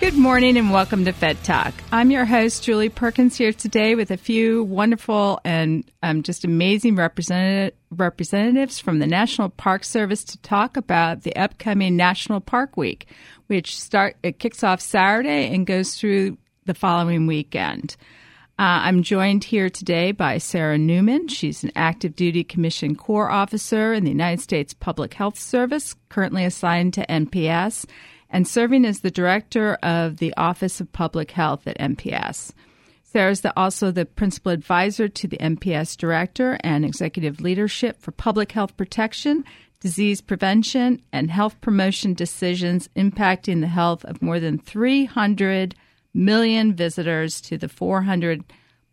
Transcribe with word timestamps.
Good 0.00 0.16
morning 0.16 0.56
and 0.56 0.70
welcome 0.70 1.04
to 1.06 1.12
Fed 1.12 1.42
Talk. 1.42 1.74
I'm 1.90 2.12
your 2.12 2.24
host, 2.24 2.62
Julie 2.62 2.88
Perkins, 2.88 3.36
here 3.36 3.52
today 3.52 3.96
with 3.96 4.12
a 4.12 4.16
few 4.16 4.62
wonderful 4.62 5.40
and 5.44 5.82
um, 6.04 6.22
just 6.22 6.44
amazing 6.44 6.94
representative, 6.94 7.76
representatives 7.90 8.78
from 8.78 9.00
the 9.00 9.08
National 9.08 9.48
Park 9.48 9.82
Service 9.82 10.22
to 10.22 10.38
talk 10.38 10.76
about 10.76 11.24
the 11.24 11.34
upcoming 11.34 11.96
National 11.96 12.40
Park 12.40 12.76
Week, 12.76 13.08
which 13.48 13.76
start 13.76 14.16
it 14.22 14.38
kicks 14.38 14.62
off 14.62 14.80
Saturday 14.80 15.52
and 15.52 15.66
goes 15.66 15.96
through 15.96 16.38
the 16.64 16.74
following 16.74 17.26
weekend. 17.26 17.96
Uh, 18.56 18.86
I'm 18.86 19.02
joined 19.02 19.42
here 19.42 19.68
today 19.68 20.12
by 20.12 20.38
Sarah 20.38 20.78
Newman. 20.78 21.26
She's 21.26 21.64
an 21.64 21.72
active 21.74 22.14
duty 22.14 22.44
commission 22.44 22.94
corps 22.94 23.30
officer 23.30 23.92
in 23.92 24.04
the 24.04 24.10
United 24.10 24.42
States 24.42 24.74
Public 24.74 25.14
Health 25.14 25.40
Service, 25.40 25.96
currently 26.08 26.44
assigned 26.44 26.94
to 26.94 27.06
NPS 27.06 27.84
and 28.30 28.46
serving 28.46 28.84
as 28.84 29.00
the 29.00 29.10
director 29.10 29.74
of 29.82 30.18
the 30.18 30.34
Office 30.36 30.80
of 30.80 30.92
Public 30.92 31.30
Health 31.30 31.66
at 31.66 31.78
NPS. 31.78 32.52
Sarah 33.02 33.30
is 33.30 33.40
the, 33.40 33.58
also 33.58 33.90
the 33.90 34.04
principal 34.04 34.52
advisor 34.52 35.08
to 35.08 35.26
the 35.26 35.38
NPS 35.38 35.96
director 35.96 36.58
and 36.62 36.84
executive 36.84 37.40
leadership 37.40 38.00
for 38.00 38.10
public 38.12 38.52
health 38.52 38.76
protection, 38.76 39.44
disease 39.80 40.20
prevention, 40.20 41.00
and 41.10 41.30
health 41.30 41.58
promotion 41.62 42.12
decisions 42.12 42.88
impacting 42.96 43.60
the 43.62 43.66
health 43.66 44.04
of 44.04 44.20
more 44.20 44.38
than 44.38 44.58
300 44.58 45.74
million 46.12 46.74
visitors 46.74 47.40
to 47.40 47.56
the 47.56 47.68
400 47.68 48.44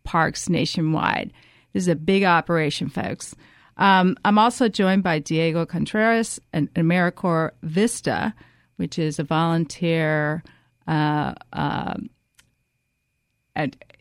parks 0.04 0.48
nationwide. 0.48 1.32
This 1.74 1.82
is 1.82 1.88
a 1.88 1.94
big 1.94 2.24
operation, 2.24 2.88
folks. 2.88 3.34
Um, 3.76 4.16
I'm 4.24 4.38
also 4.38 4.68
joined 4.68 5.02
by 5.02 5.18
Diego 5.18 5.66
Contreras 5.66 6.40
and 6.52 6.72
AmeriCorps 6.74 7.50
Vista, 7.62 8.34
which 8.76 8.98
is 8.98 9.18
a 9.18 9.24
volunteer 9.24 10.42
uh, 10.86 11.34
uh, 11.52 11.94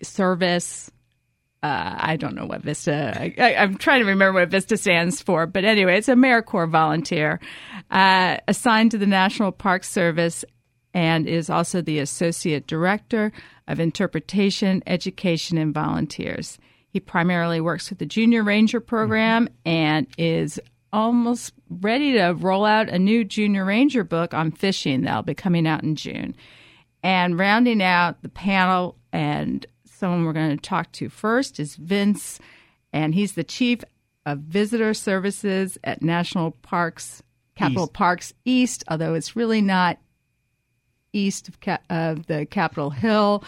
service. 0.01 0.91
Uh, 1.63 1.95
I 1.97 2.15
don't 2.15 2.35
know 2.35 2.45
what 2.45 2.61
Vista. 2.61 3.19
I, 3.19 3.53
am 3.53 3.77
trying 3.77 4.01
to 4.01 4.07
remember 4.07 4.39
what 4.39 4.49
Vista 4.49 4.77
stands 4.77 5.21
for, 5.21 5.47
but 5.47 5.65
anyway, 5.65 5.97
it's 5.97 6.09
a 6.09 6.13
AmeriCorps 6.13 6.69
volunteer 6.69 7.39
uh, 7.89 8.37
assigned 8.47 8.91
to 8.91 8.97
the 8.97 9.07
National 9.07 9.51
Park 9.51 9.83
Service 9.83 10.45
and 10.93 11.27
is 11.27 11.49
also 11.49 11.81
the 11.81 11.99
associate 11.99 12.67
director 12.67 13.31
of 13.67 13.79
interpretation, 13.79 14.83
education, 14.85 15.57
and 15.57 15.73
volunteers. 15.73 16.57
He 16.89 16.99
primarily 16.99 17.59
works 17.59 17.89
with 17.89 17.99
the 17.99 18.05
Junior 18.05 18.43
Ranger 18.43 18.79
program 18.79 19.49
and 19.65 20.07
is 20.17 20.59
almost 20.95 21.53
ready 21.69 22.13
to 22.13 22.29
roll 22.29 22.63
out 22.63 22.87
a 22.87 22.97
new 22.97 23.25
Junior 23.25 23.65
Ranger 23.65 24.05
book 24.05 24.33
on 24.33 24.51
fishing 24.51 25.01
that'll 25.01 25.23
be 25.23 25.33
coming 25.35 25.67
out 25.67 25.83
in 25.83 25.95
June. 25.95 26.35
And 27.03 27.37
rounding 27.37 27.83
out 27.83 28.21
the 28.23 28.29
panel, 28.29 28.97
and 29.11 29.65
someone 29.85 30.25
we're 30.25 30.33
going 30.33 30.57
to 30.57 30.69
talk 30.69 30.91
to 30.93 31.09
first 31.09 31.59
is 31.59 31.75
Vince, 31.75 32.39
and 32.93 33.13
he's 33.13 33.33
the 33.33 33.43
chief 33.43 33.81
of 34.25 34.39
visitor 34.39 34.93
services 34.93 35.77
at 35.83 36.01
National 36.01 36.51
Parks, 36.51 37.21
Capitol 37.55 37.83
East. 37.83 37.93
Parks 37.93 38.33
East, 38.45 38.83
although 38.87 39.13
it's 39.13 39.35
really 39.35 39.61
not 39.61 39.99
east 41.13 41.47
of, 41.49 41.59
Ca- 41.59 41.79
of 41.89 42.25
the 42.25 42.45
Capitol 42.45 42.89
Hill. 42.89 43.43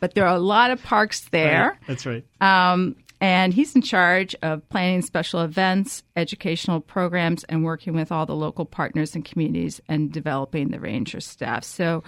But 0.00 0.14
there 0.14 0.26
are 0.26 0.34
a 0.34 0.40
lot 0.40 0.70
of 0.70 0.82
parks 0.82 1.28
there. 1.30 1.70
Right. 1.70 1.78
That's 1.86 2.06
right. 2.06 2.24
Um, 2.40 2.96
and 3.22 3.54
he's 3.54 3.76
in 3.76 3.82
charge 3.82 4.34
of 4.42 4.68
planning 4.68 5.00
special 5.00 5.42
events, 5.42 6.02
educational 6.16 6.80
programs, 6.80 7.44
and 7.44 7.62
working 7.62 7.94
with 7.94 8.10
all 8.10 8.26
the 8.26 8.34
local 8.34 8.64
partners 8.64 9.14
and 9.14 9.24
communities 9.24 9.80
and 9.88 10.10
developing 10.10 10.70
the 10.70 10.80
ranger 10.80 11.20
staff. 11.20 11.62
So, 11.62 12.02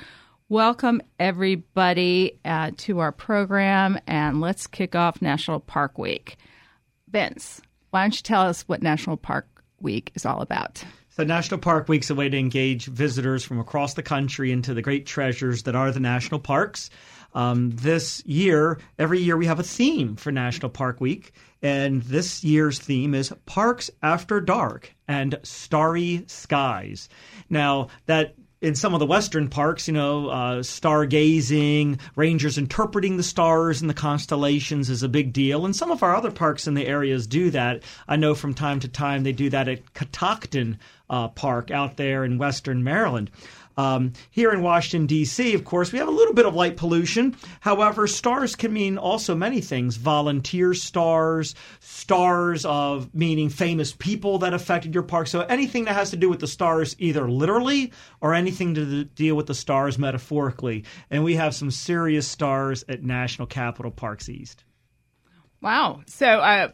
welcome 0.48 1.00
everybody 1.20 2.40
uh, 2.44 2.72
to 2.78 2.98
our 2.98 3.12
program, 3.12 3.96
and 4.08 4.40
let's 4.40 4.66
kick 4.66 4.96
off 4.96 5.22
National 5.22 5.60
Park 5.60 5.98
Week. 5.98 6.36
Vince, 7.08 7.62
why 7.90 8.02
don't 8.02 8.16
you 8.16 8.22
tell 8.22 8.42
us 8.42 8.62
what 8.62 8.82
National 8.82 9.16
Park 9.16 9.46
Week 9.80 10.10
is 10.16 10.26
all 10.26 10.40
about? 10.42 10.82
So, 11.10 11.22
National 11.22 11.60
Park 11.60 11.88
Week's 11.88 12.10
a 12.10 12.16
way 12.16 12.28
to 12.28 12.36
engage 12.36 12.86
visitors 12.86 13.44
from 13.44 13.60
across 13.60 13.94
the 13.94 14.02
country 14.02 14.50
into 14.50 14.74
the 14.74 14.82
great 14.82 15.06
treasures 15.06 15.62
that 15.62 15.76
are 15.76 15.92
the 15.92 16.00
national 16.00 16.40
parks. 16.40 16.90
Um, 17.34 17.70
this 17.70 18.24
year, 18.24 18.78
every 18.98 19.20
year 19.20 19.36
we 19.36 19.46
have 19.46 19.60
a 19.60 19.64
theme 19.64 20.16
for 20.16 20.30
National 20.30 20.70
Park 20.70 21.00
Week, 21.00 21.32
and 21.62 22.02
this 22.02 22.44
year's 22.44 22.78
theme 22.78 23.14
is 23.14 23.32
Parks 23.46 23.90
After 24.02 24.40
Dark 24.40 24.94
and 25.08 25.38
Starry 25.42 26.24
Skies. 26.26 27.08
Now, 27.50 27.88
that 28.06 28.34
in 28.64 28.74
some 28.74 28.94
of 28.94 29.00
the 29.00 29.06
western 29.06 29.48
parks, 29.48 29.86
you 29.86 29.92
know, 29.92 30.28
uh, 30.28 30.56
stargazing, 30.60 32.00
rangers 32.16 32.56
interpreting 32.56 33.18
the 33.18 33.22
stars 33.22 33.82
and 33.82 33.90
the 33.90 33.94
constellations 33.94 34.88
is 34.88 35.02
a 35.02 35.08
big 35.08 35.34
deal. 35.34 35.66
And 35.66 35.76
some 35.76 35.90
of 35.90 36.02
our 36.02 36.16
other 36.16 36.30
parks 36.30 36.66
in 36.66 36.72
the 36.72 36.86
areas 36.86 37.26
do 37.26 37.50
that. 37.50 37.82
I 38.08 38.16
know 38.16 38.34
from 38.34 38.54
time 38.54 38.80
to 38.80 38.88
time 38.88 39.22
they 39.22 39.32
do 39.32 39.50
that 39.50 39.68
at 39.68 39.92
Catoctin 39.92 40.78
uh, 41.10 41.28
Park 41.28 41.70
out 41.70 41.98
there 41.98 42.24
in 42.24 42.38
western 42.38 42.82
Maryland. 42.82 43.30
Um, 43.76 44.12
here 44.30 44.52
in 44.52 44.62
Washington, 44.62 45.06
D.C., 45.06 45.54
of 45.54 45.64
course, 45.64 45.92
we 45.92 45.98
have 45.98 46.08
a 46.08 46.12
little 46.12 46.34
bit 46.34 46.46
of 46.46 46.54
light 46.54 46.76
pollution. 46.76 47.36
However, 47.60 48.06
stars 48.06 48.54
can 48.56 48.72
mean 48.72 48.98
also 48.98 49.34
many 49.34 49.60
things 49.60 49.96
volunteer 49.96 50.74
stars, 50.74 51.54
stars 51.80 52.64
of 52.64 53.14
meaning 53.14 53.48
famous 53.48 53.92
people 53.92 54.38
that 54.38 54.54
affected 54.54 54.94
your 54.94 55.02
park. 55.02 55.26
So 55.26 55.40
anything 55.40 55.84
that 55.84 55.94
has 55.94 56.10
to 56.10 56.16
do 56.16 56.28
with 56.28 56.40
the 56.40 56.46
stars, 56.46 56.94
either 56.98 57.28
literally 57.28 57.92
or 58.20 58.34
anything 58.34 58.74
to 58.74 59.04
deal 59.04 59.34
with 59.34 59.46
the 59.46 59.54
stars 59.54 59.98
metaphorically. 59.98 60.84
And 61.10 61.24
we 61.24 61.34
have 61.34 61.54
some 61.54 61.70
serious 61.70 62.28
stars 62.28 62.84
at 62.88 63.02
National 63.02 63.46
Capital 63.46 63.90
Parks 63.90 64.28
East. 64.28 64.64
Wow. 65.60 66.02
So, 66.06 66.26
uh, 66.26 66.68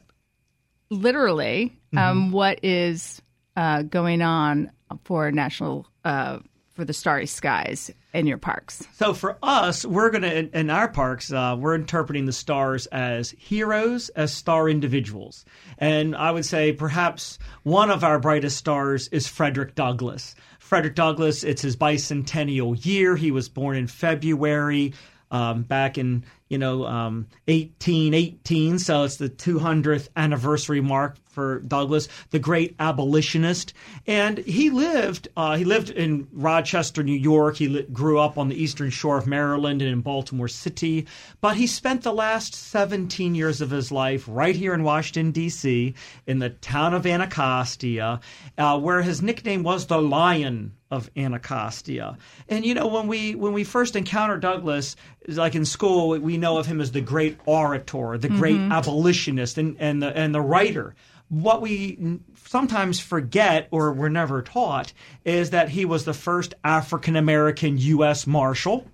literally, 0.91 1.79
um, 1.97 1.99
mm-hmm. 1.99 2.31
what 2.33 2.65
is 2.65 3.23
uh, 3.57 3.83
going 3.83 4.23
on 4.23 4.73
for 5.05 5.31
National 5.31 5.87
uh, 6.05 6.41
for 6.81 6.87
the 6.87 6.95
starry 6.95 7.27
skies 7.27 7.91
in 8.15 8.27
your 8.27 8.39
parks? 8.39 8.87
So 8.95 9.13
for 9.13 9.37
us, 9.43 9.85
we're 9.85 10.09
going 10.09 10.23
to 10.23 10.59
in 10.59 10.71
our 10.71 10.89
parks, 10.89 11.31
uh, 11.31 11.55
we're 11.59 11.75
interpreting 11.75 12.25
the 12.25 12.33
stars 12.33 12.87
as 12.87 13.33
heroes, 13.33 14.09
as 14.11 14.33
star 14.33 14.67
individuals, 14.67 15.45
and 15.77 16.17
I 16.17 16.31
would 16.31 16.47
say 16.47 16.73
perhaps 16.73 17.39
one 17.65 17.91
of 17.91 18.03
our 18.03 18.19
brightest 18.19 18.57
stars 18.57 19.09
is 19.09 19.29
Frederick 19.29 19.75
Douglass. 19.75 20.35
Frederick 20.59 20.95
Douglass, 20.95 21.45
it's 21.45 21.61
his 21.61 21.77
bicentennial 21.77 22.83
year. 22.87 23.15
He 23.15 23.31
was 23.31 23.51
born 23.51 23.77
in 23.77 23.87
February 23.87 24.95
um, 25.31 25.63
back 25.63 25.99
in 25.99 26.25
you 26.49 26.59
know 26.59 26.85
um, 26.85 27.27
1818, 27.47 28.79
so 28.79 29.05
it's 29.05 29.17
the 29.17 29.29
200th 29.29 30.09
anniversary 30.17 30.81
mark 30.81 31.17
for 31.31 31.61
Douglass, 31.61 32.09
the 32.31 32.39
great 32.39 32.75
abolitionist, 32.81 33.73
and 34.07 34.39
he 34.39 34.71
lived 34.71 35.29
uh, 35.37 35.57
he 35.57 35.65
lived 35.65 35.91
in 35.91 36.27
Rochester, 36.33 37.03
New 37.03 37.13
York. 37.13 37.57
He 37.57 37.69
li- 37.69 37.87
grew 37.93 38.19
up 38.19 38.37
on 38.37 38.49
the 38.49 38.61
eastern 38.61 38.91
shore 38.91 39.19
of 39.19 39.27
Maryland 39.27 39.81
and 39.81 39.91
in 39.91 40.01
Baltimore 40.01 40.49
City, 40.49 41.07
but 41.41 41.57
he 41.57 41.67
spent 41.67 42.03
the 42.03 42.13
last 42.13 42.55
17 42.55 43.35
years 43.35 43.61
of 43.61 43.71
his 43.71 43.93
life 43.93 44.25
right 44.29 44.57
here 44.57 44.75
in 44.75 44.83
Washington 44.83 45.31
D.C. 45.31 45.95
in 46.27 46.39
the 46.39 46.51
town 46.51 46.95
of 46.95 47.07
Anacostia, 47.07 48.21
uh, 48.59 48.79
where 48.79 49.03
his 49.03 49.23
nickname 49.23 49.63
was 49.63 49.87
the 49.87 50.03
Lion 50.03 50.73
of 50.91 51.11
Anacostia. 51.17 52.19
And 52.49 52.65
you 52.65 52.75
know, 52.75 52.87
when 52.87 53.07
we 53.07 53.35
when 53.35 53.53
we 53.53 53.65
first 53.65 53.97
encounter 53.97 54.39
Douglass, 54.39 54.97
like 55.29 55.55
in 55.55 55.65
school, 55.65 56.19
we 56.19 56.37
know 56.37 56.59
of 56.59 56.67
him 56.67 56.81
as 56.81 56.93
the 56.93 57.01
great 57.01 57.39
orator, 57.47 58.19
the 58.19 58.29
great 58.29 58.57
mm-hmm. 58.57 58.73
abolitionist, 58.73 59.59
and 59.59 59.77
and 59.79 60.03
the 60.03 60.17
and 60.17 60.35
the 60.35 60.41
writer. 60.41 60.95
What 61.29 61.63
we 61.63 62.19
sometimes 62.45 62.99
forget 62.99 63.69
or 63.71 63.93
were 63.93 64.11
never 64.11 64.43
taught 64.43 64.93
is 65.25 65.51
that 65.51 65.69
he 65.69 65.85
was 65.85 66.05
the 66.05 66.15
first 66.15 66.55
African 66.65 67.15
American 67.15 67.79
U.S. 67.79 68.27
Marshal. 68.27 68.87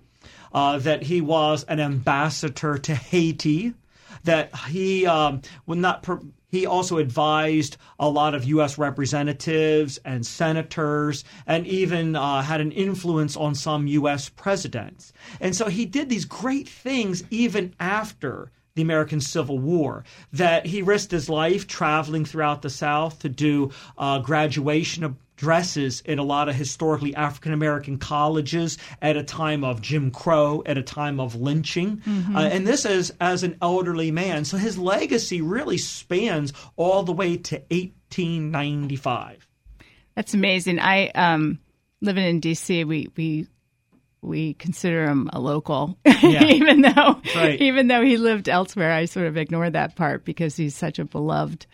uh, 0.53 0.79
that 0.79 1.03
he 1.03 1.21
was 1.21 1.63
an 1.65 1.79
ambassador 1.79 2.77
to 2.77 2.95
Haiti, 2.95 3.73
that 4.23 4.55
he 4.69 5.05
um, 5.05 5.41
would 5.65 5.77
not. 5.77 6.03
Per- 6.03 6.21
he 6.49 6.65
also 6.65 6.97
advised 6.97 7.77
a 7.99 8.09
lot 8.09 8.33
of 8.33 8.45
U.S. 8.45 8.77
representatives 8.77 9.99
and 10.05 10.25
senators, 10.25 11.23
and 11.45 11.67
even 11.67 12.15
uh, 12.15 12.41
had 12.41 12.61
an 12.61 12.71
influence 12.71 13.35
on 13.35 13.53
some 13.53 13.87
U.S. 13.87 14.29
presidents. 14.29 15.11
And 15.41 15.55
so 15.55 15.67
he 15.67 15.85
did 15.85 16.09
these 16.09 16.25
great 16.25 16.69
things 16.69 17.23
even 17.29 17.73
after 17.79 18.51
the 18.75 18.81
American 18.81 19.19
Civil 19.19 19.59
War. 19.59 20.05
That 20.31 20.65
he 20.65 20.81
risked 20.81 21.11
his 21.11 21.29
life 21.29 21.67
traveling 21.67 22.25
throughout 22.25 22.61
the 22.61 22.69
South 22.69 23.19
to 23.19 23.29
do 23.29 23.71
uh, 23.97 24.19
graduation 24.19 25.03
addresses 25.37 26.01
in 26.01 26.17
a 26.17 26.23
lot 26.23 26.49
of 26.49 26.55
historically 26.55 27.15
African 27.15 27.53
American 27.53 27.97
colleges 27.97 28.77
at 29.01 29.15
a 29.15 29.23
time 29.23 29.63
of 29.63 29.81
Jim 29.81 30.09
Crow, 30.11 30.63
at 30.65 30.77
a 30.77 30.83
time 30.83 31.19
of 31.19 31.35
lynching. 31.35 31.97
Mm-hmm. 31.97 32.35
Uh, 32.35 32.41
and 32.41 32.65
this 32.65 32.85
is 32.85 33.13
as 33.21 33.43
an 33.43 33.57
elderly 33.61 34.11
man. 34.11 34.45
So 34.45 34.57
his 34.57 34.77
legacy 34.77 35.41
really 35.41 35.77
spans 35.77 36.53
all 36.75 37.03
the 37.03 37.13
way 37.13 37.37
to 37.37 37.55
1895. 37.69 39.47
That's 40.15 40.33
amazing. 40.33 40.79
I 40.79 41.09
um, 41.09 41.59
living 42.01 42.25
in 42.25 42.41
DC, 42.41 42.85
we 42.87 43.09
we 43.15 43.47
we 44.21 44.55
consider 44.55 45.05
him 45.05 45.29
a 45.31 45.39
local, 45.39 45.97
yeah. 46.03 46.45
even 46.49 46.81
though 46.81 47.21
right. 47.35 47.61
even 47.61 47.87
though 47.87 48.01
he 48.01 48.17
lived 48.17 48.49
elsewhere. 48.49 48.91
I 48.91 49.05
sort 49.05 49.27
of 49.27 49.37
ignore 49.37 49.69
that 49.69 49.95
part 49.95 50.25
because 50.25 50.55
he's 50.55 50.75
such 50.75 50.97
a 50.97 51.05
beloved 51.05 51.67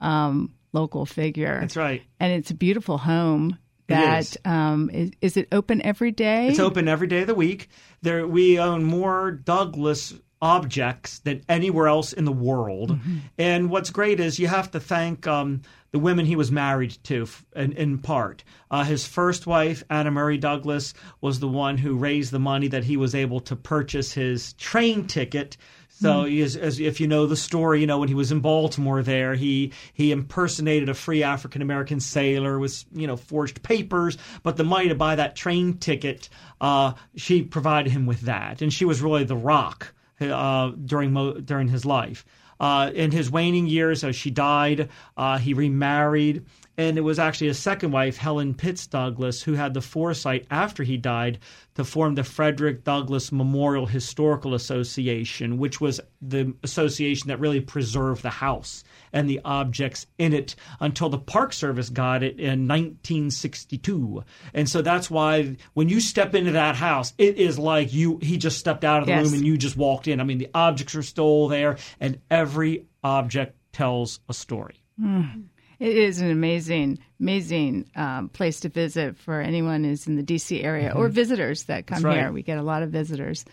um, 0.00 0.54
local 0.72 1.06
figure. 1.06 1.58
That's 1.60 1.76
right, 1.76 2.02
and 2.20 2.32
it's 2.32 2.50
a 2.50 2.54
beautiful 2.54 2.98
home. 2.98 3.58
That 3.88 4.20
is. 4.20 4.38
Um, 4.44 4.90
is, 4.92 5.10
is 5.22 5.36
it 5.36 5.48
open 5.50 5.80
every 5.82 6.12
day? 6.12 6.48
It's 6.48 6.58
open 6.58 6.88
every 6.88 7.06
day 7.06 7.22
of 7.22 7.26
the 7.26 7.34
week. 7.34 7.68
There, 8.02 8.26
we 8.26 8.58
own 8.58 8.84
more 8.84 9.30
Douglass 9.30 10.14
objects 10.40 11.18
than 11.20 11.42
anywhere 11.48 11.88
else 11.88 12.12
in 12.12 12.24
the 12.24 12.32
world. 12.32 12.92
Mm-hmm. 12.92 13.16
And 13.38 13.70
what's 13.70 13.90
great 13.90 14.20
is 14.20 14.38
you 14.38 14.46
have 14.46 14.70
to 14.72 14.80
thank 14.80 15.26
um, 15.26 15.62
the 15.90 15.98
women 15.98 16.26
he 16.26 16.36
was 16.36 16.52
married 16.52 16.96
to 17.04 17.26
in, 17.56 17.72
in 17.72 17.98
part. 17.98 18.44
Uh, 18.70 18.84
his 18.84 19.06
first 19.06 19.46
wife, 19.46 19.82
Anna 19.90 20.10
Murray 20.10 20.38
Douglass, 20.38 20.94
was 21.20 21.40
the 21.40 21.48
one 21.48 21.78
who 21.78 21.96
raised 21.96 22.30
the 22.30 22.38
money 22.38 22.68
that 22.68 22.84
he 22.84 22.96
was 22.96 23.14
able 23.14 23.40
to 23.40 23.56
purchase 23.56 24.12
his 24.12 24.52
train 24.54 25.06
ticket. 25.06 25.56
So, 26.00 26.24
mm. 26.24 26.42
as, 26.42 26.56
as, 26.56 26.78
if 26.78 27.00
you 27.00 27.08
know 27.08 27.26
the 27.26 27.36
story, 27.36 27.80
you 27.80 27.86
know 27.86 27.98
when 27.98 28.08
he 28.08 28.14
was 28.14 28.30
in 28.30 28.38
Baltimore, 28.38 29.02
there 29.02 29.34
he 29.34 29.72
he 29.92 30.12
impersonated 30.12 30.88
a 30.88 30.94
free 30.94 31.24
African 31.24 31.60
American 31.60 31.98
sailor 31.98 32.58
with 32.58 32.84
you 32.92 33.08
know 33.08 33.16
forged 33.16 33.62
papers, 33.64 34.16
but 34.44 34.56
the 34.56 34.64
money 34.64 34.88
to 34.88 34.94
buy 34.94 35.16
that 35.16 35.34
train 35.34 35.78
ticket, 35.78 36.28
uh, 36.60 36.92
she 37.16 37.42
provided 37.42 37.90
him 37.90 38.06
with 38.06 38.22
that, 38.22 38.62
and 38.62 38.72
she 38.72 38.84
was 38.84 39.02
really 39.02 39.24
the 39.24 39.36
rock 39.36 39.92
uh, 40.20 40.70
during 40.84 41.12
mo- 41.12 41.40
during 41.40 41.66
his 41.66 41.84
life. 41.84 42.24
Uh, 42.60 42.90
in 42.94 43.10
his 43.10 43.30
waning 43.30 43.66
years, 43.66 44.04
as 44.04 44.16
she 44.16 44.30
died, 44.30 44.88
uh, 45.16 45.38
he 45.38 45.54
remarried, 45.54 46.44
and 46.78 46.96
it 46.96 47.00
was 47.00 47.18
actually 47.18 47.48
his 47.48 47.58
second 47.58 47.90
wife, 47.90 48.16
Helen 48.16 48.54
Pitts 48.54 48.86
Douglass, 48.86 49.42
who 49.42 49.54
had 49.54 49.74
the 49.74 49.80
foresight 49.80 50.46
after 50.48 50.84
he 50.84 50.96
died 50.96 51.40
to 51.74 51.82
form 51.82 52.14
the 52.14 52.22
Frederick 52.22 52.84
Douglass 52.84 53.32
Memorial 53.32 53.84
Historical 53.84 54.54
Association, 54.54 55.58
which 55.58 55.80
was 55.80 56.00
the 56.22 56.54
association 56.62 57.28
that 57.28 57.40
really 57.40 57.60
preserved 57.60 58.22
the 58.22 58.30
house 58.30 58.84
and 59.12 59.28
the 59.28 59.40
objects 59.44 60.06
in 60.18 60.32
it 60.32 60.54
until 60.78 61.08
the 61.08 61.18
Park 61.18 61.52
Service 61.52 61.90
got 61.90 62.22
it 62.22 62.38
in 62.38 62.68
1962. 62.68 64.22
And 64.54 64.68
so 64.68 64.80
that's 64.80 65.10
why 65.10 65.56
when 65.74 65.88
you 65.88 66.00
step 66.00 66.36
into 66.36 66.52
that 66.52 66.76
house, 66.76 67.12
it 67.18 67.38
is 67.38 67.58
like 67.58 67.92
you 67.92 68.18
he 68.22 68.36
just 68.36 68.58
stepped 68.58 68.84
out 68.84 69.00
of 69.00 69.06
the 69.06 69.14
yes. 69.14 69.24
room 69.24 69.34
and 69.34 69.44
you 69.44 69.56
just 69.56 69.76
walked 69.76 70.06
in. 70.06 70.20
I 70.20 70.24
mean, 70.24 70.38
the 70.38 70.50
objects 70.54 70.94
are 70.94 71.02
still 71.02 71.48
there, 71.48 71.76
and 71.98 72.20
every 72.30 72.86
object 73.02 73.56
tells 73.72 74.20
a 74.28 74.34
story. 74.34 74.80
Mm. 75.00 75.46
It 75.78 75.96
is 75.96 76.20
an 76.20 76.30
amazing, 76.30 76.98
amazing 77.20 77.88
um, 77.94 78.28
place 78.30 78.60
to 78.60 78.68
visit 78.68 79.16
for 79.16 79.40
anyone 79.40 79.84
who's 79.84 80.06
in 80.06 80.16
the 80.16 80.22
DC 80.24 80.62
area 80.64 80.90
mm-hmm. 80.90 80.98
or 80.98 81.08
visitors 81.08 81.64
that 81.64 81.86
come 81.86 82.02
right. 82.02 82.18
here. 82.18 82.32
We 82.32 82.42
get 82.42 82.58
a 82.58 82.62
lot 82.62 82.82
of 82.82 82.90
visitors. 82.90 83.44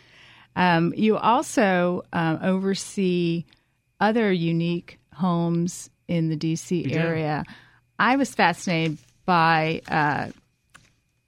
Um, 0.55 0.93
you 0.95 1.17
also 1.17 2.03
um, 2.13 2.39
oversee 2.41 3.45
other 3.99 4.31
unique 4.31 4.99
homes 5.13 5.89
in 6.07 6.29
the 6.29 6.37
DC 6.37 6.95
area. 6.95 7.43
I 7.99 8.15
was 8.15 8.33
fascinated 8.33 8.97
by 9.25 9.81
uh, 9.87 10.29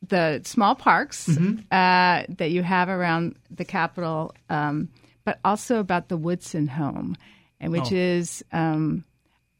the 0.08 0.42
small 0.46 0.76
parks 0.76 1.28
mm-hmm. 1.28 1.60
uh, 1.72 2.24
that 2.38 2.52
you 2.52 2.64
have 2.64 2.90
around 2.90 3.36
the 3.52 3.66
Capitol, 3.66 4.34
um, 4.50 4.90
but 5.26 5.40
also 5.46 5.80
about 5.80 6.10
the 6.10 6.18
Woodson 6.18 6.68
home, 6.68 7.18
and 7.60 7.72
which 7.72 7.92
oh. 7.92 7.96
is 7.96 8.44
um, 8.52 9.04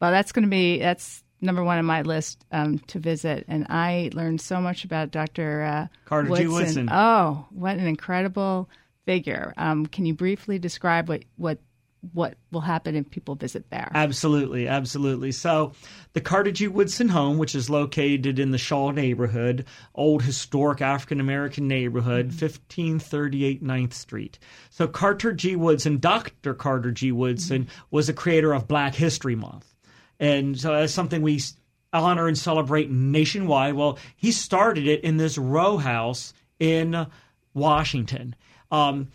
well, 0.00 0.10
that's 0.10 0.32
going 0.32 0.44
to 0.44 0.50
be 0.50 0.78
that's 0.78 1.22
number 1.40 1.62
one 1.62 1.78
on 1.78 1.84
my 1.84 2.02
list 2.02 2.44
um, 2.52 2.78
to 2.80 2.98
visit. 2.98 3.44
And 3.48 3.66
I 3.68 4.10
learned 4.12 4.40
so 4.40 4.60
much 4.60 4.84
about 4.84 5.10
Dr. 5.10 5.62
Uh, 5.62 5.86
Carter 6.04 6.30
Woodson. 6.30 6.46
G. 6.46 6.52
Woodson. 6.52 6.88
Oh, 6.90 7.46
what 7.50 7.76
an 7.76 7.86
incredible 7.86 8.68
figure! 9.06 9.54
Um, 9.56 9.86
can 9.86 10.06
you 10.06 10.14
briefly 10.14 10.58
describe 10.58 11.08
what 11.08 11.24
what 11.36 11.58
what 12.12 12.36
will 12.52 12.60
happen 12.60 12.94
if 12.94 13.10
people 13.10 13.34
visit 13.34 13.68
there. 13.70 13.90
Absolutely, 13.94 14.68
absolutely. 14.68 15.32
So, 15.32 15.72
the 16.12 16.20
Carter 16.20 16.52
G. 16.52 16.68
Woodson 16.68 17.08
home, 17.08 17.38
which 17.38 17.54
is 17.54 17.68
located 17.68 18.38
in 18.38 18.50
the 18.50 18.58
Shaw 18.58 18.90
neighborhood, 18.90 19.64
old 19.94 20.22
historic 20.22 20.80
African 20.80 21.20
American 21.20 21.66
neighborhood, 21.66 22.28
mm-hmm. 22.28 22.44
1538 22.44 23.64
9th 23.64 23.92
Street. 23.92 24.38
So, 24.70 24.86
Carter 24.86 25.32
G. 25.32 25.56
Woodson, 25.56 25.98
Dr. 25.98 26.54
Carter 26.54 26.92
G. 26.92 27.12
Woodson, 27.12 27.64
mm-hmm. 27.64 27.84
was 27.90 28.08
a 28.08 28.14
creator 28.14 28.54
of 28.54 28.68
Black 28.68 28.94
History 28.94 29.34
Month. 29.34 29.74
And 30.20 30.58
so 30.58 30.72
that's 30.72 30.92
something 30.92 31.22
we 31.22 31.40
honor 31.92 32.28
and 32.28 32.36
celebrate 32.36 32.90
nationwide. 32.90 33.74
Well, 33.74 33.98
he 34.16 34.32
started 34.32 34.86
it 34.86 35.02
in 35.02 35.16
this 35.16 35.38
row 35.38 35.76
house 35.78 36.32
in 36.58 37.06
Washington. 37.54 38.34
Um, 38.70 39.08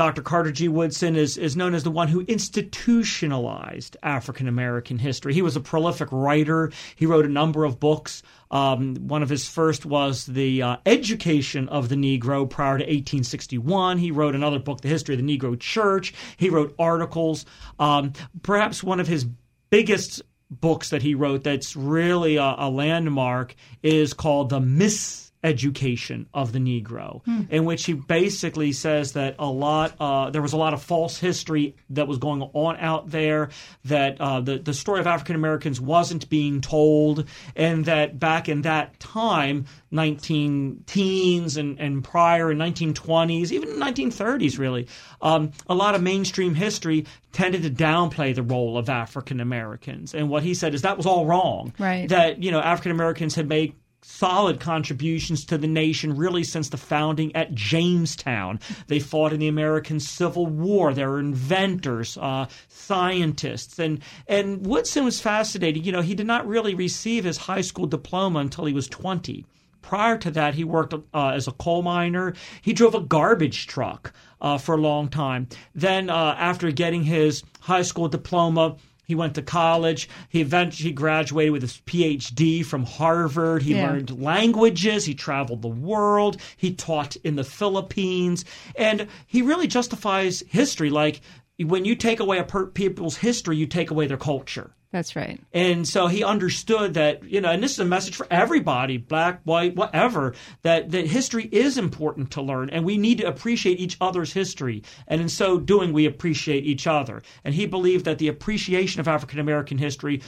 Dr. 0.00 0.22
Carter 0.22 0.50
G. 0.50 0.66
Woodson 0.66 1.14
is, 1.14 1.36
is 1.36 1.56
known 1.56 1.74
as 1.74 1.84
the 1.84 1.90
one 1.90 2.08
who 2.08 2.22
institutionalized 2.22 3.98
African 4.02 4.48
American 4.48 4.98
history. 4.98 5.34
He 5.34 5.42
was 5.42 5.56
a 5.56 5.60
prolific 5.60 6.08
writer. 6.10 6.72
He 6.96 7.04
wrote 7.04 7.26
a 7.26 7.28
number 7.28 7.66
of 7.66 7.78
books. 7.78 8.22
Um, 8.50 8.96
one 8.96 9.22
of 9.22 9.28
his 9.28 9.46
first 9.46 9.84
was 9.84 10.24
The 10.24 10.62
uh, 10.62 10.76
Education 10.86 11.68
of 11.68 11.90
the 11.90 11.96
Negro 11.96 12.48
prior 12.48 12.78
to 12.78 12.84
1861. 12.84 13.98
He 13.98 14.10
wrote 14.10 14.34
another 14.34 14.58
book, 14.58 14.80
The 14.80 14.88
History 14.88 15.16
of 15.16 15.20
the 15.20 15.38
Negro 15.38 15.60
Church. 15.60 16.14
He 16.38 16.48
wrote 16.48 16.74
articles. 16.78 17.44
Um, 17.78 18.14
perhaps 18.42 18.82
one 18.82 19.00
of 19.00 19.06
his 19.06 19.26
biggest 19.68 20.22
books 20.50 20.90
that 20.90 21.02
he 21.02 21.14
wrote 21.14 21.44
that's 21.44 21.76
really 21.76 22.36
a, 22.36 22.54
a 22.58 22.70
landmark 22.70 23.54
is 23.82 24.14
called 24.14 24.50
The 24.50 24.60
Miss 24.60 25.29
education 25.42 26.26
of 26.34 26.52
the 26.52 26.58
Negro, 26.58 27.24
hmm. 27.24 27.42
in 27.50 27.64
which 27.64 27.86
he 27.86 27.94
basically 27.94 28.72
says 28.72 29.12
that 29.12 29.36
a 29.38 29.46
lot 29.46 29.94
uh, 29.98 30.30
there 30.30 30.42
was 30.42 30.52
a 30.52 30.56
lot 30.56 30.74
of 30.74 30.82
false 30.82 31.18
history 31.18 31.74
that 31.90 32.06
was 32.06 32.18
going 32.18 32.42
on 32.42 32.76
out 32.78 33.10
there, 33.10 33.48
that 33.84 34.20
uh, 34.20 34.40
the 34.40 34.58
the 34.58 34.74
story 34.74 35.00
of 35.00 35.06
African 35.06 35.36
Americans 35.36 35.80
wasn't 35.80 36.28
being 36.28 36.60
told, 36.60 37.26
and 37.56 37.86
that 37.86 38.18
back 38.18 38.48
in 38.48 38.62
that 38.62 39.00
time, 39.00 39.64
19 39.90 40.84
teens 40.86 41.56
and, 41.56 41.80
and 41.80 42.04
prior 42.04 42.50
in 42.50 42.58
1920s, 42.58 43.50
even 43.50 43.70
1930s, 43.70 44.58
really, 44.58 44.88
um, 45.22 45.52
a 45.68 45.74
lot 45.74 45.94
of 45.94 46.02
mainstream 46.02 46.54
history 46.54 47.06
tended 47.32 47.62
to 47.62 47.70
downplay 47.70 48.34
the 48.34 48.42
role 48.42 48.76
of 48.76 48.88
African 48.90 49.40
Americans, 49.40 50.14
and 50.14 50.28
what 50.28 50.42
he 50.42 50.52
said 50.52 50.74
is 50.74 50.82
that 50.82 50.98
was 50.98 51.06
all 51.06 51.24
wrong. 51.24 51.72
Right. 51.78 52.08
That 52.08 52.42
you 52.42 52.50
know 52.50 52.60
African 52.60 52.92
Americans 52.92 53.34
had 53.34 53.48
made 53.48 53.74
solid 54.10 54.60
contributions 54.60 55.44
to 55.46 55.56
the 55.56 55.66
nation 55.66 56.16
really 56.16 56.44
since 56.44 56.68
the 56.68 56.76
founding 56.76 57.34
at 57.34 57.54
Jamestown. 57.54 58.60
They 58.88 58.98
fought 58.98 59.32
in 59.32 59.40
the 59.40 59.48
American 59.48 60.00
Civil 60.00 60.46
War. 60.46 60.92
They 60.92 61.06
were 61.06 61.20
inventors, 61.20 62.18
uh, 62.20 62.46
scientists, 62.68 63.78
and 63.78 64.00
and 64.26 64.66
Woodson 64.66 65.04
was 65.04 65.20
fascinating. 65.20 65.84
You 65.84 65.92
know, 65.92 66.02
he 66.02 66.14
did 66.14 66.26
not 66.26 66.46
really 66.46 66.74
receive 66.74 67.24
his 67.24 67.36
high 67.36 67.62
school 67.62 67.86
diploma 67.86 68.40
until 68.40 68.66
he 68.66 68.74
was 68.74 68.88
twenty. 68.88 69.46
Prior 69.82 70.18
to 70.18 70.30
that, 70.32 70.54
he 70.54 70.62
worked 70.62 70.92
uh, 70.92 71.28
as 71.28 71.48
a 71.48 71.52
coal 71.52 71.82
miner. 71.82 72.34
He 72.60 72.72
drove 72.72 72.94
a 72.94 73.00
garbage 73.00 73.66
truck 73.66 74.12
uh, 74.40 74.58
for 74.58 74.74
a 74.74 74.80
long 74.80 75.08
time. 75.08 75.48
Then, 75.74 76.10
uh, 76.10 76.34
after 76.38 76.70
getting 76.70 77.04
his 77.04 77.42
high 77.60 77.82
school 77.82 78.08
diploma, 78.08 78.76
he 79.10 79.16
went 79.16 79.34
to 79.34 79.42
college. 79.42 80.08
He 80.28 80.40
eventually 80.40 80.92
graduated 80.92 81.50
with 81.50 81.62
his 81.62 81.82
PhD 81.84 82.64
from 82.64 82.84
Harvard. 82.84 83.60
He 83.60 83.74
yeah. 83.74 83.88
learned 83.88 84.22
languages. 84.22 85.04
He 85.04 85.16
traveled 85.16 85.62
the 85.62 85.68
world. 85.68 86.36
He 86.56 86.72
taught 86.72 87.16
in 87.16 87.34
the 87.34 87.42
Philippines. 87.42 88.44
And 88.76 89.08
he 89.26 89.42
really 89.42 89.66
justifies 89.66 90.44
history 90.46 90.90
like 90.90 91.22
when 91.58 91.84
you 91.84 91.96
take 91.96 92.20
away 92.20 92.38
a 92.38 92.44
per- 92.44 92.66
people's 92.66 93.16
history, 93.16 93.56
you 93.56 93.66
take 93.66 93.90
away 93.90 94.06
their 94.06 94.16
culture. 94.16 94.70
That's 94.92 95.14
right. 95.14 95.40
And 95.52 95.86
so 95.86 96.08
he 96.08 96.24
understood 96.24 96.94
that, 96.94 97.22
you 97.22 97.40
know, 97.40 97.50
and 97.50 97.62
this 97.62 97.72
is 97.72 97.78
a 97.78 97.84
message 97.84 98.16
for 98.16 98.26
everybody, 98.28 98.96
black, 98.96 99.40
white, 99.44 99.76
whatever, 99.76 100.34
that, 100.62 100.90
that 100.90 101.06
history 101.06 101.48
is 101.52 101.78
important 101.78 102.32
to 102.32 102.42
learn 102.42 102.70
and 102.70 102.84
we 102.84 102.98
need 102.98 103.18
to 103.18 103.28
appreciate 103.28 103.78
each 103.78 103.96
other's 104.00 104.32
history. 104.32 104.82
And 105.06 105.20
in 105.20 105.28
so 105.28 105.60
doing, 105.60 105.92
we 105.92 106.06
appreciate 106.06 106.64
each 106.64 106.88
other. 106.88 107.22
And 107.44 107.54
he 107.54 107.66
believed 107.66 108.04
that 108.06 108.18
the 108.18 108.26
appreciation 108.28 109.00
of 109.00 109.06
African 109.06 109.38
American 109.38 109.78
history 109.78 110.22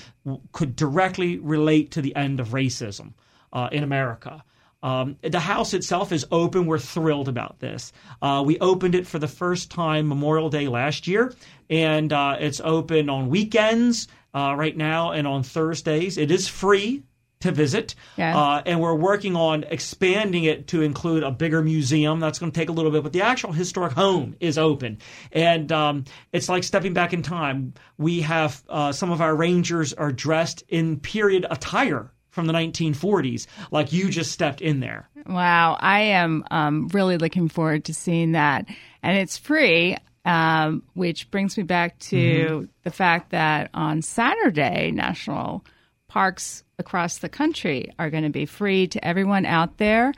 could 0.52 0.76
directly 0.76 1.38
relate 1.38 1.90
to 1.92 2.02
the 2.02 2.14
end 2.14 2.38
of 2.38 2.50
racism 2.50 3.14
uh, 3.52 3.68
in 3.72 3.82
America. 3.82 4.44
Um, 4.84 5.16
the 5.22 5.40
house 5.40 5.74
itself 5.74 6.10
is 6.10 6.26
open. 6.32 6.66
We're 6.66 6.78
thrilled 6.78 7.28
about 7.28 7.60
this. 7.60 7.92
Uh, 8.20 8.42
we 8.44 8.58
opened 8.58 8.94
it 8.96 9.06
for 9.06 9.18
the 9.20 9.28
first 9.28 9.70
time 9.70 10.08
Memorial 10.08 10.50
Day 10.50 10.66
last 10.66 11.06
year, 11.06 11.32
and 11.70 12.12
uh, 12.12 12.36
it's 12.40 12.60
open 12.60 13.08
on 13.08 13.28
weekends 13.28 14.08
uh, 14.34 14.54
right 14.56 14.76
now 14.76 15.12
and 15.12 15.26
on 15.26 15.42
Thursdays. 15.42 16.18
It 16.18 16.30
is 16.30 16.48
free 16.48 17.02
to 17.42 17.52
visit. 17.52 17.94
Yeah. 18.16 18.36
Uh, 18.36 18.62
and 18.64 18.80
we're 18.80 18.94
working 18.94 19.36
on 19.36 19.64
expanding 19.64 20.44
it 20.44 20.68
to 20.68 20.82
include 20.82 21.22
a 21.22 21.30
bigger 21.30 21.62
museum. 21.62 22.20
That's 22.20 22.38
going 22.38 22.52
to 22.52 22.58
take 22.58 22.68
a 22.68 22.72
little 22.72 22.90
bit, 22.90 23.02
but 23.02 23.12
the 23.12 23.22
actual 23.22 23.52
historic 23.52 23.92
home 23.92 24.36
is 24.40 24.58
open. 24.58 24.98
And 25.32 25.70
um, 25.70 26.04
it's 26.32 26.48
like 26.48 26.64
stepping 26.64 26.94
back 26.94 27.12
in 27.12 27.22
time. 27.22 27.74
We 27.98 28.22
have 28.22 28.62
uh, 28.68 28.92
some 28.92 29.10
of 29.10 29.20
our 29.20 29.34
rangers 29.34 29.92
are 29.92 30.12
dressed 30.12 30.62
in 30.68 31.00
period 31.00 31.46
attire 31.50 32.12
from 32.30 32.46
the 32.46 32.52
1940s, 32.54 33.46
like 33.70 33.92
you 33.92 34.08
just 34.08 34.32
stepped 34.32 34.62
in 34.62 34.80
there. 34.80 35.08
Wow, 35.26 35.76
I 35.78 36.00
am 36.00 36.44
um, 36.50 36.88
really 36.88 37.18
looking 37.18 37.48
forward 37.48 37.84
to 37.84 37.94
seeing 37.94 38.32
that, 38.32 38.64
and 39.02 39.18
it's 39.18 39.36
free. 39.36 39.98
Um, 40.24 40.84
which 40.94 41.32
brings 41.32 41.56
me 41.56 41.64
back 41.64 41.98
to 41.98 42.16
mm-hmm. 42.16 42.64
the 42.84 42.90
fact 42.92 43.30
that 43.30 43.70
on 43.74 44.02
Saturday, 44.02 44.92
national 44.92 45.64
parks 46.06 46.62
across 46.78 47.18
the 47.18 47.28
country 47.28 47.92
are 47.98 48.08
going 48.08 48.22
to 48.22 48.30
be 48.30 48.46
free 48.46 48.86
to 48.86 49.04
everyone 49.04 49.46
out 49.46 49.78
there, 49.78 50.12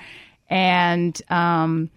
and 0.51 1.19
um, 1.31 1.89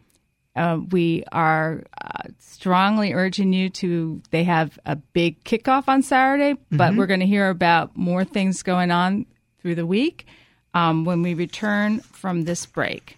uh, 0.55 0.79
we 0.91 1.23
are 1.31 1.83
uh, 2.01 2.29
strongly 2.39 3.13
urging 3.13 3.53
you 3.53 3.69
to. 3.69 4.21
They 4.31 4.43
have 4.45 4.79
a 4.85 4.95
big 4.95 5.43
kickoff 5.43 5.87
on 5.87 6.01
Saturday, 6.01 6.59
but 6.71 6.89
mm-hmm. 6.89 6.97
we're 6.97 7.07
going 7.07 7.19
to 7.19 7.27
hear 7.27 7.49
about 7.49 7.95
more 7.95 8.23
things 8.23 8.63
going 8.63 8.89
on 8.89 9.25
through 9.61 9.75
the 9.75 9.85
week 9.85 10.25
um, 10.73 11.05
when 11.05 11.21
we 11.21 11.33
return 11.33 11.99
from 11.99 12.43
this 12.43 12.65
break. 12.65 13.17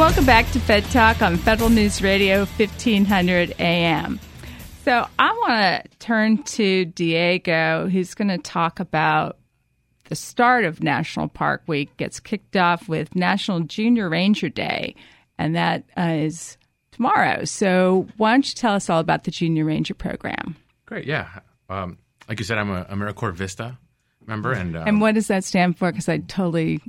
Welcome 0.00 0.24
back 0.24 0.50
to 0.52 0.60
Fed 0.60 0.82
Talk 0.84 1.20
on 1.20 1.36
Federal 1.36 1.68
News 1.68 2.00
Radio 2.00 2.46
1500 2.46 3.54
AM. 3.58 4.18
So 4.82 5.06
I 5.18 5.30
want 5.30 5.84
to 5.84 5.98
turn 5.98 6.42
to 6.42 6.86
Diego, 6.86 7.86
who's 7.86 8.14
going 8.14 8.28
to 8.28 8.38
talk 8.38 8.80
about 8.80 9.36
the 10.08 10.16
start 10.16 10.64
of 10.64 10.82
National 10.82 11.28
Park 11.28 11.64
Week. 11.66 11.94
Gets 11.98 12.18
kicked 12.18 12.56
off 12.56 12.88
with 12.88 13.14
National 13.14 13.60
Junior 13.60 14.08
Ranger 14.08 14.48
Day, 14.48 14.94
and 15.36 15.54
that 15.54 15.84
is 15.98 16.56
tomorrow. 16.92 17.44
So 17.44 18.08
why 18.16 18.30
don't 18.30 18.48
you 18.48 18.54
tell 18.54 18.72
us 18.72 18.88
all 18.88 19.00
about 19.00 19.24
the 19.24 19.30
Junior 19.30 19.66
Ranger 19.66 19.92
program? 19.92 20.56
Great, 20.86 21.06
yeah. 21.06 21.28
Um, 21.68 21.98
like 22.26 22.38
you 22.38 22.46
said, 22.46 22.56
I'm 22.56 22.70
a 22.70 22.86
AmeriCorps 22.86 23.34
Vista 23.34 23.76
member, 24.26 24.52
and 24.52 24.76
um, 24.76 24.88
and 24.88 25.00
what 25.02 25.14
does 25.14 25.26
that 25.26 25.44
stand 25.44 25.76
for? 25.76 25.92
Because 25.92 26.08
I 26.08 26.18
totally 26.18 26.80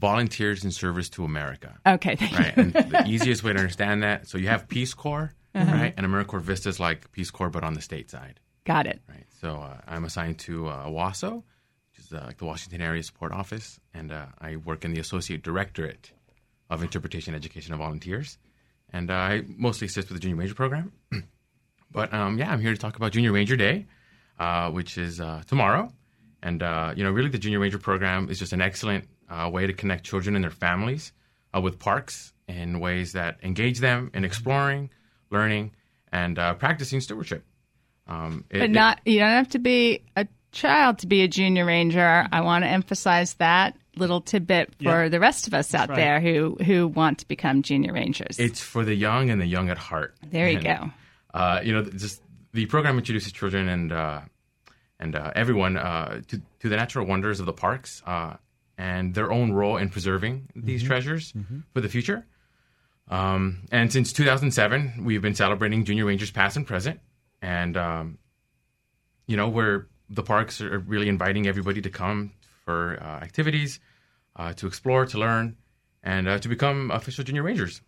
volunteers 0.00 0.64
in 0.64 0.70
service 0.70 1.08
to 1.10 1.24
America. 1.24 1.78
Okay. 1.86 2.16
Right. 2.32 2.56
And 2.56 2.72
the 2.72 3.04
easiest 3.06 3.44
way 3.44 3.52
to 3.52 3.58
understand 3.58 4.02
that, 4.02 4.26
so 4.26 4.38
you 4.38 4.48
have 4.48 4.66
Peace 4.66 4.94
Corps, 4.94 5.34
uh-huh. 5.54 5.72
right? 5.72 5.94
And 5.96 6.06
AmeriCorps 6.06 6.40
Vista 6.40 6.70
is 6.70 6.80
like 6.80 7.12
Peace 7.12 7.30
Corps, 7.30 7.50
but 7.50 7.62
on 7.62 7.74
the 7.74 7.82
state 7.82 8.10
side. 8.10 8.40
Got 8.64 8.86
it. 8.86 9.00
Right. 9.08 9.26
So 9.40 9.56
uh, 9.56 9.76
I'm 9.86 10.04
assigned 10.04 10.38
to 10.40 10.68
uh, 10.68 10.86
WASO, 10.86 11.36
which 11.36 12.04
is 12.06 12.12
uh, 12.12 12.22
like 12.26 12.38
the 12.38 12.46
Washington 12.46 12.80
Area 12.80 13.02
Support 13.02 13.32
Office, 13.32 13.78
and 13.92 14.10
uh, 14.10 14.26
I 14.38 14.56
work 14.56 14.84
in 14.84 14.92
the 14.92 15.00
Associate 15.00 15.42
Directorate 15.42 16.12
of 16.70 16.82
Interpretation, 16.82 17.34
Education, 17.34 17.74
of 17.74 17.78
Volunteers. 17.80 18.38
And 18.92 19.10
uh, 19.10 19.14
I 19.14 19.42
mostly 19.46 19.86
assist 19.86 20.08
with 20.08 20.16
the 20.16 20.20
Junior 20.20 20.36
Ranger 20.36 20.54
program. 20.54 20.92
but 21.92 22.12
um, 22.14 22.38
yeah, 22.38 22.50
I'm 22.50 22.60
here 22.60 22.72
to 22.72 22.78
talk 22.78 22.96
about 22.96 23.12
Junior 23.12 23.32
Ranger 23.32 23.56
Day, 23.56 23.86
uh, 24.38 24.70
which 24.70 24.96
is 24.96 25.20
tomorrow. 25.46 25.92
And, 26.42 26.60
you 26.96 27.04
know, 27.04 27.10
really 27.10 27.28
the 27.28 27.38
Junior 27.38 27.60
Ranger 27.60 27.78
program 27.78 28.30
is 28.30 28.38
just 28.38 28.52
an 28.52 28.60
excellent 28.62 29.06
a 29.30 29.48
way 29.48 29.66
to 29.66 29.72
connect 29.72 30.04
children 30.04 30.34
and 30.34 30.44
their 30.44 30.50
families 30.50 31.12
uh, 31.54 31.60
with 31.60 31.78
parks 31.78 32.32
in 32.48 32.80
ways 32.80 33.12
that 33.12 33.38
engage 33.42 33.78
them 33.78 34.10
in 34.12 34.24
exploring, 34.24 34.90
learning, 35.30 35.72
and 36.12 36.38
uh, 36.38 36.54
practicing 36.54 37.00
stewardship. 37.00 37.44
Um, 38.06 38.44
it, 38.50 38.58
but 38.58 38.70
not 38.70 39.00
you 39.04 39.20
don't 39.20 39.28
have 39.28 39.50
to 39.50 39.58
be 39.58 40.02
a 40.16 40.26
child 40.52 40.98
to 40.98 41.06
be 41.06 41.22
a 41.22 41.28
junior 41.28 41.64
ranger. 41.64 42.26
I 42.32 42.40
want 42.40 42.64
to 42.64 42.68
emphasize 42.68 43.34
that 43.34 43.76
little 43.96 44.20
tidbit 44.20 44.74
for 44.82 45.08
the 45.08 45.20
rest 45.20 45.46
of 45.46 45.54
us 45.54 45.74
out 45.74 45.88
right. 45.88 45.96
there 45.96 46.20
who 46.20 46.56
who 46.64 46.88
want 46.88 47.18
to 47.18 47.28
become 47.28 47.62
junior 47.62 47.92
rangers. 47.92 48.38
It's 48.38 48.60
for 48.60 48.84
the 48.84 48.94
young 48.94 49.30
and 49.30 49.40
the 49.40 49.46
young 49.46 49.68
at 49.68 49.78
heart. 49.78 50.16
There 50.28 50.48
you 50.48 50.58
and, 50.58 50.64
go. 50.64 50.90
Uh, 51.32 51.60
you 51.62 51.72
know, 51.72 51.84
just 51.84 52.22
the 52.52 52.66
program 52.66 52.98
introduces 52.98 53.32
children 53.32 53.68
and 53.68 53.92
uh, 53.92 54.20
and 54.98 55.14
uh, 55.14 55.30
everyone 55.36 55.76
uh, 55.76 56.20
to 56.28 56.40
to 56.60 56.68
the 56.68 56.76
natural 56.76 57.06
wonders 57.06 57.38
of 57.38 57.46
the 57.46 57.52
parks 57.52 58.02
uh, 58.06 58.34
and 58.80 59.12
their 59.12 59.30
own 59.30 59.52
role 59.52 59.76
in 59.76 59.90
preserving 59.90 60.48
these 60.56 60.80
mm-hmm. 60.80 60.88
treasures 60.88 61.32
mm-hmm. 61.32 61.58
for 61.74 61.82
the 61.82 61.88
future. 61.88 62.26
Um, 63.08 63.66
and 63.70 63.92
since 63.92 64.10
2007, 64.14 65.04
we've 65.04 65.20
been 65.20 65.34
celebrating 65.34 65.84
Junior 65.84 66.06
Rangers 66.06 66.30
past 66.30 66.56
and 66.56 66.66
present. 66.66 67.00
And, 67.42 67.76
um, 67.76 68.18
you 69.26 69.36
know, 69.36 69.48
where 69.48 69.88
the 70.08 70.22
parks 70.22 70.62
are 70.62 70.78
really 70.78 71.08
inviting 71.08 71.46
everybody 71.46 71.82
to 71.82 71.90
come 71.90 72.32
for 72.64 72.98
uh, 73.02 73.22
activities, 73.22 73.80
uh, 74.36 74.54
to 74.54 74.66
explore, 74.66 75.04
to 75.06 75.18
learn, 75.18 75.56
and 76.02 76.26
uh, 76.26 76.38
to 76.38 76.48
become 76.48 76.90
official 76.90 77.22
Junior 77.22 77.42
Rangers. 77.42 77.82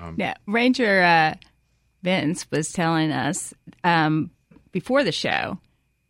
Um, 0.00 0.16
yeah, 0.18 0.34
Ranger 0.46 1.02
uh, 1.02 1.34
Vince 2.02 2.50
was 2.50 2.72
telling 2.72 3.12
us 3.12 3.52
um, 3.84 4.30
before 4.72 5.04
the 5.04 5.12
show 5.12 5.58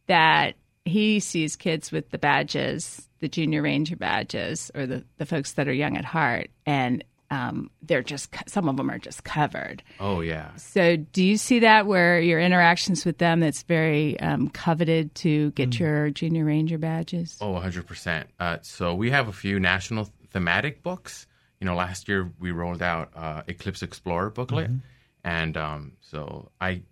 that 0.07 0.55
he 0.85 1.19
sees 1.19 1.57
kids 1.57 1.91
with 1.91 2.11
the 2.11 2.19
badges 2.19 3.08
the 3.21 3.29
junior 3.29 3.63
ranger 3.63 3.97
badges 3.97 4.71
or 4.75 4.87
the, 4.87 5.05
the 5.19 5.27
folks 5.27 5.53
that 5.53 5.69
are 5.69 5.73
young 5.73 5.97
at 5.97 6.05
heart 6.05 6.51
and 6.67 7.05
um, 7.31 7.71
they're 7.83 8.03
just 8.03 8.35
some 8.47 8.69
of 8.69 8.77
them 8.77 8.91
are 8.91 8.99
just 8.99 9.25
covered. 9.25 9.83
Oh 10.01 10.21
yeah. 10.21 10.55
So 10.57 10.97
do 10.97 11.23
you 11.23 11.37
see 11.37 11.61
that 11.61 11.87
where 11.87 12.21
your 12.21 12.41
interactions 12.41 13.05
with 13.05 13.19
them 13.19 13.41
that's 13.41 13.63
very 13.63 14.19
um, 14.21 14.49
coveted 14.49 15.15
to 15.17 15.51
get 15.53 15.71
mm. 15.71 15.79
your 15.79 16.11
junior 16.11 16.45
ranger 16.45 16.79
badges? 16.79 17.37
Oh 17.41 17.53
100% 17.55 18.25
uh, 18.41 18.59
so 18.63 18.95
we 18.95 19.11
have 19.11 19.29
a 19.29 19.33
few 19.33 19.61
national 19.61 20.09
thematic 20.31 20.83
books. 20.83 21.27
You 21.61 21.67
know 21.67 21.75
last 21.75 22.09
year 22.09 22.33
we 22.39 22.51
rolled 22.51 22.83
out 22.83 23.11
uh, 23.15 23.43
eclipse 23.47 23.83
explorer 23.83 24.31
booklet. 24.31 24.71
Mm-hmm. 24.71 24.79
and 25.25 25.57
um, 25.57 25.93
so 26.01 26.51
i 26.61 26.83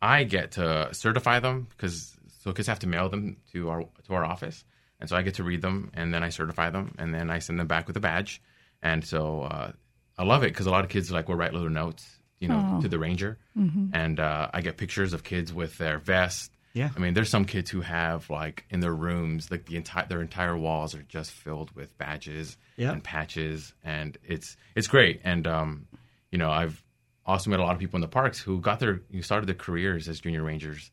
i 0.00 0.24
get 0.24 0.52
to 0.52 0.88
certify 0.92 1.40
them 1.40 1.66
because 1.70 2.16
so 2.42 2.52
kids 2.52 2.68
have 2.68 2.78
to 2.78 2.86
mail 2.86 3.08
them 3.08 3.36
to 3.52 3.68
our 3.68 3.84
to 4.06 4.14
our 4.14 4.24
office 4.24 4.64
and 5.00 5.08
so 5.08 5.16
I 5.16 5.22
get 5.22 5.34
to 5.34 5.44
read 5.44 5.62
them, 5.62 5.90
and 5.94 6.12
then 6.12 6.22
I 6.22 6.30
certify 6.30 6.70
them, 6.70 6.94
and 6.98 7.14
then 7.14 7.30
I 7.30 7.38
send 7.38 7.58
them 7.58 7.66
back 7.66 7.86
with 7.86 7.96
a 7.96 8.00
badge. 8.00 8.40
And 8.82 9.04
so 9.04 9.42
uh, 9.42 9.72
I 10.18 10.24
love 10.24 10.42
it 10.42 10.48
because 10.48 10.66
a 10.66 10.70
lot 10.70 10.84
of 10.84 10.90
kids 10.90 11.10
like 11.10 11.28
will 11.28 11.36
write 11.36 11.52
little 11.52 11.70
notes, 11.70 12.06
you 12.38 12.48
know, 12.48 12.76
oh. 12.76 12.80
to 12.82 12.88
the 12.88 12.98
ranger, 12.98 13.38
mm-hmm. 13.56 13.88
and 13.92 14.18
uh, 14.20 14.48
I 14.52 14.60
get 14.60 14.76
pictures 14.76 15.12
of 15.12 15.24
kids 15.24 15.52
with 15.52 15.76
their 15.78 15.98
vest. 15.98 16.52
Yeah, 16.72 16.90
I 16.94 16.98
mean, 16.98 17.14
there's 17.14 17.30
some 17.30 17.46
kids 17.46 17.70
who 17.70 17.80
have 17.80 18.28
like 18.28 18.64
in 18.70 18.80
their 18.80 18.94
rooms, 18.94 19.50
like 19.50 19.66
the 19.66 19.76
entire 19.76 20.06
their 20.06 20.20
entire 20.20 20.56
walls 20.56 20.94
are 20.94 21.02
just 21.02 21.30
filled 21.30 21.70
with 21.74 21.96
badges 21.96 22.56
yeah. 22.76 22.92
and 22.92 23.02
patches, 23.02 23.74
and 23.82 24.16
it's 24.22 24.56
it's 24.74 24.86
great. 24.86 25.20
And 25.24 25.46
um, 25.46 25.86
you 26.30 26.38
know, 26.38 26.50
I've 26.50 26.82
also 27.24 27.50
met 27.50 27.60
a 27.60 27.62
lot 27.62 27.72
of 27.72 27.80
people 27.80 27.96
in 27.96 28.02
the 28.02 28.08
parks 28.08 28.38
who 28.38 28.60
got 28.60 28.78
their 28.78 29.00
who 29.10 29.22
started 29.22 29.46
their 29.46 29.54
careers 29.54 30.08
as 30.08 30.20
junior 30.20 30.42
rangers 30.42 30.90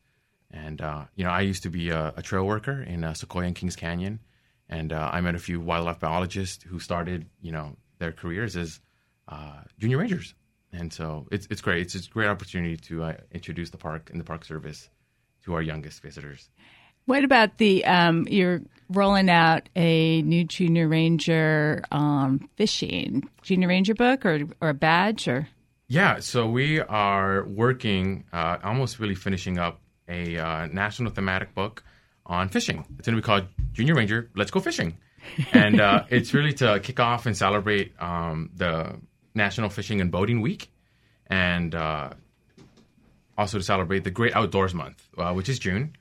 and 0.54 0.80
uh, 0.80 1.04
you 1.16 1.24
know, 1.24 1.30
I 1.30 1.40
used 1.40 1.64
to 1.64 1.70
be 1.70 1.90
a, 1.90 2.14
a 2.16 2.22
trail 2.22 2.46
worker 2.46 2.82
in 2.82 3.02
uh, 3.02 3.12
Sequoia 3.12 3.46
and 3.46 3.56
Kings 3.56 3.74
Canyon, 3.74 4.20
and 4.68 4.92
uh, 4.92 5.10
I 5.12 5.20
met 5.20 5.34
a 5.34 5.38
few 5.38 5.60
wildlife 5.60 5.98
biologists 5.98 6.62
who 6.62 6.78
started, 6.78 7.26
you 7.42 7.50
know, 7.50 7.76
their 7.98 8.12
careers 8.12 8.56
as 8.56 8.80
uh, 9.28 9.62
junior 9.78 9.98
rangers. 9.98 10.34
and 10.72 10.92
so 10.92 11.26
it's 11.32 11.46
it's 11.50 11.60
great. 11.60 11.94
It's 11.94 12.06
a 12.06 12.10
great 12.10 12.28
opportunity 12.28 12.76
to 12.76 13.02
uh, 13.02 13.14
introduce 13.32 13.70
the 13.70 13.78
park 13.78 14.10
and 14.10 14.20
the 14.20 14.24
park 14.24 14.44
service 14.44 14.88
to 15.44 15.54
our 15.54 15.62
youngest 15.62 16.00
visitors. 16.02 16.48
What 17.06 17.24
about 17.24 17.58
the 17.58 17.84
um, 17.84 18.26
you're 18.30 18.62
rolling 18.88 19.28
out 19.28 19.68
a 19.74 20.22
new 20.22 20.44
Junior 20.44 20.88
Ranger 20.88 21.82
um, 21.90 22.48
fishing 22.56 23.28
Junior 23.42 23.68
Ranger 23.68 23.94
book 23.94 24.24
or 24.24 24.40
or 24.60 24.68
a 24.68 24.74
badge 24.74 25.26
or 25.26 25.48
Yeah, 25.88 26.20
so 26.20 26.48
we 26.48 26.80
are 26.80 27.44
working, 27.44 28.24
uh, 28.32 28.58
almost 28.62 28.98
really 29.00 29.14
finishing 29.16 29.58
up 29.58 29.80
a 30.08 30.36
uh, 30.38 30.66
national 30.66 31.12
thematic 31.12 31.54
book 31.54 31.82
on 32.26 32.48
fishing. 32.48 32.84
It's 32.98 33.06
going 33.06 33.16
to 33.16 33.22
be 33.22 33.26
called 33.26 33.46
Junior 33.72 33.94
Ranger 33.94 34.30
Let's 34.34 34.50
Go 34.50 34.60
Fishing. 34.60 34.96
And 35.52 35.80
uh, 35.80 36.04
it's 36.10 36.34
really 36.34 36.52
to 36.54 36.80
kick 36.80 37.00
off 37.00 37.26
and 37.26 37.36
celebrate 37.36 37.92
um, 38.00 38.50
the 38.54 38.96
National 39.34 39.68
Fishing 39.68 40.00
and 40.00 40.10
Boating 40.10 40.40
Week 40.40 40.70
and 41.26 41.74
uh, 41.74 42.10
also 43.36 43.58
to 43.58 43.64
celebrate 43.64 44.04
the 44.04 44.10
Great 44.10 44.34
Outdoors 44.34 44.74
Month, 44.74 45.06
uh, 45.18 45.32
which 45.32 45.48
is 45.48 45.58
June. 45.58 45.96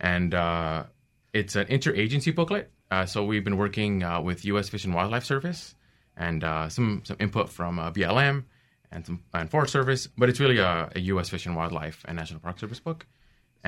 And 0.00 0.34
uh, 0.34 0.84
it's 1.32 1.56
an 1.56 1.66
interagency 1.66 2.34
booklet. 2.34 2.70
Uh, 2.90 3.06
so 3.06 3.24
we've 3.24 3.44
been 3.44 3.56
working 3.56 4.02
uh, 4.02 4.20
with 4.20 4.44
U.S. 4.44 4.68
Fish 4.68 4.84
and 4.84 4.94
Wildlife 4.94 5.24
Service 5.24 5.74
and 6.16 6.44
uh, 6.44 6.68
some 6.68 7.02
some 7.04 7.16
input 7.20 7.48
from 7.48 7.78
uh, 7.78 7.90
BLM 7.90 8.44
and 8.92 9.04
some 9.04 9.22
and 9.34 9.50
Forest 9.50 9.72
Service. 9.72 10.06
But 10.06 10.28
it's 10.28 10.38
really 10.38 10.58
a, 10.58 10.90
a 10.94 11.00
U.S. 11.00 11.28
Fish 11.28 11.46
and 11.46 11.56
Wildlife 11.56 12.04
and 12.06 12.16
National 12.16 12.40
Park 12.40 12.58
Service 12.58 12.78
book. 12.78 13.06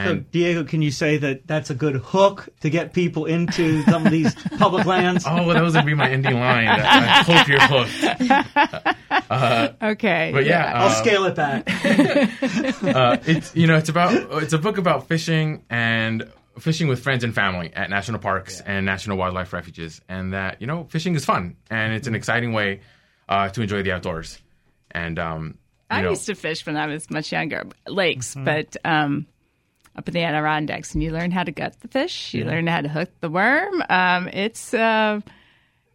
So, 0.04 0.16
Diego, 0.30 0.64
can 0.64 0.82
you 0.82 0.90
say 0.90 1.16
that 1.18 1.46
that's 1.46 1.70
a 1.70 1.74
good 1.74 1.96
hook 1.96 2.48
to 2.60 2.70
get 2.70 2.92
people 2.92 3.26
into 3.26 3.82
some 3.84 4.04
of 4.06 4.12
these 4.12 4.34
public 4.58 4.86
lands? 4.86 5.24
oh, 5.26 5.46
well, 5.46 5.54
that 5.54 5.62
was 5.62 5.74
gonna 5.74 5.86
be 5.86 5.94
my 5.94 6.10
ending 6.10 6.38
line. 6.38 6.68
I 6.68 7.22
hope 7.22 7.48
you're 7.48 7.60
hooked. 7.60 8.88
okay? 9.82 10.30
But 10.32 10.44
yeah, 10.46 10.72
I'll 10.74 10.88
uh, 10.88 10.94
scale 10.94 11.24
it 11.24 11.34
back. 11.34 11.68
uh, 11.68 13.16
it's 13.26 13.54
you 13.54 13.66
know 13.66 13.76
it's 13.76 13.88
about 13.88 14.14
it's 14.42 14.52
a 14.52 14.58
book 14.58 14.78
about 14.78 15.08
fishing 15.08 15.64
and 15.70 16.30
fishing 16.58 16.88
with 16.88 17.02
friends 17.02 17.24
and 17.24 17.34
family 17.34 17.72
at 17.74 17.90
national 17.90 18.18
parks 18.18 18.60
and 18.60 18.84
national 18.86 19.16
wildlife 19.16 19.52
refuges, 19.52 20.00
and 20.08 20.32
that 20.32 20.60
you 20.60 20.66
know 20.66 20.84
fishing 20.90 21.14
is 21.14 21.24
fun 21.24 21.56
and 21.70 21.92
it's 21.92 22.06
an 22.08 22.14
exciting 22.14 22.52
way 22.52 22.80
uh, 23.28 23.48
to 23.50 23.62
enjoy 23.62 23.82
the 23.82 23.92
outdoors. 23.92 24.38
And 24.90 25.18
um, 25.18 25.46
you 25.90 25.92
I 25.98 26.02
know, 26.02 26.10
used 26.10 26.26
to 26.26 26.34
fish 26.34 26.64
when 26.66 26.76
I 26.76 26.86
was 26.86 27.10
much 27.10 27.32
younger, 27.32 27.64
lakes, 27.86 28.34
Mm-hmm. 28.34 28.44
but 28.44 28.76
um, 28.84 29.26
up 29.98 30.08
in 30.08 30.14
the 30.14 30.22
Adirondacks, 30.22 30.94
and 30.94 31.02
you 31.02 31.10
learn 31.10 31.32
how 31.32 31.42
to 31.42 31.52
gut 31.52 31.78
the 31.80 31.88
fish. 31.88 32.32
You 32.32 32.44
learn 32.44 32.68
how 32.68 32.80
to 32.80 32.88
hook 32.88 33.10
the 33.20 33.28
worm. 33.28 33.82
Um, 33.90 34.28
it's 34.28 34.72
uh, 34.72 35.20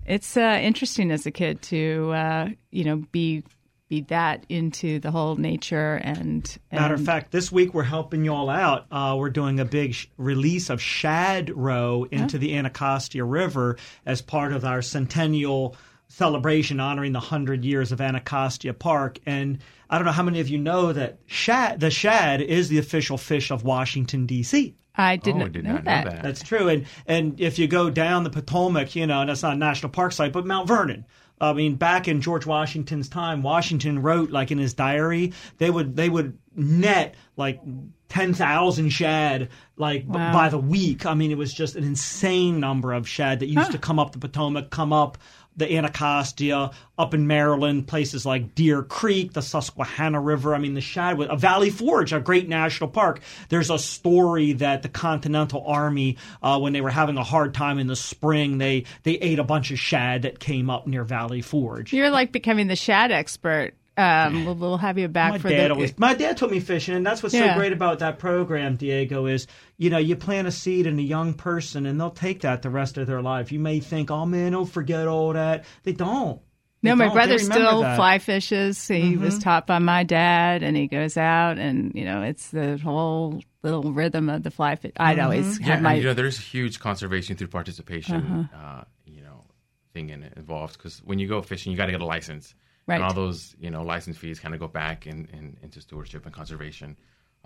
it's 0.05 0.35
uh, 0.35 0.59
interesting 0.61 1.09
as 1.09 1.25
a 1.25 1.31
kid 1.31 1.61
to 1.63 2.11
uh, 2.13 2.49
you 2.69 2.83
know 2.83 2.97
be 3.11 3.43
be 3.87 4.01
that 4.01 4.45
into 4.49 4.99
the 4.99 5.11
whole 5.11 5.35
nature 5.35 5.95
and, 5.95 6.57
and 6.71 6.81
Matter 6.81 6.95
of 6.95 7.05
fact, 7.05 7.31
this 7.31 7.51
week 7.51 7.73
we're 7.73 7.83
helping 7.83 8.25
you 8.25 8.33
all 8.33 8.49
out. 8.49 8.87
Uh, 8.91 9.15
we're 9.17 9.29
doing 9.29 9.59
a 9.59 9.65
big 9.65 9.93
sh- 9.93 10.07
release 10.17 10.69
of 10.69 10.81
shad 10.81 11.51
roe 11.55 12.07
into 12.09 12.37
the 12.37 12.55
Anacostia 12.55 13.23
River 13.23 13.77
as 14.05 14.21
part 14.21 14.51
of 14.51 14.65
our 14.65 14.81
centennial 14.81 15.75
celebration 16.13 16.79
honoring 16.79 17.11
the 17.11 17.19
100 17.19 17.65
years 17.65 17.91
of 17.91 17.99
Anacostia 17.99 18.73
Park. 18.73 19.17
And 19.25 19.57
I 19.89 19.97
don't 19.97 20.05
know 20.05 20.11
how 20.11 20.21
many 20.21 20.39
of 20.39 20.47
you 20.47 20.59
know 20.59 20.93
that 20.93 21.17
shad, 21.25 21.79
the 21.79 21.89
shad 21.89 22.39
is 22.39 22.69
the 22.69 22.77
official 22.77 23.17
fish 23.17 23.49
of 23.49 23.63
Washington, 23.63 24.27
D.C. 24.27 24.75
I 24.95 25.15
did 25.15 25.33
oh, 25.33 25.39
not, 25.39 25.45
I 25.45 25.49
did 25.49 25.63
know, 25.63 25.73
not 25.73 25.83
that. 25.85 26.05
know 26.05 26.11
that. 26.11 26.23
That's 26.23 26.43
true. 26.43 26.69
And 26.69 26.85
and 27.07 27.41
if 27.41 27.57
you 27.57 27.67
go 27.67 27.89
down 27.89 28.23
the 28.23 28.29
Potomac, 28.29 28.95
you 28.95 29.07
know, 29.07 29.21
and 29.21 29.29
that's 29.29 29.41
not 29.41 29.53
a 29.53 29.57
national 29.57 29.91
park 29.91 30.11
site, 30.11 30.31
but 30.33 30.45
Mount 30.45 30.67
Vernon. 30.67 31.05
I 31.41 31.51
mean, 31.53 31.75
back 31.75 32.07
in 32.07 32.21
George 32.21 32.45
Washington's 32.45 33.09
time, 33.09 33.41
Washington 33.41 34.01
wrote 34.01 34.29
like 34.29 34.51
in 34.51 34.59
his 34.59 34.75
diary, 34.75 35.33
they 35.57 35.69
would 35.69 35.95
they 35.95 36.09
would 36.09 36.37
net 36.55 37.15
like 37.35 37.59
ten 38.07 38.35
thousand 38.35 38.91
shad 38.91 39.49
like 39.75 40.05
b- 40.05 40.13
by 40.13 40.49
the 40.49 40.59
week. 40.59 41.07
I 41.07 41.15
mean, 41.15 41.31
it 41.31 41.37
was 41.37 41.51
just 41.51 41.75
an 41.75 41.83
insane 41.83 42.59
number 42.59 42.93
of 42.93 43.09
shad 43.09 43.39
that 43.39 43.47
used 43.47 43.71
to 43.71 43.79
come 43.79 43.97
up 43.97 44.11
the 44.11 44.19
Potomac, 44.19 44.69
come 44.69 44.93
up 44.93 45.17
the 45.55 45.77
Anacostia, 45.77 46.71
up 46.97 47.13
in 47.13 47.27
Maryland, 47.27 47.87
places 47.87 48.25
like 48.25 48.55
Deer 48.55 48.83
Creek, 48.83 49.33
the 49.33 49.41
Susquehanna 49.41 50.19
River. 50.19 50.55
I 50.55 50.59
mean, 50.59 50.73
the 50.73 50.81
shad, 50.81 51.19
a 51.19 51.35
Valley 51.35 51.69
Forge, 51.69 52.13
a 52.13 52.19
great 52.19 52.47
national 52.47 52.89
park. 52.89 53.21
There's 53.49 53.69
a 53.69 53.79
story 53.79 54.53
that 54.53 54.83
the 54.83 54.89
Continental 54.89 55.63
Army, 55.65 56.17
uh, 56.41 56.59
when 56.59 56.73
they 56.73 56.81
were 56.81 56.89
having 56.89 57.17
a 57.17 57.23
hard 57.23 57.53
time 57.53 57.79
in 57.79 57.87
the 57.87 57.95
spring, 57.95 58.57
they 58.57 58.85
they 59.03 59.13
ate 59.13 59.39
a 59.39 59.43
bunch 59.43 59.71
of 59.71 59.79
shad 59.79 60.23
that 60.23 60.39
came 60.39 60.69
up 60.69 60.87
near 60.87 61.03
Valley 61.03 61.41
Forge. 61.41 61.93
You're 61.93 62.09
like 62.09 62.31
becoming 62.31 62.67
the 62.67 62.75
shad 62.75 63.11
expert. 63.11 63.73
Um, 63.95 64.45
we'll, 64.45 64.55
we'll 64.55 64.77
have 64.77 64.97
you 64.97 65.07
back 65.07 65.31
my 65.33 65.37
for 65.37 65.49
dad 65.49 65.67
the. 65.67 65.73
always 65.75 65.97
my 65.99 66.15
dad 66.15 66.37
took 66.37 66.49
me 66.49 66.59
fishing 66.59 66.95
and 66.95 67.05
that's 67.05 67.21
what's 67.21 67.35
Yeah. 67.35 67.53
so 67.53 67.59
great 67.59 67.73
about 67.73 67.99
that 67.99 68.17
program 68.17 68.75
diego 68.75 69.27
is 69.27 69.45
you 69.77 69.89
know 69.91 69.99
you 69.99 70.15
plant 70.15 70.47
a 70.47 70.51
seed 70.51 70.87
in 70.87 70.97
a 70.97 71.01
young 71.03 71.35
person 71.35 71.85
and 71.85 71.99
they'll 72.01 72.09
take 72.09 72.41
that 72.41 72.63
the 72.63 72.71
rest 72.71 72.97
of 72.97 73.05
their 73.05 73.21
life 73.21 73.51
you 73.51 73.59
may 73.59 73.79
think 73.79 74.09
oh 74.09 74.25
man 74.25 74.53
don't 74.53 74.65
forget 74.65 75.07
all 75.07 75.33
that 75.33 75.65
they 75.83 75.91
don't 75.93 76.41
They 76.81 76.89
No, 76.89 76.95
my 76.95 77.05
don't. 77.05 77.13
Brother 77.13 77.37
still 77.37 77.81
that. 77.81 77.87
Mm-hmm. 77.89 77.95
fly 77.95 78.17
fishes. 78.19 78.87
He 78.87 79.15
was 79.15 79.37
taught 79.39 79.67
by 79.67 79.79
my 79.79 80.03
dad, 80.03 80.63
and 80.63 80.75
he 80.75 80.87
goes 80.87 81.15
out, 81.15 81.57
and 81.57 81.93
you 81.95 82.03
know, 82.03 82.23
it's 82.23 82.49
the 82.49 82.77
whole 82.77 83.41
little 83.61 83.93
rhythm 83.93 84.27
of 84.27 84.43
the 84.43 84.51
fly 84.51 84.75
fish. 84.75 84.91
I'd 84.97 85.15
Mm-hmm. 85.17 85.23
always 85.23 85.59
Yeah, 85.61 85.65
have 85.67 85.73
and, 85.75 85.83
my 85.83 85.93
you 85.93 86.03
know, 86.03 86.13
there's 86.13 86.37
huge 86.37 86.79
conservation 86.81 87.37
through 87.37 87.47
participation, 87.47 88.49
uh, 88.53 88.83
you 89.05 89.21
know, 89.21 89.45
thing 89.93 90.09
in 90.09 90.23
it 90.23 90.33
involved 90.35 90.77
because 90.77 90.99
when 91.05 91.19
you 91.19 91.27
go 91.29 91.41
fishing, 91.41 91.71
you 91.71 91.77
got 91.77 91.85
to 91.85 91.93
get 91.93 92.01
a 92.01 92.05
license, 92.05 92.53
Right. 92.85 92.95
and 92.95 93.03
all 93.03 93.13
those, 93.13 93.55
you 93.59 93.69
know, 93.69 93.81
license 93.83 94.17
fees 94.17 94.39
kind 94.39 94.53
of 94.53 94.59
go 94.59 94.67
back 94.67 95.07
in, 95.07 95.27
in, 95.31 95.57
into 95.61 95.79
stewardship 95.79 96.25
and 96.25 96.33
conservation. 96.33 96.97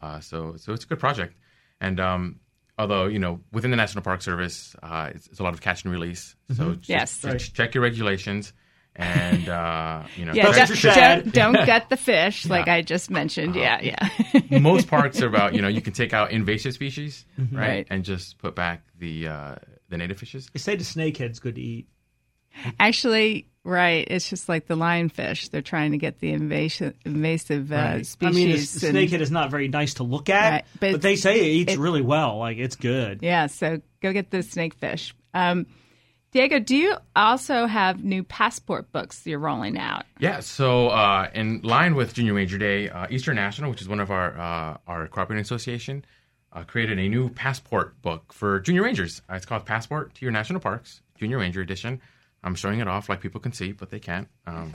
Uh, 0.02 0.20
so, 0.20 0.56
so 0.58 0.74
it's 0.74 0.84
a 0.84 0.88
good 0.88 1.00
project, 1.00 1.36
and 1.82 2.00
um, 2.00 2.40
although 2.80 3.06
you 3.06 3.20
know, 3.20 3.40
within 3.52 3.72
the 3.72 3.78
National 3.78 4.04
Park 4.04 4.22
Service, 4.22 4.76
uh, 4.84 5.10
it's, 5.14 5.28
it's 5.28 5.40
a 5.40 5.44
lot 5.44 5.54
of 5.54 5.62
catch 5.62 5.84
and 5.84 5.92
release. 5.92 6.36
So 6.56 6.74
just, 6.76 6.90
Yes. 6.90 7.12
just 7.14 7.24
Right. 7.26 7.52
check 7.54 7.74
your 7.76 7.84
regulations, 7.84 8.54
and 8.96 9.48
uh, 9.50 10.04
you 10.16 10.26
know, 10.26 10.34
yeah, 10.34 10.44
Don't 10.44 10.52
don't, 10.56 10.60
get 10.68 10.70
your 10.70 10.76
shad. 10.94 11.24
don't, 11.32 11.54
don't 11.56 11.66
gut 11.68 11.90
the 11.90 11.98
fish 11.98 12.46
like 12.50 12.68
I 12.68 12.82
just 12.82 13.10
mentioned. 13.12 13.56
Yeah, 13.56 13.76
Uh-huh. 14.02 14.40
yeah. 14.50 14.60
most 14.60 14.88
parks 14.96 15.22
are 15.22 15.28
about 15.28 15.54
you 15.56 15.62
know 15.62 15.68
you 15.68 15.82
can 15.82 15.94
take 15.94 16.14
out 16.14 16.32
invasive 16.32 16.74
species 16.74 17.26
right, 17.38 17.52
Right. 17.60 17.88
and 17.90 18.04
just 18.04 18.38
put 18.40 18.56
back 18.56 18.82
the 18.98 19.28
uh, 19.28 19.56
the 19.90 19.98
native 19.98 20.18
fishes. 20.20 20.50
they 20.54 20.60
say 20.60 20.76
the 20.76 20.84
snakehead's 20.84 21.40
good 21.40 21.56
to 21.56 21.62
eat 21.62 21.88
Actually, 22.80 23.48
right. 23.64 24.06
It's 24.10 24.30
just 24.30 24.48
like 24.50 24.68
the 24.68 24.76
lionfish. 24.76 25.50
They're 25.50 25.62
trying 25.62 25.92
to 25.92 25.98
get 25.98 26.20
the 26.20 26.32
invasive 26.32 26.94
invasive 27.06 27.72
uh, 27.72 27.76
Right. 27.76 28.06
species. 28.06 28.36
I 28.36 28.40
mean, 28.40 28.50
the, 28.56 28.56
the 28.80 28.88
and- 28.88 28.98
snakehead 29.10 29.22
is 29.22 29.32
not 29.32 29.52
very 29.52 29.68
nice 29.68 29.96
to 29.96 30.04
look 30.04 30.30
at, 30.30 30.52
Right, 30.52 30.66
but, 30.80 30.92
but 30.94 31.02
they 31.02 31.16
say 31.16 31.40
it 31.40 31.46
eats 31.54 31.74
it- 31.74 31.80
really 31.80 32.02
well. 32.02 32.38
Like 32.38 32.58
it's 32.58 32.76
good. 32.76 33.20
Yeah, 33.22 33.48
so 33.48 33.82
go 34.02 34.14
get 34.14 34.32
the 34.32 34.38
snakefish. 34.40 35.14
Um, 35.34 35.66
Diego, 36.32 36.60
do 36.60 36.76
you 36.76 36.96
also 37.16 37.68
have 37.68 38.04
new 38.04 38.22
passport 38.22 38.92
books 38.92 39.26
you're 39.26 39.40
rolling 39.40 39.78
out? 39.78 40.04
Yeah, 40.20 40.42
so 40.42 40.90
uh, 40.90 41.30
in 41.34 41.62
line 41.62 41.96
with 41.96 42.14
Junior 42.14 42.34
Ranger 42.34 42.58
Day, 42.58 42.90
uh, 42.90 43.08
Eastern 43.10 43.38
National, 43.38 43.70
which 43.72 43.82
is 43.82 43.88
one 43.88 44.02
of 44.02 44.12
our 44.12 44.38
uh, 44.38 44.78
our 44.88 45.08
cooperating 45.08 45.42
association, 45.42 46.04
uh, 46.52 46.64
created 46.66 47.00
a 47.00 47.08
new 47.08 47.30
passport 47.30 48.00
book 48.02 48.34
for 48.34 48.60
junior 48.60 48.84
rangers. 48.84 49.22
Uh, 49.30 49.36
it's 49.36 49.46
called 49.46 49.66
Passport 49.66 50.16
to 50.16 50.26
Your 50.26 50.32
National 50.34 50.60
Parks, 50.60 51.02
Junior 51.18 51.38
Ranger 51.38 51.62
Edition. 51.62 52.02
I'm 52.48 52.56
showing 52.56 52.80
it 52.80 52.88
off 52.88 53.10
like 53.10 53.22
people 53.22 53.40
can 53.42 53.52
see, 53.54 53.72
but 53.74 53.90
they 53.90 54.00
can't. 54.00 54.28
Um, 54.48 54.72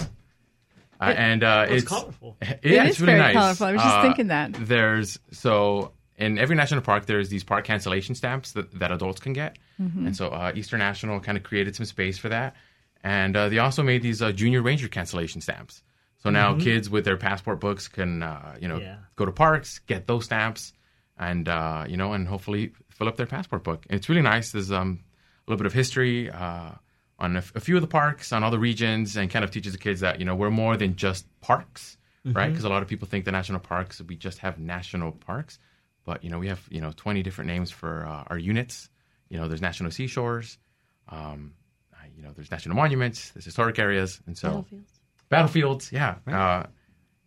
uh, 1.00 1.04
and 1.16 1.42
uh, 1.42 1.66
it's 1.68 1.82
it's 1.82 1.88
colorful. 1.90 2.37
Yeah, 2.42 2.50
It 2.62 2.87
it's 2.87 2.96
is 2.96 3.00
really 3.00 3.12
very 3.18 3.35
nice. 3.35 3.35
colorful. 3.35 3.66
I 3.66 3.72
was 3.72 3.82
just 3.82 3.96
Uh, 3.96 4.02
thinking 4.02 4.26
that. 4.28 4.52
There's 4.54 5.18
so 5.32 5.92
in 6.16 6.38
every 6.38 6.54
national 6.54 6.82
park, 6.82 7.06
there's 7.06 7.28
these 7.28 7.42
park 7.42 7.64
cancellation 7.64 8.14
stamps 8.14 8.52
that, 8.52 8.78
that 8.78 8.92
adults 8.92 9.20
can 9.20 9.32
get, 9.32 9.58
Mm-hmm. 9.80 10.06
and 10.06 10.16
so 10.16 10.28
uh, 10.28 10.52
Eastern 10.54 10.78
National 10.78 11.18
kind 11.18 11.37
of 11.37 11.42
created 11.42 11.74
some 11.74 11.87
space 11.87 12.18
for 12.18 12.28
that, 12.28 12.54
and 13.02 13.37
uh, 13.37 13.48
they 13.48 13.58
also 13.58 13.82
made 13.82 14.02
these 14.02 14.22
uh, 14.22 14.30
junior 14.30 14.62
ranger 14.62 14.87
cancellation 14.87 15.40
stamps. 15.40 15.82
So 16.22 16.30
now 16.30 16.54
kids 16.56 16.88
with 16.88 17.04
their 17.04 17.16
passport 17.16 17.58
books 17.58 17.88
can 17.88 18.22
uh, 18.22 18.54
you 18.61 18.68
know 18.68 18.78
Yeah. 18.78 18.96
go 19.16 19.24
to 19.24 19.32
parks, 19.32 19.80
get 19.80 20.06
those 20.06 20.24
stamps, 20.26 20.72
and 21.18 21.48
uh, 21.48 21.85
you 21.88 21.96
know 21.96 22.12
and 22.12 22.28
hopefully 22.28 22.70
fill 22.90 23.08
up 23.08 23.16
their 23.16 23.26
passport 23.26 23.64
book. 23.64 23.85
And 23.90 23.96
it's 23.98 24.08
really 24.08 24.22
nice. 24.22 24.52
There's 24.52 24.70
um, 24.70 25.00
a 25.48 25.50
little 25.50 25.58
bit 25.58 25.66
of 25.66 25.72
history. 25.72 26.30
On 27.22 27.37
a, 27.37 27.38
f- 27.38 27.52
a 27.54 27.61
few 27.61 27.76
of 27.76 27.82
the 27.82 27.88
parks, 27.88 28.32
on 28.32 28.42
all 28.44 28.50
the 28.50 28.58
regions, 28.58 29.16
and 29.16 29.30
kind 29.30 29.44
of 29.44 29.50
teaches 29.50 29.72
the 29.72 29.78
kids 29.78 30.00
that 30.00 30.18
you 30.18 30.24
know 30.26 30.35
we're 30.35 30.50
more 30.50 30.76
than 30.76 30.96
just 30.96 31.24
parks, 31.40 31.96
right? 32.24 32.48
Because 32.50 32.64
a 32.64 32.68
lot 32.68 32.82
of 32.82 32.88
people 32.88 33.06
think 33.08 33.24
the 33.24 33.32
national 33.32 33.61
parks 33.61 34.00
we 34.02 34.16
just 34.16 34.38
have 34.38 34.58
national 34.58 35.12
parks, 35.12 35.58
but 36.04 36.22
you 36.24 36.30
know 36.30 36.38
we 36.38 36.48
have 36.48 36.61
you 36.70 36.80
know 36.80 36.92
20 36.96 37.22
different 37.22 37.48
names 37.48 37.70
for 37.70 38.06
uh, 38.06 38.24
our 38.26 38.38
units. 38.38 38.90
You 39.28 39.38
know, 39.38 39.48
there's 39.48 39.62
national 39.62 39.90
seashores, 39.92 40.58
um, 41.08 41.54
uh, 41.94 42.04
you 42.14 42.22
know, 42.22 42.32
there's 42.35 42.50
national 42.50 42.76
monuments, 42.76 43.30
there's 43.30 43.44
historic 43.46 43.78
areas, 43.78 44.20
and 44.26 44.37
so 44.37 44.48
battlefields, 45.30 45.90
yeah. 45.92 46.16
Uh, 46.26 46.66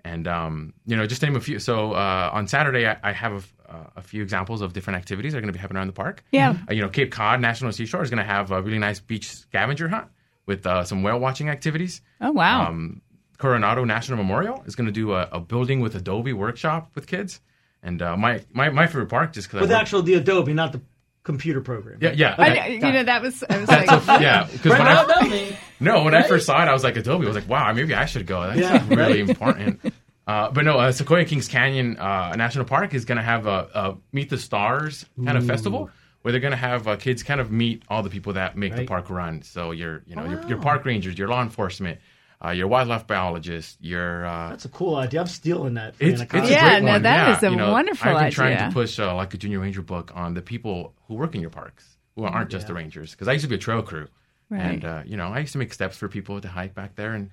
and 0.04 0.28
um, 0.28 0.74
you 0.86 0.96
know, 0.96 1.08
just 1.08 1.22
to 1.22 1.28
name 1.28 1.36
a 1.36 1.40
few. 1.42 1.58
So 1.60 1.94
uh, 1.94 2.30
on 2.32 2.48
Saturday, 2.48 2.86
I, 2.88 2.98
I 3.02 3.12
have 3.12 3.32
a, 3.34 3.38
f- 3.38 3.54
uh, 3.70 3.90
a 3.96 4.02
few 4.02 4.22
examples 4.24 4.62
of 4.62 4.74
different 4.74 4.98
activities 4.98 5.32
that 5.34 5.40
are 5.40 5.42
going 5.42 5.54
to 5.54 5.58
be 5.58 5.60
happening 5.60 5.78
around 5.78 5.88
the 5.88 5.94
park. 5.94 6.24
Yeah. 6.32 6.56
Uh, 6.70 6.74
you 6.74 6.82
know, 6.82 6.90
Cape 6.90 7.12
Cod 7.12 7.42
National 7.42 7.72
Seashore 7.72 8.04
is 8.04 8.10
going 8.10 8.18
to 8.26 8.30
have 8.30 8.52
a 8.52 8.62
really 8.62 8.80
nice 8.80 9.00
beach 9.00 9.30
scavenger 9.32 9.88
hunt 9.88 10.08
with 10.46 10.66
uh, 10.66 10.84
some 10.84 11.04
whale 11.04 11.20
watching 11.20 11.50
activities. 11.50 12.02
Oh 12.22 12.32
wow! 12.32 12.68
Um, 12.68 13.02
Coronado 13.38 13.84
National 13.84 14.18
Memorial 14.18 14.64
is 14.66 14.76
going 14.76 14.86
to 14.88 14.92
do 14.94 15.14
a, 15.14 15.28
a 15.32 15.40
building 15.40 15.82
with 15.82 15.96
Adobe 15.96 16.34
workshop 16.34 16.92
with 16.96 17.08
kids. 17.08 17.42
And 17.84 18.02
uh, 18.02 18.16
my, 18.18 18.42
my 18.52 18.70
my 18.70 18.88
favorite 18.88 19.10
park 19.10 19.34
just 19.34 19.48
because 19.48 19.62
With 19.62 19.72
actual 19.72 20.02
the 20.02 20.16
Adobe, 20.16 20.54
not 20.54 20.72
the 20.72 20.82
computer 21.24 21.60
program. 21.62 21.98
yeah 22.02 22.12
yeah 22.16 22.36
I, 22.38 22.68
you 22.68 22.80
know, 22.80 23.04
that 23.04 23.22
was, 23.24 23.44
I 23.50 23.58
was 23.60 23.68
like, 23.68 23.90
a- 23.90 24.22
yeah 24.22 24.48
because 24.52 24.72
when 24.74 24.82
I, 24.82 25.04
Adobe. 25.04 25.58
No, 25.80 26.04
when 26.04 26.14
I 26.16 26.22
first 26.28 26.46
saw 26.46 26.62
it, 26.62 26.68
I 26.68 26.74
was 26.74 26.84
like 26.84 26.96
Adobe. 26.98 27.26
I 27.26 27.28
was 27.28 27.36
like, 27.36 27.50
wow, 27.50 27.74
maybe 27.74 27.94
I 27.96 28.06
should 28.06 28.26
go. 28.28 28.42
That's 28.42 28.60
Yeah, 28.60 28.86
really 28.96 29.20
important. 29.22 29.82
Uh, 30.28 30.50
but 30.52 30.66
no, 30.66 30.80
uh, 30.80 30.92
Sequoia 30.92 31.26
Kings 31.26 31.48
Canyon 31.48 31.98
uh, 31.98 32.36
National 32.36 32.66
Park 32.66 32.94
is 32.94 33.06
going 33.06 33.18
to 33.18 33.24
have 33.24 33.46
a, 33.46 33.70
a 33.74 33.96
Meet 34.12 34.30
the 34.32 34.38
Stars 34.38 35.06
kind 35.24 35.38
of 35.38 35.46
festival 35.46 35.90
where 36.24 36.32
they're 36.32 36.42
going 36.42 36.52
to 36.52 36.58
have 36.58 36.88
uh, 36.88 36.96
kids 36.96 37.22
kind 37.22 37.40
of 37.40 37.52
meet 37.52 37.84
all 37.90 38.02
the 38.02 38.10
people 38.10 38.34
that 38.34 38.58
make 38.58 38.76
the 38.76 38.86
park 38.86 39.10
run. 39.12 39.44
So 39.44 39.70
your, 39.72 40.02
you 40.08 40.16
know, 40.16 40.26
your, 40.26 40.48
your 40.48 40.58
park 40.60 40.84
rangers, 40.86 41.16
your 41.18 41.28
law 41.28 41.44
enforcement, 41.44 42.00
uh, 42.44 42.50
your 42.50 42.68
wildlife 42.68 43.06
biologist, 43.06 43.78
your 43.80 44.26
uh, 44.26 44.50
That's 44.50 44.66
a 44.66 44.70
cool 44.70 44.96
idea. 44.96 45.22
I'm 45.22 45.28
stealing 45.28 45.76
that. 45.76 45.94
It's, 46.00 46.22
it's 46.22 46.34
a 46.34 46.38
Yeah, 46.50 46.72
great 46.80 46.84
no, 46.84 46.92
one. 46.94 47.04
that 47.04 47.28
yeah, 47.28 47.38
is 47.38 47.44
a 47.44 47.50
you 47.52 47.56
know, 47.56 47.72
wonderful 47.72 48.10
I've 48.12 48.24
been 48.26 48.32
trying 48.32 48.56
idea. 48.56 48.68
to 48.70 48.74
push 48.74 49.00
uh, 49.00 49.14
like 49.16 49.34
a 49.36 49.38
junior 49.38 49.60
ranger 49.60 49.84
book 49.84 50.12
on 50.16 50.34
the 50.34 50.42
people 50.42 50.96
who 51.08 51.14
work 51.14 51.36
in 51.36 51.42
your 51.42 51.52
parks 51.52 51.98
who 52.16 52.24
aren't 52.24 52.50
just 52.50 52.66
the 52.66 52.74
rangers. 52.74 53.12
Because 53.12 53.28
I 53.28 53.34
used 53.34 53.44
to 53.44 53.50
be 53.50 53.56
a 53.56 53.60
trail 53.60 53.84
crew, 53.84 54.08
Right. 54.50 54.62
and 54.62 54.86
uh, 54.86 55.04
you 55.06 55.18
know 55.18 55.28
I 55.28 55.40
used 55.40 55.52
to 55.54 55.60
make 55.60 55.74
steps 55.74 55.96
for 55.98 56.08
people 56.08 56.42
to 56.42 56.48
hike 56.48 56.74
back 56.74 56.96
there, 56.96 57.14
and 57.14 57.30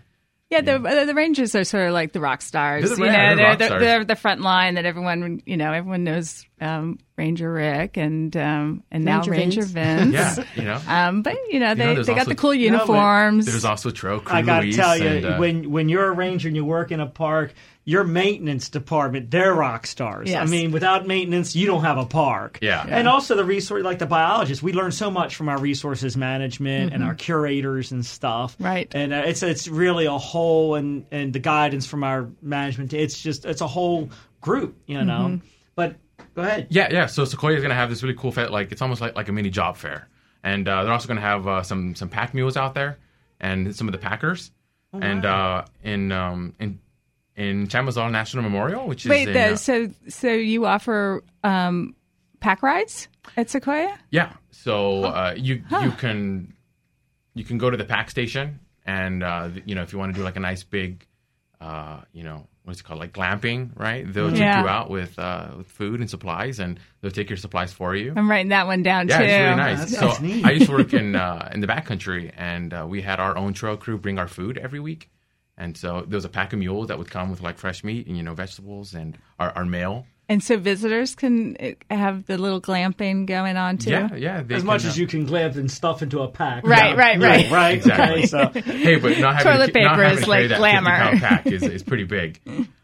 Yeah, 0.53 0.61
the 0.61 0.79
the 0.79 1.05
the 1.07 1.15
Rangers 1.15 1.55
are 1.55 1.65
sort 1.65 1.87
of 1.89 1.93
like 1.95 2.13
the 2.13 2.21
rock 2.21 2.43
stars. 2.43 2.83
They're 2.83 2.97
the- 2.97 3.03
you 3.07 3.13
know, 3.13 3.17
they're 3.37 3.57
they're 3.59 3.69
they're 3.81 4.05
the 4.05 4.17
front 4.17 4.41
line 4.43 4.75
that 4.75 4.85
everyone 4.85 5.43
you 5.47 5.57
know 5.57 5.73
everyone 5.73 6.05
knows 6.05 6.45
um, 6.63 6.99
Ranger 7.17 7.53
Rick 7.53 7.97
and 7.97 8.35
um, 8.37 8.83
and 8.91 9.05
now 9.05 9.19
Ranger 9.19 9.31
Ranger 9.33 9.63
Vince. 9.63 10.15
Vince. 10.15 10.39
yeah, 10.39 10.45
you 10.57 10.63
know. 10.65 10.81
Um, 10.87 11.23
but 11.23 11.37
you 11.51 11.61
know 11.61 11.75
they, 11.75 11.95
know, 11.95 12.03
they 12.03 12.13
got 12.13 12.21
also- 12.21 12.31
the 12.31 12.37
cool 12.37 12.51
but 12.51 12.59
uniforms. 12.59 13.47
There's 13.47 13.65
also 13.65 13.91
trail 13.91 14.21
crew. 14.21 14.37
I 14.37 14.43
gotta 14.43 14.65
Luis, 14.65 14.77
tell 14.77 14.97
you, 14.97 15.07
and, 15.07 15.25
uh, 15.27 15.37
when 15.37 15.71
when 15.71 15.89
you're 15.89 16.07
a 16.07 16.13
ranger 16.13 16.49
and 16.49 16.57
you 16.57 16.65
work 16.65 16.93
in 16.93 17.01
a 17.01 17.07
park, 17.07 17.53
your 17.85 18.05
maintenance 18.05 18.69
department, 18.69 19.31
they're 19.31 19.53
rock 19.53 19.87
stars. 19.87 20.31
Yes. 20.31 20.47
I 20.47 20.51
mean, 20.51 20.71
without 20.71 21.07
maintenance, 21.07 21.57
you 21.57 21.67
don't 21.67 21.83
have 21.83 21.99
a 21.99 22.07
park. 22.07 22.61
Yeah. 22.63 22.85
And 22.89 23.09
also 23.09 23.35
the 23.35 23.45
resource, 23.45 23.83
like 23.83 23.99
the 23.99 24.07
biologists, 24.07 24.63
we 24.63 24.73
learn 24.73 24.93
so 24.93 25.11
much 25.11 25.35
from 25.35 25.49
our 25.49 25.59
resources 25.59 26.17
management 26.17 26.93
and 26.93 27.03
our 27.03 27.15
curators 27.15 27.91
and 27.91 28.07
stuff. 28.07 28.55
Mm-hmm. 28.55 28.65
Right. 28.65 28.95
And 28.95 29.13
uh, 29.13 29.23
it's 29.27 29.43
it's 29.43 29.67
really 29.67 30.07
a 30.07 30.19
whole 30.19 30.77
and 30.77 31.07
and 31.11 31.33
the 31.33 31.41
guidance 31.41 31.87
from 31.87 32.05
our 32.05 32.29
management. 32.41 32.93
It's 32.93 33.21
just 33.21 33.45
it's 33.45 33.61
a 33.61 33.67
whole 33.67 34.11
group, 34.41 34.77
you 34.87 35.03
know. 35.03 35.13
Mm-hmm. 35.31 35.47
But 35.75 35.97
go 36.35 36.43
ahead. 36.43 36.67
yeah, 36.71 36.89
yeah. 36.91 37.07
So 37.07 37.25
Sequoia 37.25 37.57
is 37.57 37.63
gonna 37.63 37.75
have 37.75 37.91
this 37.91 38.03
really 38.03 38.15
cool 38.17 38.33
fair. 38.33 38.49
Like 38.49 38.73
it's 38.73 38.83
almost 38.83 39.01
like 39.01 39.15
like 39.17 39.29
a 39.29 39.33
mini 39.33 39.51
job 39.51 39.77
fair, 39.77 40.09
and 40.43 40.67
uh, 40.69 40.85
they're 40.85 40.93
also 40.93 41.09
gonna 41.09 41.21
have 41.21 41.47
uh, 41.47 41.63
some 41.63 41.95
some 41.95 42.09
pack 42.09 42.35
mules 42.35 42.57
out 42.57 42.75
there, 42.75 42.99
and 43.41 43.75
some 43.75 43.89
of 43.89 43.93
the 43.93 43.99
packers, 43.99 44.51
Oh, 44.95 44.99
and 45.01 45.25
uh, 45.25 45.65
in 45.83 46.13
um 46.13 46.55
in 46.59 46.79
in 47.37 47.67
Chamizal 47.69 48.11
National 48.11 48.43
Memorial, 48.43 48.87
which 48.87 49.07
is 49.07 49.11
Wait, 49.11 49.35
uh, 49.35 49.57
so 49.57 49.89
so 50.09 50.29
you 50.33 50.67
offer 50.67 51.23
um, 51.43 51.95
pack 52.41 52.63
rides 52.63 53.09
at 53.37 53.49
Sequoia? 53.49 53.99
Yeah. 54.11 54.33
So 54.51 55.05
uh, 55.05 55.35
you 55.37 55.63
you 55.81 55.91
can 55.93 56.55
you 57.35 57.45
can 57.45 57.57
go 57.59 57.71
to 57.71 57.77
the 57.77 57.85
pack 57.87 58.11
station, 58.11 58.61
and 58.85 59.23
uh, 59.23 59.49
you 59.65 59.75
know 59.75 59.83
if 59.83 59.93
you 59.93 59.99
want 59.99 60.13
to 60.15 60.19
do 60.19 60.23
like 60.25 60.37
a 60.37 60.41
nice 60.41 60.63
big, 60.63 61.07
uh, 61.61 62.03
you 62.13 62.23
know 62.23 62.47
what's 62.65 62.81
it 62.81 62.85
called 62.85 63.01
like 63.01 63.13
glamping, 63.13 63.71
right? 63.79 64.05
They'll 64.11 64.31
take 64.31 64.39
you 64.39 64.45
out 64.47 64.89
with 64.91 65.19
uh, 65.19 65.49
with 65.59 65.67
food 65.67 66.01
and 66.01 66.09
supplies, 66.09 66.59
and 66.61 66.79
they'll 67.01 67.11
take 67.11 67.29
your 67.31 67.37
supplies 67.37 67.73
for 67.73 67.95
you. 67.97 68.13
I'm 68.17 68.31
writing 68.31 68.49
that 68.51 68.67
one 68.67 68.83
down 68.83 69.09
Yeah, 69.09 69.19
too. 69.19 69.25
it's 69.25 69.33
really 69.33 69.57
nice. 69.57 69.79
That's- 69.79 69.99
so 69.99 70.07
that's 70.07 70.21
neat. 70.21 70.45
I 70.45 70.51
used 70.53 70.67
to 70.67 70.73
work 70.77 70.93
in 70.95 71.17
uh, 71.17 71.51
in 71.53 71.61
the 71.61 71.67
backcountry, 71.67 72.33
and 72.37 72.73
uh, 72.73 72.87
we 72.89 73.03
had 73.03 73.21
our 73.21 73.37
own 73.37 73.53
trail 73.53 73.77
crew 73.77 73.99
bring 73.99 74.19
our 74.19 74.29
food 74.29 74.59
every 74.59 74.81
week. 74.81 75.09
And 75.59 75.77
so 75.77 76.01
there 76.09 76.17
was 76.17 76.25
a 76.25 76.31
pack 76.31 76.53
of 76.55 76.59
mules 76.59 76.89
that 76.89 76.99
would 76.99 77.11
come 77.11 77.31
with 77.31 77.43
like 77.43 77.59
fresh 77.59 77.85
meat 77.85 78.07
and 78.07 78.17
you 78.17 78.23
know 78.23 78.35
vegetables 78.35 78.95
and 78.95 79.19
our, 79.39 79.51
our 79.51 79.65
mail. 79.65 80.07
And 80.33 80.43
so 80.43 80.57
visitors 80.57 81.15
can 81.15 81.57
uh, 81.61 81.95
have 81.95 82.25
the 82.27 82.39
little 82.39 82.61
glamping 82.61 83.27
going 83.27 83.57
on 83.57 83.77
too. 83.79 83.91
Yeah, 83.91 84.15
yeah. 84.15 84.43
As 84.51 84.65
much 84.65 84.85
uh, 84.85 84.89
as 84.89 84.99
you 84.99 85.07
can 85.07 85.27
glamp 85.27 85.57
and 85.57 85.71
stuff 85.71 86.01
into 86.03 86.21
a 86.21 86.29
pack. 86.29 86.65
Right, 86.67 86.95
Yeah. 86.95 87.01
right, 87.01 87.21
Yeah, 87.21 87.27
right. 87.27 87.51
right. 87.51 87.75
Exactly. 87.77 88.19
Okay, 88.19 88.27
so 88.27 88.49
hey, 88.73 88.97
but 88.97 89.19
not 89.19 89.37
having 89.37 89.53
Toilet 89.53 89.73
to, 89.75 89.81
not 89.81 89.91
paper 89.91 90.03
having 90.05 90.19
is 90.19 90.25
to 90.25 90.31
like 90.31 90.49
that 90.49 90.59
glamour. 90.59 91.19
pack 91.19 91.47
is, 91.47 91.63
is 91.79 91.83
pretty 91.83 92.05
big. 92.05 92.41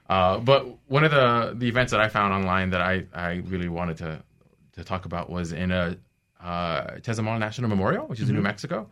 Uh, 0.08 0.38
but 0.38 0.66
one 0.88 1.04
of 1.04 1.10
the 1.10 1.54
the 1.56 1.68
events 1.68 1.92
that 1.92 2.00
I 2.00 2.08
found 2.08 2.32
online 2.34 2.70
that 2.70 2.80
I, 2.82 3.04
I 3.14 3.42
really 3.46 3.68
wanted 3.68 3.96
to 3.98 4.22
to 4.76 4.84
talk 4.84 5.06
about 5.06 5.30
was 5.30 5.52
in 5.52 5.70
a 5.72 5.96
uh, 6.42 6.96
Tezamal 7.00 7.38
National 7.38 7.68
Memorial, 7.68 8.06
which 8.06 8.20
is 8.20 8.24
Mm-hmm. 8.26 8.30
in 8.30 8.36
New 8.36 8.42
Mexico. 8.42 8.90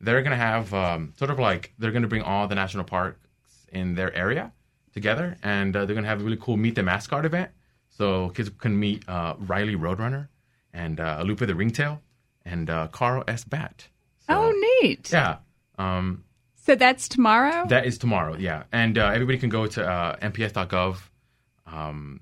They're 0.00 0.22
going 0.22 0.30
to 0.30 0.36
have 0.36 0.72
um, 0.74 1.12
sort 1.18 1.30
of 1.30 1.38
like 1.38 1.72
they're 1.78 1.92
going 1.92 2.02
to 2.02 2.08
bring 2.08 2.22
all 2.22 2.46
the 2.48 2.54
national 2.54 2.84
parks 2.84 3.18
in 3.72 3.94
their 3.94 4.14
area 4.14 4.52
together, 4.94 5.36
and 5.42 5.74
uh, 5.74 5.86
they're 5.86 5.94
going 5.94 6.04
to 6.04 6.08
have 6.10 6.20
a 6.20 6.24
really 6.24 6.38
cool 6.40 6.56
Meet 6.56 6.74
the 6.76 6.82
Mascot 6.82 7.24
event. 7.24 7.50
So 7.96 8.30
kids 8.30 8.50
can 8.58 8.78
meet 8.78 9.08
uh, 9.08 9.34
Riley 9.38 9.74
Roadrunner 9.76 10.28
and 10.72 11.00
uh, 11.00 11.22
Lupe 11.24 11.38
the 11.40 11.54
Ringtail 11.54 12.00
and 12.44 12.68
uh, 12.68 12.88
Carl 12.88 13.24
S. 13.26 13.44
Bat. 13.44 13.88
So, 14.26 14.34
Oh, 14.34 14.80
neat. 14.82 15.10
yeah. 15.12 15.36
Um, 15.78 16.24
So 16.56 16.74
that's 16.74 17.08
tomorrow. 17.08 17.66
that 17.68 17.86
is 17.86 17.96
tomorrow, 17.98 18.36
yeah. 18.36 18.64
And 18.72 18.98
uh, 18.98 19.06
everybody 19.14 19.38
can 19.38 19.48
go 19.50 19.66
to 19.66 19.88
uh, 19.88 20.16
nps.gov 20.16 20.96
um, 21.66 22.20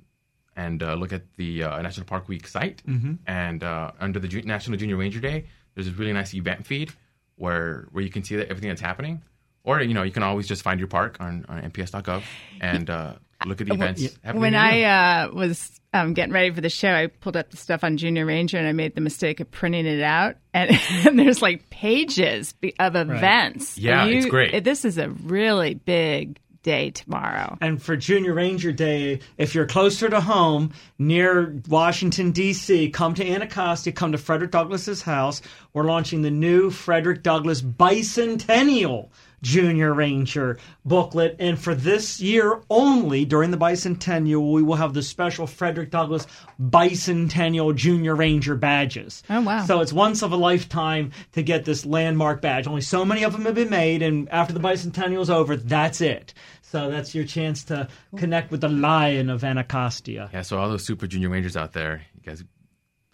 and 0.57 0.83
uh, 0.83 0.95
look 0.95 1.13
at 1.13 1.23
the 1.37 1.65
uh, 1.65 1.83
National 1.83 2.07
Park 2.07 2.29
Week 2.29 2.47
site. 2.47 2.83
Mm-hmm. 2.87 3.15
And 3.27 3.65
uh, 3.65 3.91
under 4.01 4.19
the 4.21 4.29
Ju- 4.29 4.43
National 4.43 4.79
Junior 4.79 4.97
Ranger 4.97 5.21
Day, 5.21 5.47
there's 5.75 5.89
a 5.89 5.93
really 5.93 6.13
nice 6.13 6.35
event 6.35 6.67
feed 6.67 6.93
where 7.37 7.89
where 7.91 8.05
you 8.05 8.11
can 8.11 8.23
see 8.23 8.37
that 8.37 8.49
everything 8.49 8.69
that's 8.69 8.81
happening. 8.81 9.23
Or 9.65 9.81
you 9.81 9.95
know, 9.95 10.03
you 10.05 10.13
can 10.13 10.23
always 10.23 10.47
just 10.47 10.63
find 10.63 10.79
your 10.79 10.89
park 10.89 11.17
on, 11.21 11.45
on 11.49 11.63
nps.gov 11.71 12.23
and 12.61 12.89
uh, 12.91 13.15
look 13.47 13.61
at 13.61 13.67
the 13.69 13.75
events. 13.75 14.03
happening 14.23 14.41
when 14.41 14.55
I 14.55 14.83
uh, 15.25 15.31
was 15.33 15.81
um, 15.93 16.15
getting 16.15 16.33
ready 16.33 16.51
for 16.51 16.61
the 16.61 16.69
show, 16.71 16.91
I 16.91 17.07
pulled 17.07 17.37
up 17.37 17.51
the 17.51 17.57
stuff 17.57 17.85
on 17.85 17.97
Junior 17.97 18.27
Ranger 18.27 18.59
and 18.59 18.67
I 18.67 18.73
made 18.73 18.95
the 18.95 19.01
mistake 19.01 19.41
of 19.41 19.51
printing 19.51 19.87
it 19.87 20.03
out. 20.03 20.37
And, 20.55 20.71
and 21.05 21.19
there's 21.19 21.43
like 21.43 21.69
pages 21.69 22.55
of 22.79 22.95
events. 22.95 23.77
Yeah, 23.77 24.05
You- 24.05 24.19
it's 24.19 24.27
great. 24.27 24.63
This 24.63 24.85
is 24.85 24.99
a 24.99 25.09
really 25.11 25.75
big 25.75 26.39
day 26.63 26.91
tomorrow. 26.91 27.59
And 27.61 27.83
for 27.83 27.97
Junior 27.97 28.33
Ranger 28.35 28.71
Day, 28.73 29.19
if 29.37 29.55
you're 29.55 29.67
closer 29.67 30.09
to 30.09 30.21
home, 30.21 30.73
near 30.99 31.57
Washington, 31.69 32.31
D.C., 32.31 32.91
come 32.91 33.15
to 33.15 33.29
Anacostia, 33.29 33.93
come 33.93 34.13
to 34.13 34.19
Frederick 34.19 34.53
Douglass's 34.53 35.03
house. 35.03 35.43
We're 35.73 35.85
launching 35.85 36.23
the 36.23 36.31
new 36.31 36.71
Frederick 36.71 37.23
Douglass 37.25 37.61
Bicentennial 37.61 39.09
Junior 39.45 39.93
Ranger 39.95 40.59
booklet. 40.85 41.37
And 41.39 41.59
for 41.59 41.75
this 41.75 42.19
year 42.21 42.61
only, 42.71 43.25
during 43.25 43.51
the 43.51 43.59
Bicentennial, 43.59 44.53
we 44.53 44.63
will 44.63 44.75
have 44.75 44.95
the 44.95 45.03
special 45.03 45.47
Frederick 45.47 45.91
Douglass 45.91 46.27
Bicentennial 46.61 47.75
Junior 47.77 48.17
Ranger 48.17 48.57
badges. 48.57 49.23
Oh, 49.31 49.43
wow. 49.43 49.65
So 49.67 49.81
it's 49.81 49.93
once 49.93 50.23
of 50.23 50.33
a 50.33 50.37
lifetime 50.37 51.13
to 51.33 51.43
get 51.43 51.65
this 51.65 51.87
landmark 51.87 52.41
badge. 52.41 52.67
Only 52.67 52.81
so 52.81 53.05
many 53.05 53.23
of 53.23 53.33
them 53.33 53.45
have 53.45 53.55
been 53.55 53.71
made, 53.71 54.03
and 54.03 54.29
after 54.31 54.53
the 54.53 54.61
bicentennial 54.61 55.21
is 55.21 55.31
over, 55.31 55.57
that's 55.57 56.01
it. 56.01 56.35
So 56.63 56.91
that's 56.91 57.15
your 57.15 57.25
chance 57.25 57.63
to 57.65 57.87
connect 58.17 58.51
with 58.51 58.63
the 58.63 58.69
lion 58.69 59.31
of 59.31 59.45
Anacostia. 59.45 60.31
yeah, 60.33 60.43
so 60.43 60.59
all 60.59 60.69
those 60.69 60.85
super 60.85 61.07
junior 61.07 61.29
rangers 61.29 61.57
out 61.57 61.73
there, 61.73 62.03
you 62.17 62.23
guys 62.23 62.43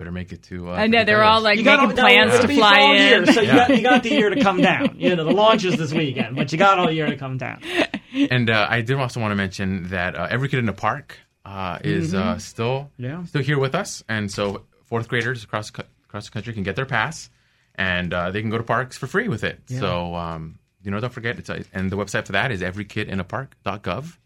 better 0.00 0.10
make 0.10 0.32
it 0.32 0.42
to. 0.44 0.70
Uh, 0.70 0.72
I 0.72 0.86
know 0.86 1.04
they're 1.04 1.22
all 1.22 1.42
like 1.42 1.58
You 1.58 1.64
got 1.64 1.80
making 1.82 1.96
plans 2.02 2.32
it'll 2.34 2.48
to 2.48 2.54
fly 2.54 2.80
all 2.80 2.92
in. 2.94 2.96
Year, 3.02 3.26
so 3.26 3.40
you, 3.42 3.46
got, 3.52 3.68
you 3.76 3.82
got 3.82 4.02
the 4.02 4.08
year 4.10 4.30
to 4.30 4.40
come 4.42 4.60
down. 4.70 4.96
You 4.98 5.14
know, 5.14 5.24
the 5.24 5.30
launch 5.32 5.64
is 5.64 5.76
this 5.76 5.92
weekend, 5.92 6.36
but 6.36 6.50
you 6.52 6.58
got 6.58 6.78
all 6.78 6.90
year 6.90 7.06
to 7.06 7.16
come 7.16 7.36
down. 7.38 7.60
And 8.12 8.50
uh, 8.50 8.66
I 8.68 8.80
did 8.80 8.96
also 8.96 9.20
want 9.20 9.30
to 9.30 9.36
mention 9.36 9.88
that 9.90 10.16
uh, 10.16 10.26
every 10.28 10.48
kid 10.48 10.58
in 10.58 10.66
the 10.66 10.72
park 10.72 11.16
uh, 11.44 11.78
is 11.84 12.12
uh, 12.12 12.38
still 12.38 12.90
Yeah. 12.96 13.24
still 13.24 13.40
here 13.42 13.56
with 13.58 13.76
us, 13.76 14.02
and 14.08 14.28
so 14.28 14.64
fourth 14.86 15.06
graders 15.06 15.44
across 15.44 15.68
across 15.70 16.24
the 16.24 16.30
country 16.32 16.52
can 16.52 16.64
get 16.64 16.74
their 16.74 16.86
pass, 16.86 17.30
and 17.76 18.12
uh, 18.12 18.32
they 18.32 18.40
can 18.40 18.50
go 18.50 18.58
to 18.58 18.64
parks 18.64 18.98
for 18.98 19.06
free 19.06 19.28
with 19.28 19.44
it. 19.44 19.60
So 19.68 20.16
um, 20.16 20.58
you 20.82 20.90
know, 20.90 20.98
don't 20.98 21.12
forget 21.12 21.38
it's 21.38 21.48
uh, 21.50 21.62
and 21.72 21.88
the 21.92 21.96
website 21.96 22.26
for 22.26 22.32
that 22.32 22.50
is 22.50 22.62
everykidinapark.gov, 22.62 24.16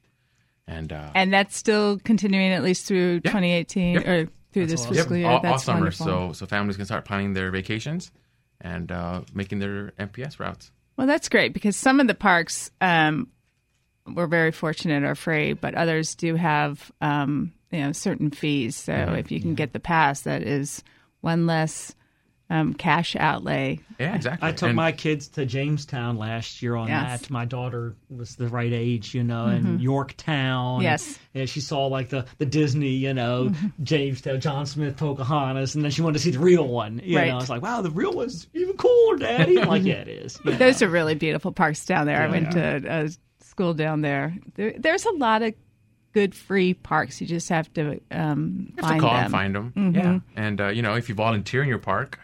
and 0.66 0.90
uh, 0.90 1.10
And 1.14 1.30
that's 1.30 1.54
still 1.54 1.98
continuing 2.04 2.52
at 2.52 2.62
least 2.62 2.86
through 2.86 3.20
2018 3.20 3.94
Yep. 3.96 4.06
or 4.08 4.28
through 4.54 4.66
this 4.66 4.80
awesome. 4.82 4.94
fiscal 4.94 5.16
year. 5.18 5.28
all, 5.28 5.46
all 5.46 5.58
summer, 5.58 5.80
wonderful. 5.80 6.06
so 6.06 6.32
so 6.32 6.46
families 6.46 6.76
can 6.76 6.86
start 6.86 7.04
planning 7.04 7.34
their 7.34 7.50
vacations 7.50 8.10
and 8.60 8.90
uh, 8.90 9.20
making 9.34 9.58
their 9.58 9.90
NPS 9.98 10.38
routes. 10.40 10.70
Well, 10.96 11.06
that's 11.06 11.28
great 11.28 11.52
because 11.52 11.76
some 11.76 12.00
of 12.00 12.06
the 12.06 12.14
parks 12.14 12.70
um, 12.80 13.28
we're 14.06 14.26
very 14.28 14.52
fortunate 14.52 15.02
are 15.04 15.14
free, 15.14 15.52
but 15.54 15.74
others 15.74 16.14
do 16.14 16.34
have 16.36 16.90
um, 17.00 17.52
you 17.70 17.80
know 17.80 17.92
certain 17.92 18.30
fees. 18.30 18.76
So 18.76 18.92
Mm-hmm. 18.92 19.14
if 19.16 19.30
you 19.30 19.40
can 19.40 19.54
get 19.54 19.72
the 19.72 19.80
pass, 19.80 20.22
that 20.22 20.42
is 20.42 20.82
one 21.20 21.46
less 21.46 21.94
um, 22.50 22.74
cash 22.74 23.16
outlay. 23.16 23.80
Yeah, 23.98 24.14
exactly. 24.14 24.46
I 24.48 24.52
took 24.52 24.68
And- 24.68 24.76
my 24.76 24.92
kids 24.92 25.28
to 25.28 25.46
Jamestown 25.46 26.18
last 26.18 26.60
year 26.62 26.76
on 26.76 26.88
Yes. 26.88 27.22
that. 27.22 27.30
My 27.30 27.44
daughter 27.46 27.96
was 28.10 28.36
the 28.36 28.48
right 28.48 28.72
age, 28.72 29.14
you 29.14 29.24
know, 29.24 29.46
and 29.46 29.80
Yorktown. 29.80 30.82
Yes. 30.82 31.18
And 31.34 31.48
she 31.48 31.60
saw 31.60 31.86
like 31.86 32.10
the, 32.10 32.26
the 32.38 32.46
Disney, 32.46 32.90
you 32.90 33.14
know, 33.14 33.50
Jamestown, 33.82 34.40
John 34.40 34.66
Smith, 34.66 34.96
Pocahontas, 34.96 35.74
and 35.74 35.82
then 35.82 35.90
she 35.90 36.02
wanted 36.02 36.18
to 36.18 36.24
see 36.24 36.30
the 36.32 36.38
real 36.38 36.68
one. 36.68 37.00
You 37.02 37.16
Right. 37.16 37.28
know, 37.28 37.34
I 37.34 37.36
was 37.40 37.50
like, 37.50 37.62
wow, 37.62 37.80
the 37.80 37.90
real 37.90 38.12
one's 38.12 38.46
even 38.54 38.76
cooler, 38.76 39.16
Daddy. 39.16 39.58
I'm 39.60 39.68
like, 39.68 39.84
yeah, 39.84 39.94
it 39.94 40.08
is. 40.08 40.38
you 40.44 40.50
know. 40.52 40.56
Those 40.58 40.82
are 40.82 40.88
really 40.88 41.14
beautiful 41.14 41.50
parks 41.52 41.84
down 41.86 42.06
there. 42.06 42.20
I 42.22 42.28
went 42.28 42.52
to 42.52 42.82
a 42.86 43.10
school 43.44 43.74
down 43.74 44.02
there. 44.02 44.34
there. 44.56 44.74
There's 44.78 45.06
a 45.06 45.12
lot 45.12 45.42
of 45.42 45.54
good 46.12 46.34
free 46.34 46.74
parks. 46.74 47.20
You 47.20 47.26
just 47.26 47.48
have 47.48 47.72
to 47.74 48.00
um, 48.10 48.66
You 48.68 48.74
have 48.82 48.84
find 48.90 49.00
to 49.00 49.06
call 49.06 49.14
them. 49.14 49.24
and 49.24 49.32
find 49.32 49.54
them. 49.54 49.72
Mm-hmm. 49.76 49.96
Yeah. 49.96 50.18
And, 50.36 50.60
uh, 50.60 50.68
you 50.68 50.82
know, 50.82 50.94
if 50.94 51.08
you 51.08 51.14
volunteer 51.14 51.62
in 51.62 51.68
your 51.68 51.78
park 51.78 52.20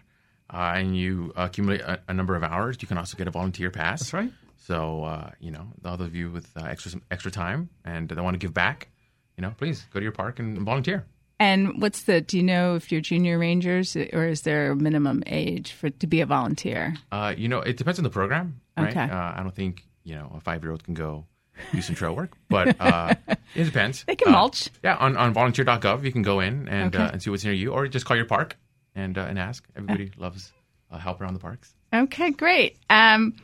uh, 0.52 0.74
and 0.76 0.96
you 0.96 1.32
accumulate 1.36 1.80
a, 1.80 2.00
a 2.08 2.12
number 2.14 2.34
of 2.36 2.42
hours, 2.42 2.76
you 2.80 2.88
can 2.88 2.98
also 2.98 3.16
get 3.16 3.28
a 3.28 3.30
volunteer 3.30 3.70
pass. 3.70 4.00
That's 4.00 4.12
right. 4.14 4.32
So, 4.56 5.04
uh, 5.04 5.30
you 5.40 5.50
know, 5.50 5.68
all 5.84 6.00
of 6.00 6.14
you 6.14 6.30
with 6.30 6.48
uh, 6.56 6.64
extra 6.64 7.00
extra 7.10 7.30
time 7.30 7.70
and 7.84 8.08
they 8.08 8.20
want 8.20 8.34
to 8.34 8.38
give 8.38 8.52
back, 8.54 8.88
you 9.36 9.42
know, 9.42 9.52
please 9.56 9.86
go 9.92 9.98
to 10.00 10.04
your 10.04 10.12
park 10.12 10.38
and 10.38 10.58
volunteer. 10.62 11.04
And 11.38 11.80
what's 11.80 12.02
the? 12.02 12.20
Do 12.20 12.36
you 12.36 12.42
know 12.42 12.74
if 12.74 12.92
you're 12.92 13.00
junior 13.00 13.38
rangers, 13.38 13.96
or 13.96 14.26
is 14.26 14.42
there 14.42 14.72
a 14.72 14.76
minimum 14.76 15.22
age 15.26 15.72
for 15.72 15.88
to 15.88 16.06
be 16.06 16.20
a 16.20 16.26
volunteer? 16.26 16.94
Uh, 17.10 17.34
you 17.36 17.48
know, 17.48 17.60
it 17.60 17.78
depends 17.78 17.98
on 17.98 18.02
the 18.04 18.10
program, 18.10 18.60
right? 18.76 18.90
Okay. 18.90 19.00
Uh, 19.10 19.32
I 19.36 19.40
don't 19.42 19.54
think 19.54 19.82
you 20.04 20.14
know 20.16 20.30
a 20.36 20.40
five 20.40 20.62
year 20.62 20.70
old 20.70 20.84
can 20.84 20.92
go 20.92 21.24
do 21.72 21.80
some 21.80 21.94
trail 21.96 22.14
work, 22.14 22.36
but 22.50 22.78
uh, 22.78 23.14
it 23.54 23.64
depends. 23.64 24.04
They 24.04 24.16
can 24.16 24.28
Uh, 24.28 24.32
mulch. 24.32 24.68
Yeah, 24.84 24.96
on, 24.96 25.16
on 25.16 25.32
volunteer.gov 25.32 26.04
you 26.04 26.12
can 26.12 26.20
go 26.22 26.40
in 26.40 26.68
and 26.68 26.94
Okay. 26.94 27.02
uh, 27.04 27.10
and 27.12 27.22
see 27.22 27.30
what's 27.30 27.44
near 27.44 27.54
you, 27.54 27.72
or 27.72 27.88
just 27.88 28.04
call 28.04 28.16
your 28.18 28.26
park 28.26 28.56
and 29.00 29.18
uh, 29.18 29.22
and 29.22 29.38
ask. 29.38 29.66
Everybody 29.76 30.12
loves 30.16 30.52
uh, 30.90 30.98
help 30.98 31.20
around 31.20 31.34
the 31.34 31.40
parks. 31.40 31.74
Okay, 31.92 32.30
great. 32.30 32.76
Um, 32.88 33.34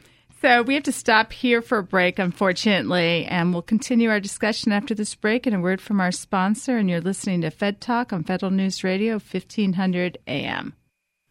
so 0.42 0.62
we 0.62 0.74
have 0.74 0.84
to 0.84 0.92
stop 0.92 1.32
here 1.32 1.62
for 1.62 1.78
a 1.78 1.82
break, 1.82 2.18
unfortunately, 2.18 3.24
and 3.24 3.52
we'll 3.52 3.62
continue 3.62 4.10
our 4.10 4.20
discussion 4.20 4.70
after 4.70 4.94
this 4.94 5.14
break 5.14 5.46
and 5.46 5.56
a 5.56 5.60
word 5.60 5.80
from 5.80 6.00
our 6.00 6.12
sponsor. 6.12 6.76
And 6.76 6.90
you're 6.90 7.00
listening 7.00 7.40
to 7.40 7.50
Fed 7.50 7.80
Talk 7.80 8.12
on 8.12 8.22
Federal 8.22 8.52
News 8.52 8.84
Radio, 8.84 9.14
1500 9.14 10.18
AM. 10.26 10.74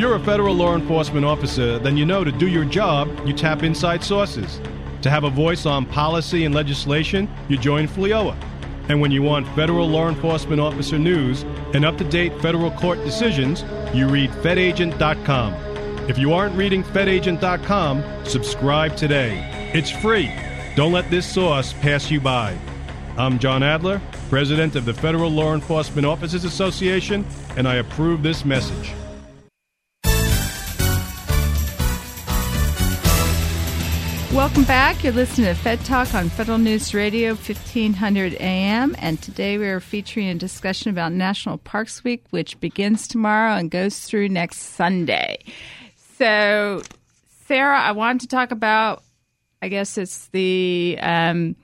you're 0.00 0.16
a 0.16 0.24
federal 0.24 0.54
law 0.54 0.74
enforcement 0.74 1.26
officer, 1.26 1.78
then 1.78 1.94
you 1.94 2.06
know 2.06 2.24
to 2.24 2.32
do 2.32 2.48
your 2.48 2.64
job, 2.64 3.08
you 3.26 3.34
tap 3.34 3.62
inside 3.62 4.02
sources. 4.02 4.58
To 5.02 5.10
have 5.10 5.24
a 5.24 5.30
voice 5.30 5.66
on 5.66 5.84
policy 5.84 6.46
and 6.46 6.54
legislation, 6.54 7.28
you 7.48 7.58
join 7.58 7.86
FLEOA. 7.86 8.34
And 8.88 9.00
when 9.00 9.10
you 9.10 9.22
want 9.22 9.46
federal 9.48 9.86
law 9.86 10.08
enforcement 10.08 10.60
officer 10.60 10.98
news 10.98 11.42
and 11.74 11.84
up 11.84 11.98
to 11.98 12.04
date 12.04 12.40
federal 12.40 12.70
court 12.70 12.98
decisions, 13.04 13.62
you 13.94 14.08
read 14.08 14.30
FedAgent.com. 14.30 15.52
If 16.08 16.16
you 16.16 16.32
aren't 16.32 16.56
reading 16.56 16.82
FedAgent.com, 16.82 18.24
subscribe 18.24 18.96
today. 18.96 19.70
It's 19.74 19.90
free. 19.90 20.32
Don't 20.76 20.92
let 20.92 21.10
this 21.10 21.30
source 21.30 21.74
pass 21.74 22.10
you 22.10 22.22
by. 22.22 22.56
I'm 23.18 23.38
John 23.38 23.62
Adler, 23.62 24.00
President 24.30 24.76
of 24.76 24.86
the 24.86 24.94
Federal 24.94 25.30
Law 25.30 25.52
Enforcement 25.52 26.06
Officers 26.06 26.44
Association, 26.44 27.26
and 27.56 27.68
I 27.68 27.76
approve 27.76 28.22
this 28.22 28.46
message. 28.46 28.94
Welcome 34.34 34.62
back. 34.62 35.02
You're 35.02 35.12
listening 35.12 35.48
to 35.48 35.54
Fed 35.54 35.84
Talk 35.84 36.14
on 36.14 36.28
Federal 36.28 36.58
News 36.58 36.94
Radio, 36.94 37.30
1500 37.30 38.34
AM. 38.34 38.94
And 39.00 39.20
today 39.20 39.58
we 39.58 39.66
are 39.66 39.80
featuring 39.80 40.28
a 40.28 40.36
discussion 40.36 40.88
about 40.88 41.10
National 41.10 41.58
Parks 41.58 42.04
Week, 42.04 42.24
which 42.30 42.58
begins 42.60 43.08
tomorrow 43.08 43.54
and 43.54 43.72
goes 43.72 43.98
through 43.98 44.28
next 44.28 44.58
Sunday. 44.58 45.42
So, 46.16 46.80
Sarah, 47.46 47.80
I 47.80 47.90
wanted 47.90 48.20
to 48.20 48.28
talk 48.28 48.52
about, 48.52 49.02
I 49.60 49.68
guess 49.68 49.98
it's 49.98 50.28
the. 50.28 50.96
Um, 51.00 51.56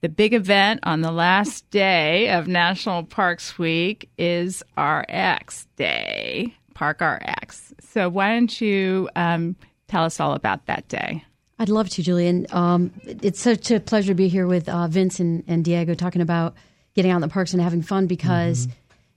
the 0.00 0.08
big 0.10 0.34
event 0.34 0.80
on 0.82 1.00
the 1.00 1.10
last 1.10 1.70
day 1.70 2.28
of 2.28 2.46
National 2.46 3.04
Parks 3.04 3.58
Week 3.58 4.10
is 4.18 4.62
RX 4.76 5.66
Day, 5.76 6.54
Park 6.74 7.00
RX. 7.00 7.72
So, 7.80 8.10
why 8.10 8.34
don't 8.34 8.60
you 8.60 9.08
um, 9.16 9.56
tell 9.88 10.04
us 10.04 10.20
all 10.20 10.34
about 10.34 10.66
that 10.66 10.88
day? 10.88 11.24
I'd 11.58 11.68
love 11.68 11.88
to, 11.90 12.02
Julian. 12.02 12.46
Um, 12.50 12.92
it's 13.04 13.40
such 13.40 13.70
a 13.70 13.78
pleasure 13.78 14.08
to 14.08 14.14
be 14.14 14.28
here 14.28 14.46
with 14.46 14.68
uh, 14.68 14.88
Vince 14.88 15.20
and, 15.20 15.44
and 15.46 15.64
Diego 15.64 15.94
talking 15.94 16.22
about 16.22 16.54
getting 16.94 17.10
out 17.10 17.16
in 17.16 17.22
the 17.22 17.28
parks 17.28 17.52
and 17.52 17.62
having 17.62 17.82
fun 17.82 18.06
because, 18.06 18.66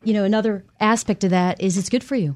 you 0.04 0.13
know, 0.13 0.23
another 0.23 0.63
aspect 0.80 1.23
of 1.23 1.32
that 1.32 1.62
is 1.62 1.78
it's 1.78 1.89
good 1.89 2.04
for 2.04 2.15
you. 2.15 2.36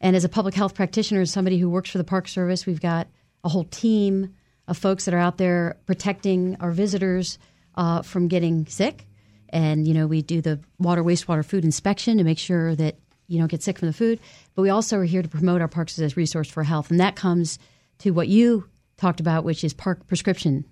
And 0.00 0.14
as 0.14 0.24
a 0.24 0.28
public 0.28 0.54
health 0.54 0.74
practitioner, 0.74 1.22
as 1.22 1.30
somebody 1.30 1.58
who 1.58 1.70
works 1.70 1.90
for 1.90 1.98
the 1.98 2.04
Park 2.04 2.28
Service, 2.28 2.66
we've 2.66 2.80
got 2.80 3.08
a 3.44 3.48
whole 3.48 3.64
team 3.64 4.34
of 4.68 4.76
folks 4.76 5.04
that 5.04 5.14
are 5.14 5.18
out 5.18 5.38
there 5.38 5.76
protecting 5.86 6.56
our 6.60 6.70
visitors 6.70 7.38
uh, 7.76 8.02
from 8.02 8.28
getting 8.28 8.66
sick. 8.66 9.06
And, 9.50 9.86
you 9.88 9.94
know, 9.94 10.06
we 10.06 10.22
do 10.22 10.40
the 10.40 10.60
water, 10.78 11.02
wastewater, 11.02 11.44
food 11.44 11.64
inspection 11.64 12.18
to 12.18 12.24
make 12.24 12.38
sure 12.38 12.74
that 12.76 12.96
you 13.26 13.38
don't 13.38 13.50
get 13.50 13.62
sick 13.62 13.78
from 13.78 13.88
the 13.88 13.94
food. 13.94 14.20
But 14.54 14.62
we 14.62 14.70
also 14.70 14.98
are 14.98 15.04
here 15.04 15.22
to 15.22 15.28
promote 15.28 15.60
our 15.60 15.68
parks 15.68 15.98
as 15.98 16.12
a 16.12 16.14
resource 16.14 16.48
for 16.48 16.62
health. 16.62 16.90
And 16.90 17.00
that 17.00 17.16
comes 17.16 17.58
to 17.98 18.10
what 18.10 18.28
you 18.28 18.69
talked 19.00 19.20
about, 19.20 19.44
which 19.44 19.64
is 19.64 19.72
park 19.72 20.06
prescription. 20.06 20.64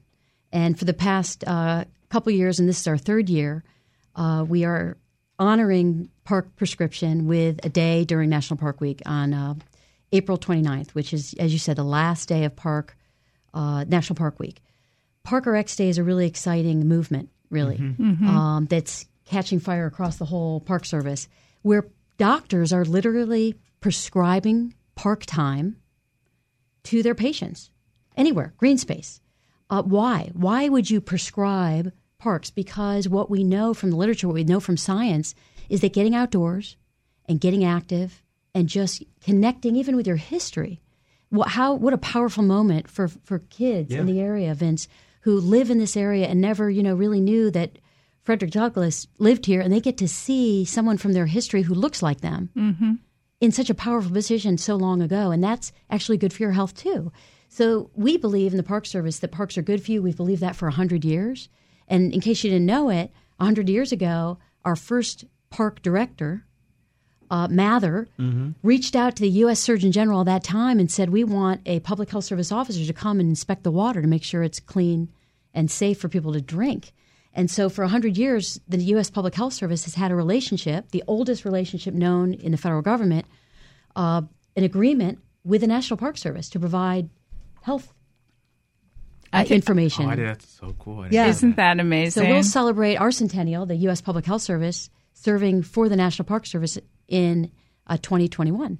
And 0.52 0.78
for 0.78 0.84
the 0.84 0.94
past 0.94 1.44
uh, 1.46 1.84
couple 2.10 2.32
years, 2.32 2.60
and 2.60 2.68
this 2.68 2.80
is 2.80 2.86
our 2.86 2.98
third 2.98 3.28
year, 3.28 3.64
uh, 4.14 4.44
we 4.46 4.64
are 4.64 4.96
honoring 5.38 6.10
park 6.24 6.54
prescription 6.56 7.26
with 7.26 7.64
a 7.64 7.68
day 7.68 8.04
during 8.04 8.28
National 8.28 8.58
Park 8.58 8.80
Week 8.80 9.00
on 9.06 9.32
uh, 9.32 9.54
April 10.12 10.36
29th, 10.36 10.90
which 10.90 11.12
is, 11.12 11.34
as 11.38 11.52
you 11.52 11.58
said, 11.58 11.76
the 11.76 11.84
last 11.84 12.28
day 12.28 12.44
of 12.44 12.54
Park 12.54 12.96
uh, 13.54 13.84
National 13.84 14.16
Park 14.16 14.38
Week. 14.38 14.60
Park 15.22 15.46
RX 15.46 15.76
Day 15.76 15.88
is 15.88 15.98
a 15.98 16.04
really 16.04 16.26
exciting 16.26 16.86
movement, 16.86 17.30
really, 17.50 17.76
Um, 18.28 18.66
that's 18.66 19.06
catching 19.26 19.60
fire 19.60 19.86
across 19.86 20.16
the 20.16 20.24
whole 20.24 20.60
Park 20.60 20.84
Service, 20.84 21.28
where 21.62 21.86
doctors 22.16 22.72
are 22.72 22.84
literally 22.84 23.54
prescribing 23.80 24.74
park 24.94 25.24
time 25.26 25.76
to 26.84 27.02
their 27.02 27.14
patients 27.14 27.70
anywhere, 28.18 28.52
green 28.58 28.76
space. 28.76 29.20
Uh, 29.70 29.82
why? 29.82 30.30
Why 30.34 30.68
would 30.68 30.90
you 30.90 31.00
prescribe 31.00 31.92
parks? 32.18 32.50
Because 32.50 33.08
what 33.08 33.30
we 33.30 33.44
know 33.44 33.72
from 33.72 33.90
the 33.90 33.96
literature, 33.96 34.26
what 34.26 34.34
we 34.34 34.44
know 34.44 34.60
from 34.60 34.76
science, 34.76 35.34
is 35.68 35.80
that 35.80 35.92
getting 35.94 36.14
outdoors 36.14 36.76
and 37.26 37.40
getting 37.40 37.64
active 37.64 38.22
and 38.54 38.68
just 38.68 39.02
connecting, 39.22 39.76
even 39.76 39.96
with 39.96 40.06
your 40.06 40.16
history, 40.16 40.80
what, 41.30 41.48
how, 41.48 41.74
what 41.74 41.92
a 41.92 41.98
powerful 41.98 42.42
moment 42.42 42.88
for, 42.88 43.08
for 43.08 43.38
kids 43.38 43.92
in 44.00 44.06
the 44.06 44.20
area, 44.20 44.54
Vince, 44.54 44.88
who 45.20 45.38
live 45.38 45.70
in 45.70 45.78
this 45.78 45.96
area 45.96 46.26
and 46.26 46.40
never, 46.40 46.70
you 46.70 46.82
know, 46.82 46.94
really 46.94 47.20
knew 47.20 47.50
that 47.50 47.78
Frederick 48.22 48.50
Douglass 48.50 49.06
lived 49.18 49.46
here, 49.46 49.60
and 49.60 49.72
they 49.72 49.80
get 49.80 49.98
to 49.98 50.08
see 50.08 50.64
someone 50.64 50.96
from 50.98 51.12
their 51.12 51.26
history 51.26 51.62
who 51.62 51.74
looks 51.74 52.02
like 52.02 52.20
them 52.20 52.50
in 53.40 53.52
such 53.52 53.70
a 53.70 53.74
powerful 53.74 54.10
position 54.10 54.58
so 54.58 54.76
long 54.76 55.00
ago, 55.02 55.30
and 55.30 55.44
that's 55.44 55.72
actually 55.90 56.16
good 56.18 56.32
for 56.32 56.42
your 56.42 56.52
health 56.52 56.74
too. 56.74 57.12
So 57.48 57.90
we 57.94 58.16
believe 58.16 58.52
in 58.52 58.56
the 58.56 58.62
Park 58.62 58.86
Service 58.86 59.18
that 59.20 59.32
parks 59.32 59.56
are 59.58 59.62
good 59.62 59.82
for 59.82 59.90
you. 59.90 60.02
We've 60.02 60.16
believed 60.16 60.42
that 60.42 60.56
for 60.56 60.70
hundred 60.70 61.04
years. 61.04 61.48
And 61.88 62.12
in 62.12 62.20
case 62.20 62.44
you 62.44 62.50
didn't 62.50 62.66
know 62.66 62.90
it, 62.90 63.10
hundred 63.40 63.68
years 63.68 63.92
ago, 63.92 64.38
our 64.64 64.76
first 64.76 65.24
park 65.50 65.80
director, 65.82 66.44
uh, 67.30 67.48
Mather, 67.48 68.08
reached 68.62 68.94
out 68.94 69.16
to 69.16 69.22
the 69.22 69.30
U.S. 69.30 69.60
Surgeon 69.60 69.92
General 69.92 70.20
at 70.20 70.26
that 70.26 70.44
time 70.44 70.78
and 70.78 70.90
said, 70.90 71.10
"We 71.10 71.24
want 71.24 71.62
a 71.66 71.80
public 71.80 72.10
health 72.10 72.24
service 72.24 72.52
officer 72.52 72.84
to 72.84 72.92
come 72.92 73.20
and 73.20 73.28
inspect 73.28 73.64
the 73.64 73.70
water 73.70 74.02
to 74.02 74.08
make 74.08 74.24
sure 74.24 74.42
it's 74.42 74.60
clean 74.60 75.10
and 75.54 75.70
safe 75.70 75.98
for 75.98 76.08
people 76.08 76.32
to 76.34 76.40
drink." 76.40 76.92
And 77.34 77.50
so, 77.50 77.68
for 77.68 77.82
100 77.82 78.16
years, 78.16 78.60
the 78.68 78.78
U.S. 78.78 79.10
Public 79.10 79.34
Health 79.34 79.52
Service 79.52 79.84
has 79.84 79.94
had 79.94 80.10
a 80.10 80.16
relationship, 80.16 80.90
the 80.90 81.04
oldest 81.06 81.44
relationship 81.44 81.94
known 81.94 82.34
in 82.34 82.52
the 82.52 82.58
federal 82.58 82.82
government, 82.82 83.26
uh, 83.94 84.22
an 84.56 84.64
agreement 84.64 85.20
with 85.44 85.60
the 85.60 85.66
National 85.66 85.96
Park 85.96 86.18
Service 86.18 86.48
to 86.50 86.58
provide 86.58 87.08
health 87.62 87.92
uh, 89.32 89.44
information. 89.48 90.06
Oh, 90.06 90.10
I 90.10 90.16
did. 90.16 90.26
That's 90.28 90.48
so 90.48 90.74
cool. 90.78 91.00
I 91.00 91.08
Yeah. 91.10 91.26
Isn't 91.26 91.56
that. 91.56 91.74
that 91.76 91.80
amazing? 91.80 92.22
So 92.24 92.28
we'll 92.28 92.42
celebrate 92.42 92.96
our 92.96 93.10
centennial, 93.10 93.66
the 93.66 93.76
U.S. 93.76 94.00
Public 94.00 94.24
Health 94.24 94.42
Service, 94.42 94.88
serving 95.12 95.62
for 95.62 95.88
the 95.88 95.96
National 95.96 96.24
Park 96.26 96.46
Service 96.46 96.78
in 97.08 97.50
uh, 97.86 97.96
2021. 97.98 98.78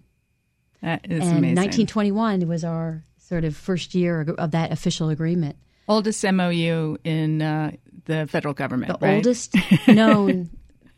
that 0.82 1.00
is 1.04 1.10
and 1.26 1.38
amazing. 1.38 1.56
1921 1.56 2.46
was 2.48 2.64
our 2.64 3.04
sort 3.18 3.44
of 3.44 3.56
first 3.56 3.94
year 3.94 4.22
of 4.38 4.52
that 4.52 4.72
official 4.72 5.10
agreement. 5.10 5.56
Oldest 5.86 6.24
MOU 6.24 6.96
in 7.04 7.42
uh, 7.42 7.72
the 8.06 8.26
federal 8.26 8.54
government, 8.54 8.98
The 9.00 9.06
right? 9.06 9.14
oldest 9.16 9.54
known 9.88 10.50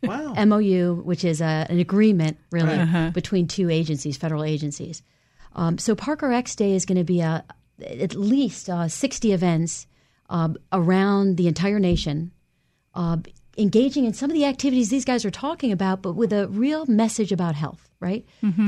Wow. 0.03 0.33
MOU, 0.47 1.03
which 1.05 1.25
is 1.25 1.40
a, 1.43 1.66
an 1.69 1.79
agreement 1.79 2.38
really 2.51 2.75
Uh-huh. 2.79 3.11
between 3.11 3.47
two 3.47 3.69
agencies, 3.69 4.16
federal 4.16 4.45
agencies. 4.45 5.03
Um, 5.55 5.77
so 5.79 5.95
Park 5.95 6.23
RX 6.23 6.55
Day 6.57 6.75
is 6.75 6.87
going 6.87 6.97
to 6.99 7.05
be 7.05 7.21
a, 7.21 7.45
at 7.83 8.14
least 8.14 8.69
uh, 8.69 8.88
60 8.88 9.33
events 9.33 9.87
uh, 10.29 10.51
around 10.73 11.37
the 11.37 11.49
entire 11.49 11.79
nation, 11.79 12.31
uh, 12.95 13.19
engaging 13.59 14.05
in 14.05 14.14
some 14.14 14.31
of 14.31 14.35
the 14.35 14.45
activities 14.45 14.90
these 14.90 15.05
guys 15.05 15.25
are 15.25 15.31
talking 15.31 15.73
about, 15.73 16.03
but 16.03 16.12
with 16.12 16.33
a 16.33 16.49
real 16.49 16.87
message 16.87 17.33
about 17.33 17.55
health, 17.55 17.90
right? 18.01 18.25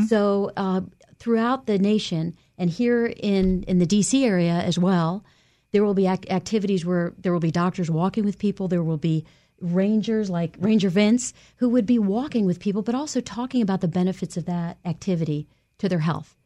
So 0.08 0.50
uh, 0.56 0.82
throughout 1.18 1.66
the 1.66 1.78
nation 1.78 2.36
and 2.58 2.68
here 2.68 3.06
in, 3.06 3.62
in 3.64 3.78
the 3.78 3.86
DC 3.86 4.24
area 4.24 4.54
as 4.54 4.78
well, 4.78 5.24
there 5.72 5.84
will 5.84 5.94
be 5.94 6.06
ac- 6.06 6.30
activities 6.30 6.84
where 6.84 7.12
there 7.18 7.32
will 7.32 7.40
be 7.40 7.50
doctors 7.50 7.90
walking 7.90 8.24
with 8.24 8.38
people. 8.38 8.68
There 8.68 8.82
will 8.82 8.98
be 8.98 9.24
rangers 9.60 10.28
like 10.28 10.56
Ranger 10.58 10.90
Vince 10.90 11.32
who 11.56 11.68
would 11.70 11.86
be 11.86 11.98
walking 11.98 12.44
with 12.44 12.60
people, 12.60 12.82
but 12.82 12.94
also 12.94 13.20
talking 13.20 13.62
about 13.62 13.80
the 13.80 13.88
benefits 13.88 14.36
of 14.36 14.44
that 14.46 14.78
activity 14.84 15.48
to 15.78 15.88
their 15.88 16.00
health. 16.00 16.36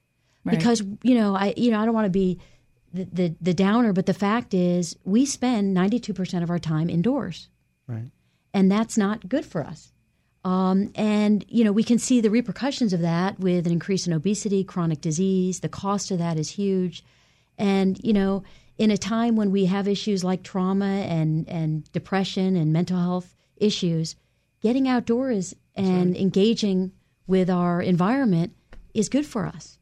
Right. 0.44 0.56
Because 0.56 0.82
you 1.02 1.16
know, 1.16 1.34
I 1.34 1.54
you 1.56 1.70
know 1.70 1.80
I 1.80 1.84
don't 1.84 1.94
want 1.94 2.04
to 2.06 2.10
be 2.10 2.38
the, 2.96 3.04
the 3.12 3.34
the 3.40 3.54
downer, 3.54 3.92
but 3.92 4.06
the 4.06 4.14
fact 4.14 4.54
is 4.54 4.96
we 5.04 5.24
spend 5.26 5.74
ninety 5.74 5.98
two 6.00 6.12
percent 6.14 6.42
of 6.42 6.50
our 6.50 6.58
time 6.58 6.88
indoors, 6.90 7.48
Right. 7.86 8.10
and 8.52 8.70
that's 8.70 8.96
not 8.98 9.28
good 9.28 9.44
for 9.46 9.62
us. 9.62 9.92
Um, 10.44 10.92
and 10.94 11.44
you 11.48 11.64
know 11.64 11.72
we 11.72 11.84
can 11.84 11.98
see 11.98 12.20
the 12.20 12.30
repercussions 12.30 12.92
of 12.92 13.00
that 13.00 13.38
with 13.40 13.66
an 13.66 13.72
increase 13.72 14.06
in 14.06 14.12
obesity, 14.12 14.64
chronic 14.64 15.00
disease. 15.00 15.60
The 15.60 15.68
cost 15.68 16.10
of 16.10 16.18
that 16.18 16.38
is 16.38 16.50
huge, 16.50 17.04
and 17.58 17.98
you 18.02 18.12
know 18.12 18.42
in 18.78 18.90
a 18.90 18.98
time 18.98 19.36
when 19.36 19.50
we 19.50 19.66
have 19.66 19.88
issues 19.88 20.22
like 20.24 20.42
trauma 20.42 20.84
and 20.86 21.48
and 21.48 21.90
depression 21.92 22.56
and 22.56 22.72
mental 22.72 22.98
health 22.98 23.34
issues, 23.56 24.16
getting 24.60 24.86
outdoors 24.88 25.54
and 25.74 26.16
engaging 26.16 26.92
with 27.26 27.50
our 27.50 27.82
environment 27.82 28.52
is 28.94 29.08
good 29.08 29.26
for 29.26 29.46
us. 29.46 29.78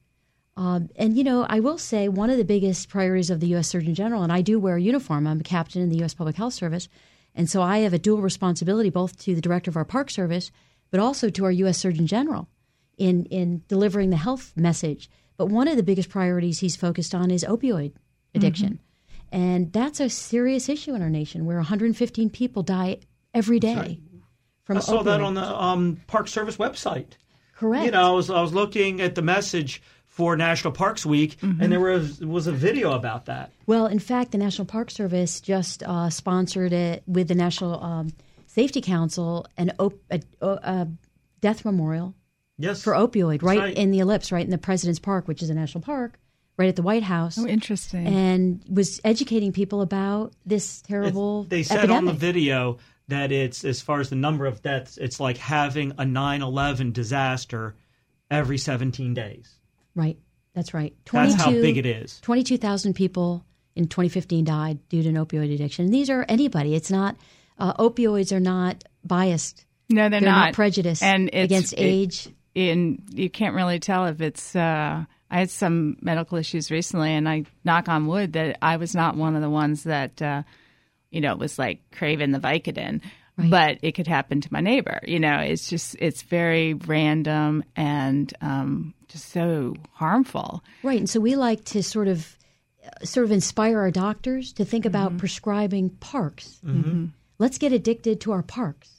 Um, 0.56 0.88
and 0.96 1.16
you 1.16 1.24
know, 1.24 1.46
I 1.48 1.60
will 1.60 1.78
say 1.78 2.08
one 2.08 2.30
of 2.30 2.38
the 2.38 2.44
biggest 2.44 2.88
priorities 2.88 3.30
of 3.30 3.40
the 3.40 3.48
U.S. 3.48 3.68
Surgeon 3.68 3.94
General, 3.94 4.22
and 4.22 4.32
I 4.32 4.40
do 4.40 4.58
wear 4.58 4.76
a 4.76 4.82
uniform. 4.82 5.26
I'm 5.26 5.40
a 5.40 5.44
captain 5.44 5.82
in 5.82 5.88
the 5.88 5.98
U.S. 5.98 6.14
Public 6.14 6.36
Health 6.36 6.54
Service, 6.54 6.88
and 7.34 7.50
so 7.50 7.60
I 7.60 7.78
have 7.78 7.92
a 7.92 7.98
dual 7.98 8.20
responsibility 8.20 8.90
both 8.90 9.18
to 9.20 9.34
the 9.34 9.40
director 9.40 9.70
of 9.70 9.76
our 9.76 9.84
Park 9.84 10.10
Service, 10.10 10.52
but 10.90 11.00
also 11.00 11.28
to 11.28 11.44
our 11.44 11.50
U.S. 11.50 11.78
Surgeon 11.78 12.06
General 12.06 12.48
in 12.96 13.26
in 13.26 13.62
delivering 13.66 14.10
the 14.10 14.16
health 14.16 14.52
message. 14.56 15.10
But 15.36 15.46
one 15.46 15.66
of 15.66 15.76
the 15.76 15.82
biggest 15.82 16.08
priorities 16.08 16.60
he's 16.60 16.76
focused 16.76 17.14
on 17.14 17.32
is 17.32 17.44
opioid 17.44 17.92
addiction, 18.34 18.78
and 19.32 19.72
that's 19.72 19.98
a 19.98 20.08
serious 20.08 20.68
issue 20.68 20.94
in 20.94 21.02
our 21.02 21.10
nation, 21.10 21.44
where 21.46 21.56
115 21.56 22.30
people 22.30 22.62
die 22.62 22.98
every 23.32 23.58
day 23.58 23.98
from 24.62 24.78
I 24.78 24.80
saw 24.80 25.02
that 25.02 25.20
on 25.20 25.34
the 25.34 25.44
um, 25.44 26.00
Park 26.06 26.28
Service 26.28 26.56
website. 26.56 27.14
correct. 27.56 27.84
You 27.84 27.90
know, 27.90 28.02
I 28.02 28.10
was 28.10 28.30
I 28.30 28.40
was 28.40 28.52
looking 28.52 29.00
at 29.00 29.16
the 29.16 29.22
message 29.22 29.82
for 30.14 30.36
National 30.36 30.72
Parks 30.72 31.04
Week, 31.04 31.36
Mm-hmm. 31.40 31.60
and 31.62 31.72
there 31.72 31.80
was 31.80 32.20
was 32.20 32.46
a 32.46 32.52
video 32.52 32.92
about 32.92 33.26
that. 33.26 33.50
Well, 33.66 33.86
in 33.86 33.98
fact, 33.98 34.30
the 34.32 34.38
National 34.38 34.64
Park 34.64 34.90
Service 34.90 35.40
just 35.40 35.82
uh, 35.82 36.08
sponsored 36.10 36.72
it 36.72 37.02
with 37.06 37.26
the 37.28 37.34
National 37.34 37.82
um, 37.82 38.12
Safety 38.46 38.80
Council 38.80 39.46
an 39.56 39.72
op- 39.78 39.98
a, 40.10 40.20
a 40.40 40.88
death 41.40 41.64
memorial 41.64 42.14
Yes, 42.58 42.82
for 42.84 42.92
opioid 42.92 43.42
right, 43.42 43.58
right. 43.58 43.74
in 43.76 43.90
the 43.90 43.98
ellipse, 43.98 44.30
right 44.30 44.44
in 44.44 44.50
the 44.50 44.58
President's 44.58 45.00
Park, 45.00 45.26
which 45.26 45.42
is 45.42 45.50
a 45.50 45.54
national 45.54 45.82
park, 45.82 46.20
right 46.56 46.68
at 46.68 46.76
the 46.76 46.82
White 46.82 47.02
House, 47.02 47.36
Oh, 47.36 47.46
interesting. 47.48 48.06
and 48.06 48.62
was 48.70 49.00
educating 49.02 49.50
people 49.50 49.82
about 49.82 50.32
this 50.46 50.80
terrible 50.82 51.40
It's- 51.46 51.50
they 51.50 51.62
said 51.64 51.78
epidemic. 51.78 51.98
on 51.98 52.04
the 52.06 52.12
video 52.12 52.78
that 53.08 53.32
it's 53.32 53.64
as 53.64 53.82
far 53.82 53.98
as 53.98 54.08
the 54.10 54.14
number 54.16 54.46
of 54.46 54.62
deaths, 54.62 54.96
it's 54.96 55.18
like 55.18 55.36
having 55.38 55.90
a 55.98 56.04
9/11 56.04 56.92
disaster 56.92 57.74
every 58.30 58.56
17 58.58 59.12
days. 59.14 59.58
Right, 59.94 60.18
that's 60.54 60.74
right. 60.74 60.94
That's 61.10 61.34
how 61.34 61.50
big 61.50 61.76
it 61.76 61.86
is. 61.86 62.20
22,000 62.22 62.94
people 62.94 63.44
in 63.76 63.86
2015 63.88 64.44
died 64.44 64.78
due 64.88 65.02
to 65.02 65.08
an 65.08 65.16
opioid 65.16 65.52
addiction. 65.54 65.86
And 65.86 65.94
these 65.94 66.10
are 66.10 66.24
anybody. 66.28 66.74
It's 66.74 66.90
not, 66.90 67.16
uh, 67.58 67.74
opioids 67.74 68.32
are 68.32 68.40
not 68.40 68.84
biased. 69.04 69.64
no, 69.90 70.08
they're, 70.08 70.20
They're 70.20 70.30
not, 70.30 70.54
prejudiced 70.54 71.02
and 71.02 71.28
it's, 71.32 71.44
against 71.44 71.72
it- 71.74 71.76
age. 71.80 72.28
And 72.56 73.02
you 73.12 73.28
can't 73.28 73.56
really 73.56 73.80
tell 73.80 74.06
if 74.06 74.20
it's 74.20 74.54
uh 74.54 75.04
I 75.28 75.38
had 75.38 75.50
some 75.50 75.96
medical 76.00 76.38
issues 76.38 76.70
recently 76.70 77.10
and 77.10 77.28
I 77.28 77.46
knock 77.64 77.88
on 77.88 78.06
wood 78.06 78.34
that 78.34 78.58
I 78.62 78.76
was 78.76 78.94
not 78.94 79.16
one 79.16 79.34
of 79.34 79.42
the 79.42 79.50
ones 79.50 79.82
that 79.82 80.22
uh 80.22 80.44
you 81.10 81.20
know 81.20 81.34
was 81.34 81.58
like 81.58 81.80
craving 81.90 82.30
the 82.30 82.38
Vicodin 82.38 83.00
but 83.36 83.78
it 83.82 83.92
could 83.92 84.06
happen 84.06 84.40
to 84.40 84.52
my 84.52 84.60
neighbor 84.60 85.00
you 85.04 85.18
know 85.18 85.38
it's 85.38 85.68
just 85.68 85.96
it's 85.98 86.22
very 86.22 86.74
random 86.74 87.64
and 87.76 88.32
um 88.40 88.94
just 89.14 89.30
so 89.30 89.74
harmful. 89.92 90.62
Right, 90.82 90.98
and 90.98 91.08
so 91.08 91.20
we 91.20 91.36
like 91.36 91.64
to 91.66 91.82
sort 91.84 92.08
of, 92.08 92.36
uh, 92.84 93.04
sort 93.04 93.24
of 93.24 93.30
inspire 93.30 93.78
our 93.78 93.92
doctors 93.92 94.52
to 94.54 94.64
think 94.64 94.84
about 94.84 95.18
prescribing 95.18 95.90
parks. 95.90 96.60
Let's 97.38 97.58
get 97.58 97.72
addicted 97.72 98.20
to 98.22 98.32
our 98.32 98.42
parks. 98.42 98.90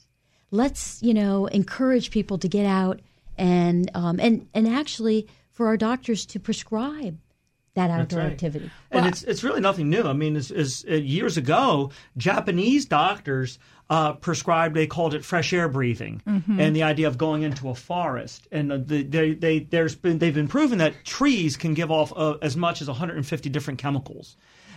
Let's, 0.50 1.02
you 1.02 1.12
know, 1.12 1.46
encourage 1.46 2.10
people 2.10 2.38
to 2.38 2.48
get 2.48 2.64
out 2.64 3.00
and 3.36 3.90
um, 3.94 4.18
and 4.18 4.48
and 4.54 4.66
actually 4.66 5.28
for 5.52 5.66
our 5.66 5.76
doctors 5.76 6.24
to 6.26 6.40
prescribe 6.40 7.18
that 7.76 7.90
outdoor 7.90 8.20
right. 8.20 8.32
activity. 8.32 8.70
and 8.90 9.06
it's 9.06 9.22
it's 9.22 9.44
really 9.44 9.60
nothing 9.60 9.88
new. 9.88 10.02
I 10.02 10.14
mean, 10.14 10.36
it's, 10.36 10.50
it's, 10.50 10.84
uh, 10.84 10.94
years 10.94 11.36
ago, 11.36 11.90
Japanese 12.16 12.86
doctors 12.86 13.58
uh, 13.88 14.14
prescribed. 14.14 14.74
They 14.74 14.86
called 14.86 15.14
it 15.14 15.24
fresh 15.24 15.52
air 15.52 15.68
breathing, 15.68 16.22
and 16.58 16.74
the 16.74 16.82
idea 16.82 17.06
of 17.06 17.18
going 17.18 17.42
into 17.42 17.68
a 17.68 17.74
forest. 17.74 18.48
And 18.50 18.72
uh, 18.72 18.78
the, 18.78 19.02
they, 19.04 19.34
they 19.34 19.58
there's 19.60 19.94
been 19.94 20.18
they've 20.18 20.34
been 20.34 20.48
proven 20.48 20.78
that 20.78 21.04
trees 21.04 21.56
can 21.56 21.74
give 21.74 21.90
off 21.90 22.12
uh, 22.16 22.38
as 22.42 22.56
much 22.56 22.82
as 22.82 22.88
150 22.88 23.48
different 23.50 23.78
chemicals. 23.78 24.36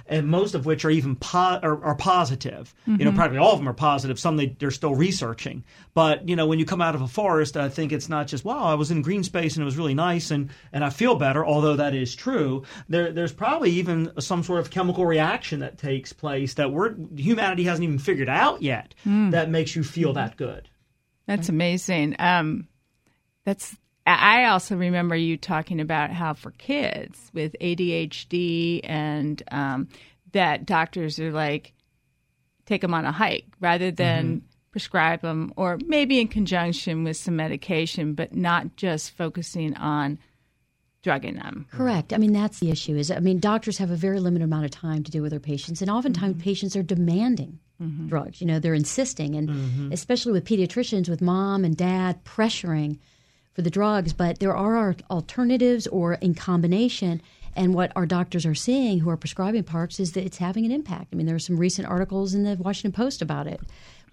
And 0.10 0.28
most 0.28 0.56
of 0.56 0.65
which 0.65 0.84
are 0.86 0.89
even 0.89 1.15
po- 1.15 1.60
are, 1.62 1.84
are 1.84 1.95
positive. 1.95 2.74
You 2.88 3.06
know, 3.06 3.12
practically 3.12 3.38
all 3.38 3.54
of 3.54 3.60
them 3.60 3.69
are 3.69 3.74
positive. 3.74 4.19
Some 4.19 4.38
they, 4.38 4.48
they're 4.48 4.72
still 4.72 4.95
researching. 4.95 5.63
But 5.93 6.28
you 6.28 6.36
know, 6.36 6.48
when 6.48 6.58
you 6.58 6.65
come 6.65 6.82
out 6.82 6.95
of 6.95 7.02
a 7.02 7.08
forest, 7.08 7.56
I 7.56 7.69
think 7.69 7.91
it's 7.91 8.10
not 8.10 8.26
just 8.28 8.43
wow, 8.43 8.63
I 8.63 8.74
was 8.74 8.89
in 8.89 9.04
green 9.04 9.24
space 9.24 9.56
and 9.56 9.62
it 9.62 9.65
was 9.65 9.78
really 9.78 9.93
nice 9.93 10.32
and, 10.32 10.50
and 10.74 10.84
I 10.84 10.89
feel 10.89 11.15
better. 11.15 11.45
Although 11.45 11.76
that 11.76 11.93
is 11.93 12.15
true, 12.15 12.63
there 12.89 13.12
there's 13.12 13.32
probably 13.34 13.69
even 13.72 14.12
some 14.19 14.43
sort 14.43 14.60
of 14.60 14.72
chemical 14.72 15.06
reaction 15.06 15.60
that 15.60 15.78
takes 15.78 16.12
place 16.12 16.56
that 16.56 16.72
we're 16.72 16.95
humanity 17.15 17.63
hasn't 17.63 17.84
even 17.84 18.00
figured 18.00 18.30
out 18.30 18.62
yet 18.63 18.95
that 19.06 19.50
makes 19.52 19.76
you 19.76 19.84
feel 19.84 20.13
that 20.13 20.36
good. 20.38 20.67
That's 21.28 21.50
amazing. 21.50 22.15
Um, 22.17 22.67
that's. 23.45 23.78
I 24.17 24.45
also 24.45 24.76
remember 24.76 25.15
you 25.15 25.38
talking 25.38 25.80
about 25.80 26.12
how 26.12 26.34
for 26.34 26.52
kids 26.52 27.30
with 27.34 27.56
ADHD 27.62 28.82
and 28.84 29.41
um, 29.52 29.88
that 30.32 30.65
doctors 30.65 31.19
are 31.19 31.32
like 31.32 31.74
take 32.65 32.82
them 32.82 32.93
on 32.93 33.06
a 33.06 33.12
hike 33.12 33.48
rather 33.60 33.91
than 33.91 34.26
mm-hmm. 34.28 34.45
prescribe 34.72 35.22
them, 35.22 35.52
or 35.58 35.80
maybe 35.86 36.19
in 36.19 36.28
conjunction 36.28 37.04
with 37.04 37.17
some 37.17 37.36
medication, 37.36 38.13
but 38.13 38.36
not 38.36 38.76
just 38.78 39.12
focusing 39.12 39.76
on 39.76 40.19
drugging 41.02 41.36
them. 41.36 41.65
Correct. 41.72 42.13
I 42.13 42.17
mean, 42.17 42.34
that's 42.34 42.60
the 42.60 42.69
issue. 42.69 42.95
Is 42.95 43.10
I 43.10 43.19
mean, 43.19 43.39
doctors 43.39 43.78
have 43.80 43.91
a 43.91 43.95
very 43.95 44.19
limited 44.19 44.43
amount 44.45 44.65
of 44.65 44.72
time 44.72 45.04
to 45.04 45.12
deal 45.12 45.24
with 45.24 45.32
their 45.32 45.39
patients, 45.39 45.82
and 45.82 45.89
oftentimes 45.89 46.36
mm-hmm. 46.36 46.43
patients 46.43 46.76
are 46.76 46.84
demanding 46.84 47.60
mm-hmm. 47.82 48.08
drugs. 48.08 48.39
You 48.39 48.48
know, 48.48 48.60
they're 48.60 48.74
insisting, 48.74 49.36
and 49.36 49.91
especially 49.91 50.32
with 50.32 50.45
pediatricians, 50.45 51.10
with 51.10 51.22
mom 51.22 51.65
and 51.65 51.76
dad 51.76 52.24
pressuring 52.24 53.00
for 53.60 53.63
the 53.63 53.69
drugs. 53.69 54.13
But 54.13 54.39
there 54.39 54.56
are 54.56 54.95
alternatives, 55.12 55.86
or 55.88 56.13
in 56.13 56.34
combination. 56.34 57.22
And 57.58 57.74
what 57.74 57.91
our 57.93 58.06
doctors 58.06 58.45
are 58.45 58.56
seeing, 58.56 59.00
who 59.00 59.10
are 59.10 59.17
prescribing 59.17 59.63
parks, 59.63 60.00
is 60.00 60.13
that 60.13 60.24
it's 60.24 60.38
having 60.38 60.65
an 60.65 60.72
impact. 60.72 61.10
I 61.12 61.17
mean, 61.17 61.28
there 61.28 61.36
are 61.36 61.39
some 61.39 61.58
recent 61.58 61.89
articles 61.89 62.34
in 62.34 62.43
the 62.43 62.56
Washington 62.56 62.93
Post 62.93 63.22
about 63.22 63.48
it, 63.48 63.60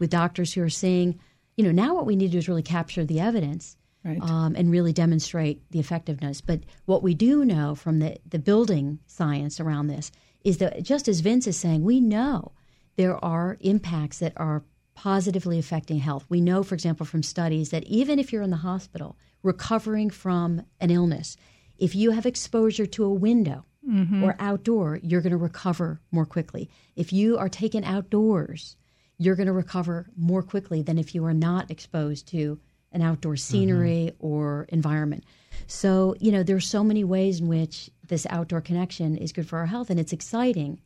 with 0.01 0.11
doctors 0.11 0.53
who 0.53 0.63
are 0.65 0.69
saying, 0.69 1.21
you 1.57 1.63
know, 1.63 1.71
now 1.71 1.95
what 1.95 2.07
we 2.07 2.17
need 2.17 2.27
to 2.27 2.33
do 2.33 2.39
is 2.39 2.49
really 2.49 2.65
capture 2.65 3.05
the 3.05 3.21
evidence 3.21 3.77
Right. 4.05 4.21
um, 4.23 4.55
and 4.57 4.71
really 4.71 4.93
demonstrate 4.93 5.69
the 5.73 5.81
effectiveness. 5.81 6.41
But 6.41 6.61
what 6.85 7.03
we 7.03 7.15
do 7.15 7.45
know 7.45 7.75
from 7.75 7.99
the, 7.99 8.19
the 8.29 8.39
building 8.39 9.01
science 9.07 9.59
around 9.59 9.89
this 9.89 10.13
is 10.45 10.59
that 10.59 10.83
just 10.85 11.09
as 11.09 11.21
Vince 11.21 11.49
is 11.49 11.57
saying, 11.57 11.83
we 11.83 12.01
know 12.01 12.53
there 12.97 13.23
are 13.25 13.59
impacts 13.61 14.21
that 14.21 14.33
are 14.37 14.63
positively 14.97 15.59
affecting 15.59 15.99
health. 15.99 16.25
We 16.29 16.41
know, 16.41 16.65
for 16.65 16.75
example, 16.75 17.07
from 17.07 17.23
studies 17.23 17.69
that 17.71 17.85
even 17.85 18.19
if 18.19 18.33
you're 18.33 18.43
in 18.43 18.51
the 18.51 18.57
hospital 18.57 19.17
recovering 19.43 20.11
from 20.11 20.63
an 20.81 20.91
illness, 20.91 21.37
if 21.79 21.95
you 21.95 22.11
have 22.11 22.27
exposure 22.27 22.87
to 22.87 23.05
a 23.05 23.13
window 23.13 23.67
mm-hmm. 23.89 24.25
or 24.25 24.35
outdoor, 24.41 24.99
you're 25.03 25.21
going 25.21 25.33
to 25.33 25.37
recover 25.37 26.01
more 26.11 26.27
quickly. 26.27 26.69
If 26.97 27.13
you 27.13 27.37
are 27.37 27.51
taken 27.51 27.85
outdoors, 27.85 28.77
you're 29.19 29.37
going 29.37 29.47
to 29.47 29.53
recover 29.53 30.07
more 30.17 30.43
quickly 30.43 30.83
than 30.83 30.99
if 30.99 31.15
you 31.15 31.25
are 31.27 31.35
not 31.35 31.71
exposed 31.71 32.27
to 32.29 32.59
an 32.91 33.03
outdoor 33.03 33.35
mm-hmm. 33.35 33.39
scenery 33.39 34.13
or 34.19 34.67
environment. 34.71 35.25
So, 35.67 36.15
you 36.19 36.33
know, 36.33 36.43
there 36.43 36.57
are 36.57 36.61
so 36.61 36.83
many 36.83 37.05
ways 37.05 37.41
in 37.41 37.49
which 37.49 37.91
this 38.09 38.27
outdoor 38.31 38.63
connection 38.63 39.17
is 39.17 39.33
good 39.33 39.47
for 39.47 39.59
our 39.59 39.67
health. 39.67 39.91
And 39.91 40.01
it's 40.01 40.13
exciting 40.13 40.81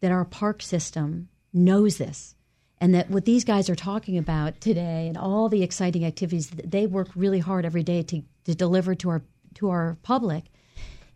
that 0.00 0.12
our 0.12 0.24
park 0.24 0.62
system 0.62 1.28
knows 1.52 1.98
this 1.98 2.36
and 2.80 2.94
that 2.94 3.10
what 3.10 3.24
these 3.24 3.44
guys 3.44 3.68
are 3.68 3.74
talking 3.74 4.18
about 4.18 4.60
today 4.60 5.08
and 5.08 5.16
all 5.16 5.48
the 5.48 5.62
exciting 5.62 6.04
activities 6.04 6.50
that 6.50 6.70
they 6.70 6.86
work 6.86 7.08
really 7.14 7.40
hard 7.40 7.64
every 7.64 7.82
day 7.82 8.02
to, 8.02 8.22
to 8.44 8.54
deliver 8.54 8.94
to 8.94 9.10
our 9.10 9.22
to 9.54 9.70
our 9.70 9.96
public 10.02 10.44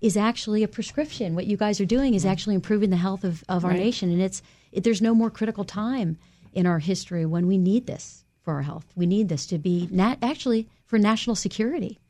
is 0.00 0.16
actually 0.16 0.64
a 0.64 0.68
prescription. 0.68 1.34
What 1.36 1.46
you 1.46 1.56
guys 1.56 1.80
are 1.80 1.84
doing 1.84 2.14
is 2.14 2.26
actually 2.26 2.56
improving 2.56 2.90
the 2.90 2.96
health 2.96 3.22
of, 3.22 3.44
of 3.48 3.64
our 3.64 3.72
nation 3.72 4.10
and 4.10 4.20
it's 4.20 4.42
it, 4.72 4.82
there's 4.84 5.02
no 5.02 5.14
more 5.14 5.30
critical 5.30 5.64
time 5.64 6.18
in 6.52 6.66
our 6.66 6.80
history 6.80 7.24
when 7.24 7.46
we 7.46 7.58
need 7.58 7.86
this 7.86 8.24
for 8.42 8.54
our 8.54 8.62
health. 8.62 8.86
We 8.96 9.06
need 9.06 9.28
this 9.28 9.46
to 9.46 9.58
be 9.58 9.88
nat- 9.90 10.18
actually 10.20 10.68
for 10.86 10.98
national 10.98 11.36
security. 11.36 12.00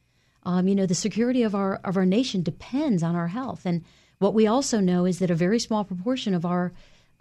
Um, 0.45 0.67
you 0.67 0.75
know, 0.75 0.87
the 0.87 0.95
security 0.95 1.43
of 1.43 1.55
our 1.55 1.77
of 1.85 1.97
our 1.97 2.07
nation 2.07 2.43
depends 2.43 3.03
on 3.03 3.15
our 3.15 3.29
health, 3.29 3.67
and 3.67 3.85
what 4.19 4.35
we 4.35 4.47
also 4.47 4.81
know 4.81 5.05
is 5.05 5.19
that 5.19 5.31
a 5.31 5.35
very 5.35 5.59
small 5.59 5.85
proportion 5.85 6.33
of 6.33 6.47
our 6.47 6.73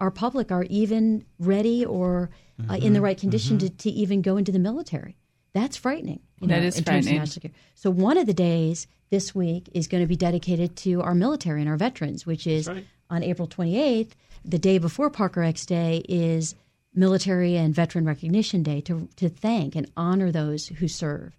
our 0.01 0.11
public 0.11 0.51
are 0.51 0.63
even 0.63 1.23
ready 1.39 1.85
or 1.85 2.29
uh, 2.69 2.73
in 2.73 2.93
the 2.93 3.01
right 3.01 3.17
condition 3.19 3.57
to, 3.59 3.69
to 3.69 3.89
even 3.89 4.21
go 4.21 4.35
into 4.35 4.51
the 4.51 4.59
military. 4.59 5.15
That's 5.53 5.77
frightening. 5.77 6.19
You 6.39 6.47
That 6.47 6.61
know, 6.61 6.67
is 6.67 6.75
terms 6.75 6.79
of 6.79 6.85
frightening. 6.85 7.13
national 7.13 7.27
security. 7.27 7.59
So 7.75 7.91
one 7.91 8.17
of 8.17 8.25
the 8.25 8.33
days 8.33 8.87
this 9.11 9.33
week 9.35 9.69
is 9.73 9.87
going 9.87 10.01
to 10.03 10.07
be 10.07 10.15
dedicated 10.15 10.75
to 10.77 11.01
our 11.01 11.13
military 11.13 11.61
and 11.61 11.69
our 11.69 11.77
veterans, 11.77 12.25
which 12.25 12.47
is 12.47 12.67
right. 12.67 12.85
on 13.09 13.23
April 13.23 13.47
28th. 13.47 14.11
The 14.43 14.57
day 14.59 14.77
before 14.79 15.09
Park 15.09 15.37
RX 15.37 15.65
Day 15.65 16.03
is 16.09 16.55
Military 16.93 17.55
and 17.55 17.73
Veteran 17.75 18.05
Recognition 18.05 18.63
Day 18.63 18.81
to 18.81 19.07
to 19.17 19.29
thank 19.29 19.75
and 19.75 19.89
honor 19.95 20.31
those 20.31 20.67
who 20.67 20.87
serve. 20.87 21.37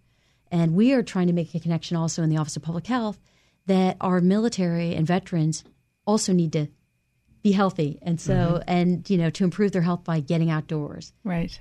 And 0.51 0.75
we 0.75 0.93
are 0.93 1.03
trying 1.03 1.27
to 1.27 1.33
make 1.33 1.55
a 1.55 1.61
connection 1.61 1.97
also 1.97 2.23
in 2.23 2.31
the 2.31 2.37
Office 2.37 2.57
of 2.57 2.63
Public 2.63 2.87
Health 2.87 3.19
that 3.67 3.97
our 4.01 4.21
military 4.21 4.95
and 4.95 5.07
veterans 5.07 5.65
also 6.07 6.33
need 6.33 6.53
to 6.53 6.69
be 7.43 7.53
healthy 7.53 7.99
and 8.03 8.21
so 8.21 8.63
and 8.69 9.09
you 9.11 9.19
know 9.19 9.31
to 9.31 9.45
improve 9.45 9.73
their 9.73 9.83
health 9.83 10.05
by 10.05 10.21
getting 10.21 10.51
outdoors. 10.51 11.13
Right. 11.25 11.59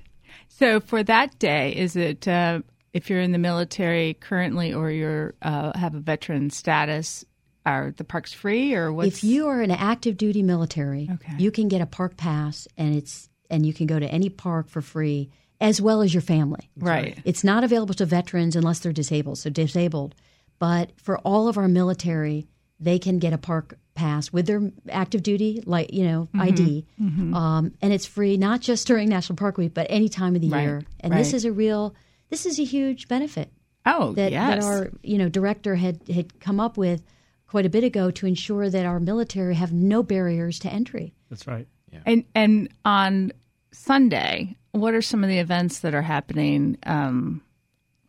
So 0.48 0.80
for 0.80 1.02
that 1.02 1.38
day, 1.38 1.74
is 1.74 1.96
it 1.96 2.26
uh, 2.28 2.60
if 2.92 3.10
you're 3.10 3.20
in 3.20 3.32
the 3.32 3.38
military 3.38 4.14
currently 4.14 4.72
or 4.72 4.90
you're 4.90 5.34
uh, 5.42 5.76
have 5.76 5.94
a 5.94 6.00
veteran 6.00 6.50
status, 6.50 7.24
are 7.66 7.92
the 7.96 8.04
parks 8.04 8.32
free 8.32 8.74
or 8.74 8.92
what's 8.92 9.18
If 9.18 9.24
you 9.24 9.48
are 9.48 9.60
an 9.60 9.70
active 9.70 10.16
duty 10.16 10.42
military, 10.42 11.08
Okay. 11.14 11.34
you 11.38 11.50
can 11.50 11.68
get 11.68 11.80
a 11.80 11.86
park 11.86 12.16
pass 12.16 12.66
and 12.76 12.94
it's 12.94 13.28
and 13.50 13.66
you 13.66 13.74
can 13.74 13.86
go 13.86 13.98
to 13.98 14.06
any 14.06 14.28
park 14.30 14.68
for 14.68 14.80
free 14.80 15.30
as 15.60 15.80
well 15.80 16.00
as 16.02 16.12
your 16.12 16.22
family. 16.22 16.70
right? 16.76 17.18
It's 17.24 17.44
not 17.44 17.62
available 17.64 17.94
to 17.94 18.06
veterans 18.06 18.56
unless 18.56 18.80
they're 18.80 18.92
disabled. 18.92 19.38
So 19.38 19.48
disabled, 19.50 20.14
but 20.58 20.90
for 20.96 21.18
all 21.18 21.46
of 21.48 21.56
our 21.58 21.68
military, 21.68 22.46
they 22.82 22.98
can 22.98 23.18
get 23.18 23.32
a 23.32 23.38
park 23.38 23.78
pass 23.94 24.32
with 24.32 24.46
their 24.46 24.70
active 24.90 25.22
duty, 25.22 25.62
like 25.66 25.92
you 25.92 26.04
know, 26.04 26.28
Mm-hmm. 26.34 26.40
ID, 26.40 26.86
Um, 27.34 27.72
and 27.82 27.92
it's 27.92 28.06
free 28.06 28.36
not 28.36 28.60
just 28.60 28.86
during 28.86 29.08
National 29.08 29.36
Park 29.36 29.58
Week, 29.58 29.74
but 29.74 29.86
any 29.90 30.08
time 30.08 30.34
of 30.34 30.40
the 30.40 30.48
Right, 30.48 30.62
year. 30.62 30.82
And 31.00 31.12
this 31.12 31.32
is 31.34 31.44
a 31.44 31.52
real, 31.52 31.94
this 32.30 32.46
is 32.46 32.58
a 32.58 32.64
huge 32.64 33.06
benefit 33.08 33.50
Oh, 33.84 34.12
that, 34.14 34.32
yes. 34.32 34.62
that 34.62 34.64
our 34.64 34.90
you 35.02 35.18
know 35.18 35.28
director 35.28 35.74
had 35.76 36.00
had 36.08 36.40
come 36.40 36.58
up 36.60 36.76
with 36.76 37.02
quite 37.46 37.66
a 37.66 37.70
bit 37.70 37.84
ago 37.84 38.10
to 38.10 38.26
ensure 38.26 38.70
that 38.70 38.86
our 38.86 38.98
military 39.00 39.54
have 39.56 39.72
no 39.72 40.02
barriers 40.02 40.58
to 40.60 40.72
entry. 40.72 41.12
That's 41.28 41.46
right. 41.46 41.66
Yeah. 41.92 42.00
and 42.06 42.24
and 42.34 42.68
on 42.84 43.32
Sunday, 43.72 44.56
what 44.72 44.94
are 44.94 45.02
some 45.02 45.22
of 45.24 45.28
the 45.28 45.38
events 45.38 45.80
that 45.80 45.94
are 45.94 46.02
happening 46.02 46.78
um, 46.86 47.42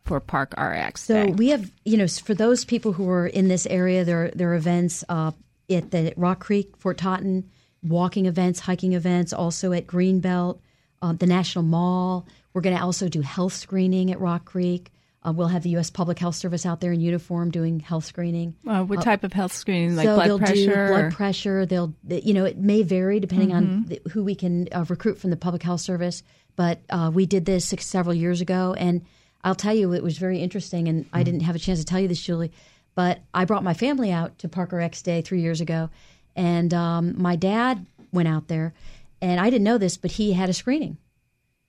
for 0.04 0.20
Park 0.20 0.54
RX? 0.58 1.02
So 1.02 1.26
Day? 1.26 1.32
we 1.32 1.48
have, 1.48 1.70
you 1.84 1.96
know, 1.96 2.06
for 2.06 2.34
those 2.34 2.64
people 2.64 2.92
who 2.92 3.08
are 3.08 3.26
in 3.26 3.48
this 3.48 3.66
area, 3.66 4.04
there 4.04 4.30
there 4.34 4.50
are 4.50 4.54
events 4.54 5.04
uh, 5.08 5.32
at 5.70 5.90
the 5.90 6.12
Rock 6.16 6.40
Creek, 6.40 6.76
Fort 6.76 6.98
Totten, 6.98 7.50
walking 7.82 8.26
events, 8.26 8.60
hiking 8.60 8.92
events, 8.92 9.32
also 9.32 9.72
at 9.72 9.86
Greenbelt, 9.86 10.58
uh, 11.02 11.12
the 11.12 11.26
National 11.26 11.64
Mall. 11.64 12.26
We're 12.52 12.60
going 12.60 12.76
to 12.76 12.82
also 12.82 13.08
do 13.08 13.20
health 13.20 13.52
screening 13.54 14.10
at 14.10 14.20
Rock 14.20 14.44
Creek. 14.44 14.90
Uh, 15.26 15.32
we'll 15.32 15.48
have 15.48 15.62
the 15.62 15.70
U.S. 15.70 15.88
Public 15.88 16.18
Health 16.18 16.34
Service 16.34 16.66
out 16.66 16.82
there 16.82 16.92
in 16.92 17.00
uniform 17.00 17.50
doing 17.50 17.80
health 17.80 18.04
screening. 18.04 18.54
uh, 18.68 18.82
what 18.84 19.00
type 19.00 19.24
of 19.24 19.32
health 19.32 19.52
screening, 19.54 19.96
like 19.96 20.04
so 20.04 20.16
blood 20.16 20.28
they'll 20.28 20.38
pressure? 20.38 20.86
do 20.86 20.92
blood 20.92 21.12
pressure. 21.12 21.64
They'll, 21.64 21.94
you 22.06 22.34
know, 22.34 22.44
it 22.44 22.58
may 22.58 22.82
vary 22.82 23.20
depending 23.20 23.54
on 23.54 23.86
the, 23.86 24.02
who 24.12 24.22
we 24.22 24.34
can 24.34 24.68
uh, 24.70 24.84
recruit 24.86 25.18
from 25.18 25.30
the 25.30 25.38
public 25.38 25.62
health 25.62 25.80
service. 25.80 26.22
But 26.56 26.80
uh, 26.90 27.10
we 27.12 27.24
did 27.24 27.46
this 27.46 27.64
six, 27.64 27.86
several 27.86 28.14
years 28.14 28.42
ago, 28.42 28.74
and 28.76 29.00
I'll 29.44 29.54
tell 29.54 29.74
you, 29.74 29.92
it 29.92 30.02
was 30.02 30.18
very 30.18 30.40
interesting. 30.40 30.88
And 30.88 31.06
I 31.12 31.22
didn't 31.22 31.40
have 31.42 31.54
a 31.54 31.58
chance 31.60 31.78
to 31.78 31.84
tell 31.84 32.00
you 32.00 32.08
this, 32.08 32.20
Julie, 32.20 32.50
but 32.96 33.20
I 33.32 33.44
brought 33.44 33.62
my 33.62 33.74
family 33.74 34.10
out 34.10 34.38
to 34.38 34.48
Park 34.48 34.72
RX 34.72 35.02
Day 35.02 35.20
three 35.22 35.40
years 35.42 35.60
ago, 35.60 35.90
and 36.34 36.72
um, 36.74 37.14
my 37.20 37.36
dad 37.36 37.86
went 38.12 38.26
out 38.28 38.48
there, 38.48 38.72
and 39.20 39.38
I 39.38 39.50
didn't 39.50 39.64
know 39.64 39.78
this, 39.78 39.96
but 39.96 40.12
he 40.12 40.32
had 40.32 40.48
a 40.48 40.52
screening, 40.52 40.96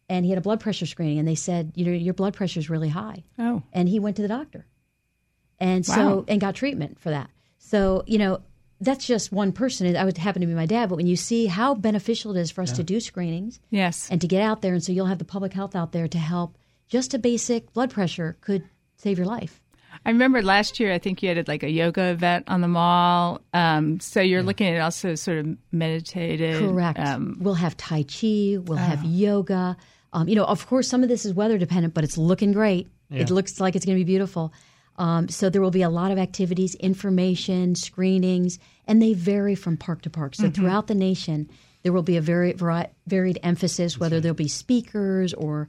and 0.09 0.23
he 0.25 0.31
had 0.31 0.37
a 0.37 0.41
blood 0.41 0.59
pressure 0.59 0.85
screening, 0.85 1.19
and 1.19 1.27
they 1.27 1.35
said, 1.35 1.71
you 1.75 1.85
know, 1.85 1.91
your 1.91 2.13
blood 2.13 2.33
pressure 2.33 2.59
is 2.59 2.69
really 2.69 2.89
high 2.89 3.23
Oh, 3.37 3.61
and 3.73 3.89
he 3.89 3.99
went 3.99 4.15
to 4.15 4.21
the 4.21 4.27
doctor 4.27 4.65
and 5.59 5.85
so 5.85 6.17
Wow. 6.17 6.25
and 6.27 6.41
got 6.41 6.55
treatment 6.55 6.99
for 6.99 7.09
that 7.11 7.29
so 7.57 8.03
you 8.07 8.17
know 8.17 8.41
that's 8.81 9.07
just 9.07 9.31
one 9.31 9.53
person 9.53 9.95
i 9.95 10.03
would 10.03 10.17
happen 10.17 10.41
to 10.41 10.47
be 10.47 10.53
my 10.53 10.65
dad 10.65 10.89
but 10.89 10.97
when 10.97 11.07
you 11.07 11.15
see 11.15 11.45
how 11.45 11.73
beneficial 11.73 12.35
it 12.35 12.39
is 12.41 12.51
for 12.51 12.61
us 12.61 12.73
to 12.73 12.83
do 12.83 12.99
screenings 12.99 13.59
yes. 13.69 14.09
and 14.11 14.19
to 14.19 14.27
get 14.27 14.41
out 14.41 14.61
there 14.61 14.73
and 14.73 14.83
so 14.83 14.91
you'll 14.91 15.05
have 15.05 15.17
the 15.17 15.23
public 15.25 15.53
health 15.53 15.75
out 15.77 15.93
there 15.93 16.07
to 16.09 16.17
help 16.17 16.57
just 16.87 17.13
a 17.13 17.19
basic 17.19 17.73
blood 17.73 17.91
pressure 17.91 18.37
could 18.41 18.63
save 18.97 19.17
your 19.17 19.27
life. 19.27 19.61
I 20.05 20.09
remember 20.09 20.41
last 20.41 20.79
year, 20.79 20.91
I 20.93 20.99
think 20.99 21.23
you 21.23 21.33
had 21.33 21.47
like 21.47 21.63
a 21.63 21.69
yoga 21.69 22.11
event 22.11 22.45
on 22.47 22.61
the 22.61 22.67
mall. 22.67 23.41
Um, 23.53 23.99
so 23.99 24.21
you're 24.21 24.43
looking 24.43 24.67
at 24.67 24.81
also 24.81 25.15
sort 25.15 25.39
of 25.39 25.57
meditated. 25.71 26.59
correct. 26.59 26.99
Um, 26.99 27.37
we'll 27.39 27.55
have 27.55 27.75
tai 27.77 28.03
chi 28.03 28.57
we'll 28.63 28.77
have 28.77 29.03
yoga. 29.03 29.77
Um, 30.13 30.27
you 30.27 30.35
know 30.35 30.45
of 30.45 30.67
course 30.67 30.87
some 30.87 31.03
of 31.03 31.09
this 31.09 31.25
is 31.25 31.33
weather 31.33 31.57
dependent 31.57 31.93
but 31.93 32.03
it's 32.03 32.17
looking 32.17 32.51
great. 32.51 32.87
It 33.09 33.29
looks 33.29 33.59
like 33.59 33.75
it's 33.75 33.85
going 33.85 33.97
to 33.97 34.03
be 34.03 34.11
beautiful. 34.11 34.51
Um, 34.97 35.27
so 35.29 35.49
there 35.49 35.61
will 35.61 35.71
be 35.71 35.81
a 35.83 35.89
lot 35.89 36.11
of 36.11 36.17
activities 36.17 36.75
information 36.75 37.75
screenings 37.75 38.59
and 38.87 39.01
they 39.01 39.13
vary 39.13 39.55
from 39.55 39.77
park 39.77 40.01
to 40.03 40.09
park. 40.09 40.35
So 40.35 40.49
throughout 40.49 40.87
the 40.87 40.95
nation 40.95 41.49
there 41.83 41.93
will 41.93 42.03
be 42.03 42.17
a 42.17 42.21
very 42.21 42.53
vari- 42.53 42.87
varied 43.07 43.39
emphasis 43.43 43.99
whether 43.99 44.19
there'll 44.19 44.35
be 44.35 44.47
speakers 44.47 45.33
or 45.33 45.67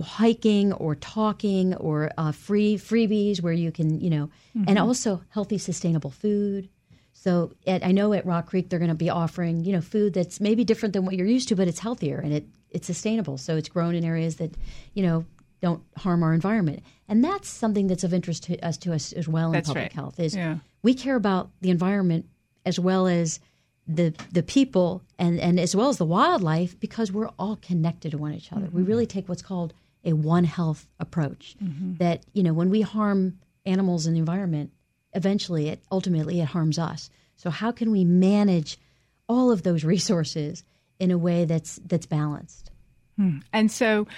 hiking 0.00 0.72
or 0.74 0.94
talking 0.94 1.74
or 1.74 2.10
uh, 2.16 2.32
free 2.32 2.76
freebies 2.76 3.42
where 3.42 3.52
you 3.52 3.70
can 3.70 4.00
you 4.00 4.08
know 4.10 4.30
and 4.66 4.78
also 4.78 5.22
healthy 5.30 5.58
sustainable 5.58 6.10
food 6.10 6.68
so 7.12 7.52
at, 7.66 7.84
i 7.84 7.92
know 7.92 8.12
at 8.14 8.24
rock 8.24 8.46
creek 8.46 8.70
they're 8.70 8.78
going 8.78 8.88
to 8.88 8.94
be 8.94 9.10
offering 9.10 9.64
you 9.64 9.72
know 9.72 9.82
food 9.82 10.14
that's 10.14 10.40
maybe 10.40 10.64
different 10.64 10.92
than 10.94 11.04
what 11.04 11.14
you're 11.14 11.26
used 11.26 11.48
to 11.48 11.54
but 11.56 11.68
it's 11.68 11.78
healthier 11.80 12.18
and 12.18 12.32
it 12.32 12.46
it's 12.70 12.86
sustainable 12.86 13.36
so 13.36 13.56
it's 13.56 13.68
grown 13.68 13.94
in 13.94 14.02
areas 14.04 14.36
that 14.36 14.54
you 14.94 15.02
know 15.02 15.26
don't 15.60 15.82
harm 15.98 16.22
our 16.22 16.32
environment 16.32 16.82
and 17.06 17.22
that's 17.22 17.48
something 17.48 17.86
that's 17.86 18.02
of 18.02 18.14
interest 18.14 18.44
to 18.44 18.58
us 18.66 18.78
to 18.78 18.94
us 18.94 19.12
as 19.12 19.28
well 19.28 19.48
in 19.48 19.52
That's 19.52 19.68
public 19.68 19.82
right. 19.84 19.92
health 19.92 20.18
is 20.18 20.34
Yeah. 20.34 20.56
we 20.82 20.94
care 20.94 21.16
about 21.16 21.50
the 21.60 21.68
environment 21.70 22.24
as 22.64 22.80
well 22.80 23.06
as 23.06 23.40
the 23.86 24.14
the 24.32 24.42
people 24.42 25.02
and 25.18 25.38
and 25.38 25.60
as 25.60 25.76
well 25.76 25.88
as 25.90 25.98
the 25.98 26.04
wildlife 26.06 26.78
because 26.80 27.12
we're 27.12 27.28
all 27.38 27.56
connected 27.56 28.12
to 28.12 28.18
one 28.18 28.32
each 28.32 28.52
other. 28.52 28.68
We 28.72 28.82
really 28.82 29.06
take 29.06 29.28
what's 29.28 29.42
called 29.42 29.74
a 30.04 30.12
one 30.12 30.44
health 30.44 30.88
approach. 31.00 31.56
That 31.98 32.24
you 32.32 32.42
know 32.42 32.52
when 32.52 32.70
we 32.70 32.80
harm 32.82 33.38
animals 33.66 34.06
in 34.06 34.12
the 34.14 34.18
environment, 34.18 34.72
eventually 35.12 35.68
it 35.68 35.82
ultimately 35.90 36.40
it 36.40 36.46
harms 36.46 36.78
us. 36.78 37.10
So 37.36 37.50
how 37.50 37.72
can 37.72 37.90
we 37.90 38.04
manage 38.04 38.78
all 39.28 39.50
of 39.50 39.62
those 39.62 39.84
resources 39.84 40.64
in 40.98 41.10
a 41.10 41.18
way 41.18 41.44
that's 41.44 41.80
that's 41.86 42.06
balanced? 42.06 42.70
And 43.52 43.70
so 43.70 44.08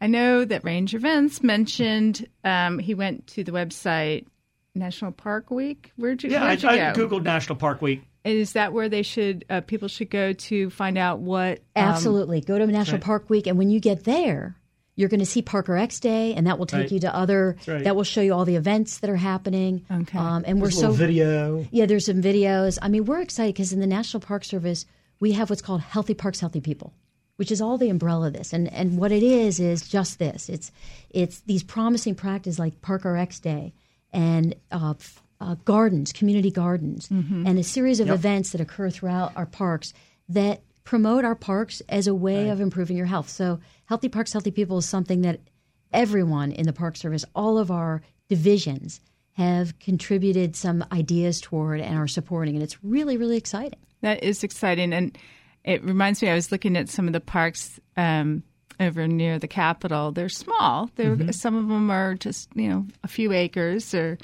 I 0.00 0.08
know 0.08 0.44
that 0.44 0.64
Ranger 0.64 0.98
Vince 0.98 1.40
mentioned 1.42 2.26
um, 2.42 2.80
he 2.80 2.94
went 2.94 3.28
to 3.28 3.44
the 3.44 3.52
website 3.52 4.26
National 4.74 5.12
Park 5.12 5.52
Week. 5.52 5.92
Where'd 5.96 6.22
you, 6.24 6.30
Yeah, 6.30 6.42
I, 6.42 6.46
where'd 6.48 6.62
you 6.62 6.68
I 6.68 6.92
go? 6.92 7.06
googled 7.08 7.22
National 7.22 7.54
Park 7.56 7.80
Week. 7.80 8.02
Is 8.24 8.54
that 8.54 8.72
where 8.72 8.88
they 8.88 9.02
should 9.02 9.44
uh, 9.48 9.60
people 9.60 9.86
should 9.86 10.10
go 10.10 10.32
to 10.32 10.70
find 10.70 10.98
out 10.98 11.20
what? 11.20 11.58
um, 11.76 11.84
Absolutely. 11.84 12.40
Go 12.40 12.58
to 12.58 12.66
National 12.66 12.98
Park 12.98 13.30
Week, 13.30 13.46
and 13.46 13.56
when 13.56 13.70
you 13.70 13.78
get 13.78 14.02
there, 14.04 14.56
you're 14.96 15.08
going 15.08 15.20
to 15.20 15.26
see 15.26 15.42
Park 15.42 15.68
RX 15.68 15.98
Day, 16.00 16.34
and 16.34 16.46
that 16.46 16.58
will 16.58 16.66
take 16.66 16.82
Right. 16.82 16.92
you 16.92 17.00
to 17.00 17.14
other. 17.14 17.56
right. 17.66 17.82
That 17.84 17.96
will 17.96 18.04
show 18.04 18.20
you 18.20 18.32
all 18.34 18.44
the 18.44 18.56
events 18.56 18.98
that 19.00 19.10
are 19.10 19.16
happening. 19.16 19.84
Okay. 19.90 20.18
Um, 20.18 20.44
and 20.46 20.60
we're 20.60 20.68
a 20.68 20.72
so 20.72 20.92
video. 20.92 21.66
yeah. 21.72 21.86
There's 21.86 22.06
some 22.06 22.22
videos. 22.22 22.78
I 22.80 22.88
mean, 22.88 23.04
we're 23.04 23.20
excited 23.20 23.54
because 23.54 23.72
in 23.72 23.80
the 23.80 23.86
National 23.86 24.20
Park 24.20 24.44
Service 24.44 24.86
we 25.20 25.32
have 25.32 25.48
what's 25.50 25.62
called 25.62 25.80
Healthy 25.80 26.14
Parks, 26.14 26.40
Healthy 26.40 26.60
People, 26.60 26.92
which 27.36 27.50
is 27.50 27.60
all 27.60 27.78
the 27.78 27.88
umbrella 27.88 28.28
of 28.28 28.32
this. 28.34 28.52
And 28.52 28.72
and 28.72 28.98
what 28.98 29.10
it 29.12 29.22
is 29.22 29.58
is 29.60 29.88
just 29.88 30.18
this. 30.18 30.48
It's 30.48 30.70
it's 31.10 31.40
these 31.40 31.62
promising 31.62 32.14
practices 32.14 32.58
like 32.58 32.80
Parker 32.82 33.16
X 33.16 33.40
Day 33.40 33.72
and 34.12 34.54
uh, 34.70 34.94
f- 34.98 35.22
uh, 35.40 35.56
gardens, 35.64 36.12
community 36.12 36.50
gardens, 36.50 37.10
and 37.10 37.58
a 37.58 37.62
series 37.64 37.98
of 38.00 38.08
events 38.10 38.50
that 38.52 38.60
occur 38.60 38.88
throughout 38.90 39.32
our 39.36 39.46
parks 39.46 39.92
that 40.28 40.62
promote 40.84 41.24
our 41.24 41.34
parks 41.34 41.82
as 41.88 42.06
a 42.06 42.14
way 42.14 42.48
of 42.50 42.60
improving 42.60 42.96
your 42.96 43.06
health. 43.06 43.28
So, 43.28 43.58
Healthy 43.86 44.08
Parks, 44.08 44.32
Healthy 44.32 44.50
People 44.50 44.78
is 44.78 44.88
something 44.88 45.22
that 45.22 45.40
everyone 45.92 46.52
in 46.52 46.66
the 46.66 46.72
Park 46.72 46.96
Service, 46.96 47.24
all 47.34 47.58
of 47.58 47.70
our 47.70 48.02
divisions, 48.28 49.00
have 49.32 49.78
contributed 49.78 50.54
some 50.56 50.84
ideas 50.92 51.40
toward 51.40 51.80
and 51.80 51.96
are 51.98 52.06
supporting, 52.06 52.54
and 52.54 52.62
it's 52.62 52.82
really, 52.84 53.16
really 53.16 53.36
exciting. 53.36 53.78
That 54.00 54.22
is 54.22 54.44
exciting, 54.44 54.92
and 54.92 55.16
it 55.64 55.82
reminds 55.82 56.22
me. 56.22 56.28
I 56.28 56.34
was 56.34 56.52
looking 56.52 56.76
at 56.76 56.88
some 56.88 57.06
of 57.06 57.12
the 57.12 57.20
parks 57.20 57.80
um, 57.96 58.42
over 58.78 59.06
near 59.08 59.38
the 59.38 59.48
Capitol. 59.48 60.12
They're 60.12 60.28
small. 60.28 60.90
They're 60.96 61.16
Mm-hmm. 61.16 61.30
some 61.32 61.56
of 61.56 61.68
them 61.68 61.90
are 61.90 62.14
just 62.14 62.48
you 62.54 62.68
know 62.68 62.86
a 63.02 63.08
few 63.08 63.32
acres, 63.32 63.92
or 63.94 64.18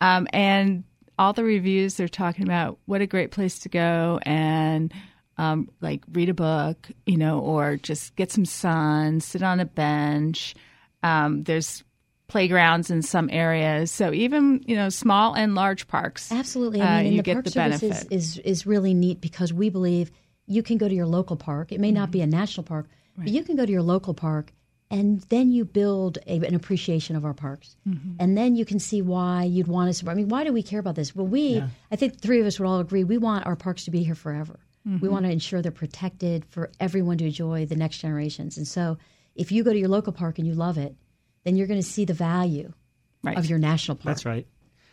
um, 0.00 0.26
and 0.32 0.84
all 1.18 1.32
the 1.32 1.44
reviews 1.44 1.94
they're 1.96 2.08
talking 2.08 2.44
about 2.44 2.78
what 2.86 3.00
a 3.00 3.06
great 3.06 3.30
place 3.30 3.58
to 3.60 3.68
go 3.68 4.18
and 4.22 4.92
um, 5.38 5.68
like 5.80 6.02
read 6.12 6.28
a 6.28 6.34
book, 6.34 6.88
you 7.06 7.16
know, 7.16 7.38
or 7.40 7.76
just 7.76 8.14
get 8.16 8.30
some 8.30 8.44
sun, 8.44 9.20
sit 9.20 9.42
on 9.42 9.60
a 9.60 9.64
bench. 9.64 10.54
Um, 11.02 11.42
there's 11.44 11.82
playgrounds 12.28 12.90
in 12.90 13.02
some 13.02 13.28
areas, 13.30 13.90
so 13.90 14.12
even 14.12 14.62
you 14.66 14.74
know 14.76 14.88
small 14.88 15.34
and 15.34 15.54
large 15.54 15.86
parks. 15.88 16.30
Absolutely, 16.32 16.80
uh, 16.80 16.86
I 16.86 16.96
mean, 16.98 17.06
and 17.06 17.14
you 17.16 17.18
the 17.18 17.22
get 17.24 17.34
Park 17.34 17.44
the 17.44 17.50
Service 17.50 17.80
benefit. 17.80 18.12
is, 18.12 18.38
is 18.38 18.44
is 18.44 18.66
really 18.66 18.94
neat 18.94 19.20
because 19.20 19.52
we 19.52 19.68
believe 19.70 20.10
you 20.46 20.62
can 20.62 20.76
go 20.78 20.88
to 20.88 20.94
your 20.94 21.06
local 21.06 21.36
park. 21.36 21.72
It 21.72 21.80
may 21.80 21.92
not 21.92 22.10
be 22.10 22.18
Mm-hmm. 22.20 22.32
a 22.32 22.36
national 22.38 22.64
park, 22.64 22.88
but 23.16 23.28
you 23.28 23.42
can 23.44 23.56
go 23.56 23.66
to 23.66 23.72
your 23.72 23.82
local 23.82 24.14
park, 24.14 24.52
and 24.90 25.20
then 25.28 25.50
you 25.52 25.64
build 25.64 26.18
a, 26.26 26.36
an 26.36 26.54
appreciation 26.54 27.16
of 27.16 27.24
our 27.24 27.34
parks, 27.34 27.76
Mm-hmm. 27.88 28.12
and 28.18 28.36
then 28.38 28.54
you 28.56 28.64
can 28.64 28.78
see 28.78 29.02
why 29.02 29.44
you'd 29.44 29.66
want 29.68 29.88
to 29.90 29.94
support. 29.94 30.12
I 30.14 30.16
mean, 30.16 30.28
why 30.28 30.44
do 30.44 30.52
we 30.52 30.62
care 30.62 30.80
about 30.80 30.94
this? 30.94 31.14
Well, 31.14 31.26
we, 31.26 31.62
I 31.90 31.96
think, 31.96 32.20
three 32.20 32.40
of 32.40 32.46
us 32.46 32.58
would 32.58 32.66
all 32.66 32.80
agree 32.80 33.04
we 33.04 33.18
want 33.18 33.44
our 33.46 33.56
parks 33.56 33.84
to 33.84 33.90
be 33.90 34.02
here 34.04 34.14
forever. 34.14 34.58
Mm-hmm. 34.86 34.98
We 35.00 35.08
want 35.08 35.26
to 35.26 35.30
ensure 35.32 35.62
they're 35.62 35.70
protected 35.72 36.44
for 36.44 36.70
everyone 36.80 37.18
to 37.18 37.26
enjoy 37.26 37.66
the 37.66 37.76
next 37.76 37.98
generations. 37.98 38.56
And 38.56 38.66
so, 38.66 38.98
if 39.34 39.52
you 39.52 39.62
go 39.64 39.72
to 39.72 39.78
your 39.78 39.88
local 39.88 40.12
park 40.12 40.38
and 40.38 40.46
you 40.46 40.54
love 40.54 40.76
it, 40.78 40.94
then 41.44 41.56
you're 41.56 41.66
going 41.66 41.80
to 41.80 41.86
see 41.86 42.04
the 42.04 42.14
value 42.14 42.72
Right. 43.24 43.38
of 43.38 43.46
your 43.46 43.60
national 43.60 43.96
park. 43.96 44.16
That's 44.16 44.24
right. 44.26 44.46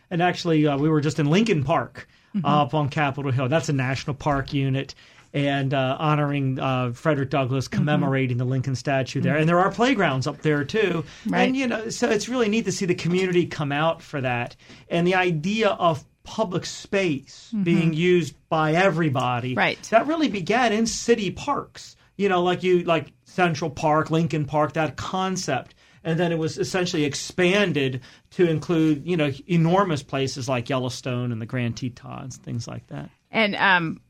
And 0.08 0.22
actually, 0.22 0.64
uh, 0.66 0.78
we 0.78 0.88
were 0.88 1.00
just 1.00 1.18
in 1.18 1.26
Lincoln 1.26 1.64
Park 1.64 2.08
uh, 2.44 2.62
up 2.62 2.74
on 2.74 2.88
Capitol 2.88 3.32
Hill. 3.32 3.48
That's 3.48 3.68
a 3.68 3.72
national 3.72 4.14
park 4.14 4.52
unit. 4.52 4.94
And 5.32 5.74
uh, 5.74 5.96
honoring 5.98 6.58
uh, 6.60 6.92
Frederick 6.92 7.30
Douglass, 7.30 7.66
commemorating 7.68 8.36
the 8.36 8.44
Lincoln 8.44 8.74
statue 8.76 9.20
there, 9.20 9.36
and 9.36 9.48
there 9.48 9.60
are 9.60 9.70
playgrounds 9.70 10.26
up 10.26 10.42
there 10.42 10.64
too. 10.64 11.04
Right. 11.26 11.42
And 11.42 11.56
you 11.56 11.68
know, 11.68 11.88
so 11.88 12.08
it's 12.08 12.28
really 12.28 12.48
neat 12.48 12.64
to 12.64 12.72
see 12.72 12.84
the 12.86 12.96
community 12.96 13.46
come 13.46 13.70
out 13.70 14.02
for 14.02 14.20
that, 14.20 14.56
and 14.88 15.06
the 15.06 15.14
idea 15.14 15.68
of 15.70 16.04
public 16.30 16.64
space 16.64 17.52
being 17.64 17.92
used 17.92 18.34
by 18.48 18.72
everybody. 18.74 19.54
Right. 19.54 19.82
That 19.90 20.06
really 20.06 20.28
began 20.28 20.72
in 20.72 20.86
city 20.86 21.32
parks. 21.32 21.96
You 22.16 22.28
know, 22.28 22.42
like 22.44 22.62
you 22.62 22.84
like 22.84 23.12
Central 23.24 23.68
Park, 23.70 24.10
Lincoln 24.10 24.44
Park, 24.44 24.74
that 24.74 24.96
concept. 24.96 25.74
And 26.04 26.18
then 26.20 26.30
it 26.32 26.38
was 26.38 26.56
essentially 26.56 27.04
expanded 27.04 28.00
to 28.30 28.48
include, 28.48 29.06
you 29.06 29.16
know, 29.16 29.32
enormous 29.48 30.02
places 30.02 30.48
like 30.48 30.68
Yellowstone 30.68 31.32
and 31.32 31.42
the 31.42 31.46
Grand 31.46 31.76
Tetons, 31.76 32.36
things 32.36 32.68
like 32.68 32.86
that. 32.86 33.10
And 33.30 33.56
um, 33.56 34.00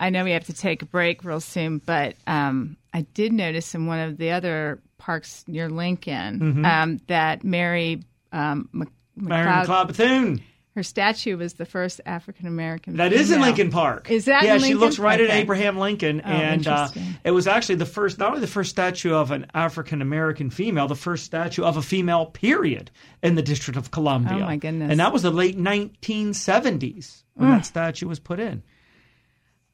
I- 0.00 0.10
know 0.10 0.24
we 0.24 0.32
have 0.32 0.44
to 0.46 0.52
take 0.52 0.82
a 0.82 0.86
break 0.86 1.24
real 1.24 1.40
soon, 1.40 1.78
but 1.78 2.16
um, 2.26 2.76
I 2.92 3.02
did 3.14 3.32
notice 3.32 3.74
in 3.74 3.86
one 3.86 4.00
of 4.00 4.16
the 4.18 4.32
other 4.32 4.80
parks 4.98 5.44
near 5.46 5.68
Lincoln 5.68 6.40
Mm-hmm. 6.40 6.64
um, 6.64 7.00
that 7.06 7.44
Mary 7.44 8.02
um, 8.32 8.68
Mc- 8.72 8.88
Marion 9.16 9.66
McLeod, 9.66 9.86
Bethune. 9.86 10.42
Her 10.74 10.82
statue 10.82 11.36
was 11.36 11.54
the 11.54 11.64
first 11.64 12.00
African 12.04 12.46
American. 12.46 12.96
That 12.96 13.12
is 13.12 13.30
in. 13.30 13.40
Lincoln 13.40 13.70
Park. 13.70 14.10
Is 14.10 14.24
that 14.24 14.42
Yeah, 14.42 14.58
she 14.58 14.74
looks 14.74 14.98
right 14.98 15.20
at 15.20 15.30
Abraham 15.30 15.78
Lincoln, 15.78 16.20
Oh, 16.24 16.28
and 16.28 16.66
uh, 16.66 16.88
it 17.22 17.30
was 17.30 17.46
actually 17.46 17.76
the 17.76 17.86
first, 17.86 18.18
not 18.18 18.30
only 18.30 18.40
the 18.40 18.46
first 18.46 18.70
statue 18.70 19.14
of 19.14 19.30
an 19.30 19.46
African 19.54 20.02
American 20.02 20.50
female, 20.50 20.88
the 20.88 20.96
first 20.96 21.24
statue 21.24 21.62
of 21.62 21.76
a 21.76 21.82
female, 21.82 22.26
period, 22.26 22.90
in 23.22 23.36
the 23.36 23.42
District 23.42 23.76
of 23.76 23.90
Columbia. 23.92 24.38
Oh, 24.38 24.46
my 24.46 24.56
goodness. 24.56 24.90
And 24.90 24.98
that 24.98 25.12
was 25.12 25.22
the 25.22 25.30
late 25.30 25.56
1970s 25.56 27.22
when 27.34 27.50
that 27.50 27.66
statue 27.66 28.08
was 28.08 28.18
put 28.18 28.40
in. 28.40 28.62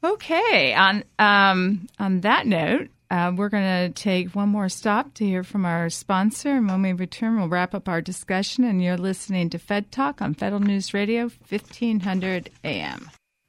Okay. 0.03 0.75
On 0.75 1.05
um, 1.19 1.89
on 1.99 2.21
that 2.21 2.47
note, 2.47 2.89
uh, 3.11 3.33
we're 3.35 3.49
going 3.49 3.93
to 3.93 4.03
take 4.03 4.35
one 4.35 4.49
more 4.49 4.69
stop 4.69 5.15
to 5.15 5.25
hear 5.25 5.43
from 5.43 5.67
our 5.67 5.91
sponsor, 5.91 6.51
and 6.51 6.69
when 6.69 6.83
we 6.83 6.93
return, 6.93 7.37
we'll 7.37 7.49
wrap 7.49 7.75
up 7.75 7.89
our 7.89 8.01
discussion. 8.01 8.65
And 8.65 8.83
you're 8.83 8.97
listening 8.97 9.51
to 9.51 9.59
Fed 9.59 9.91
Talk 9.91 10.23
on 10.23 10.35
Federal 10.35 10.61
News 10.61 10.95
Radio, 10.95 11.31
1500 11.49 12.51
AM. 12.65 13.11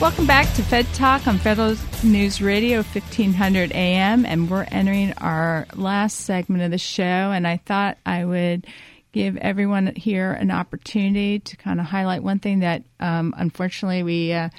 Welcome 0.00 0.26
back 0.26 0.52
to 0.54 0.62
Fed 0.62 0.86
Talk 0.92 1.26
on 1.26 1.38
Federal 1.38 1.76
News 2.02 2.42
Radio 2.42 2.78
1500 2.78 3.72
AM, 3.72 4.26
and 4.26 4.50
we're 4.50 4.66
entering 4.70 5.12
our 5.14 5.66
last 5.74 6.22
segment 6.22 6.62
of 6.62 6.72
the 6.72 6.78
show. 6.78 7.02
And 7.02 7.46
I 7.46 7.58
thought 7.58 7.96
I 8.04 8.24
would 8.24 8.66
give 9.12 9.36
everyone 9.36 9.94
here 9.94 10.32
an 10.32 10.50
opportunity 10.50 11.38
to 11.38 11.56
kind 11.56 11.80
of 11.80 11.86
highlight 11.86 12.22
one 12.22 12.40
thing 12.40 12.58
that 12.58 12.82
um, 12.98 13.34
unfortunately 13.38 14.02
we 14.02 14.32
uh, 14.32 14.50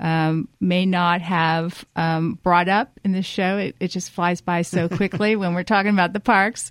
um, 0.00 0.48
may 0.58 0.86
not 0.86 1.20
have 1.20 1.84
um, 1.94 2.38
brought 2.42 2.68
up 2.68 2.98
in 3.04 3.12
the 3.12 3.22
show. 3.22 3.58
It, 3.58 3.76
it 3.78 3.88
just 3.88 4.10
flies 4.10 4.40
by 4.40 4.62
so 4.62 4.88
quickly 4.96 5.36
when 5.36 5.54
we're 5.54 5.64
talking 5.64 5.92
about 5.92 6.14
the 6.14 6.20
parks. 6.20 6.70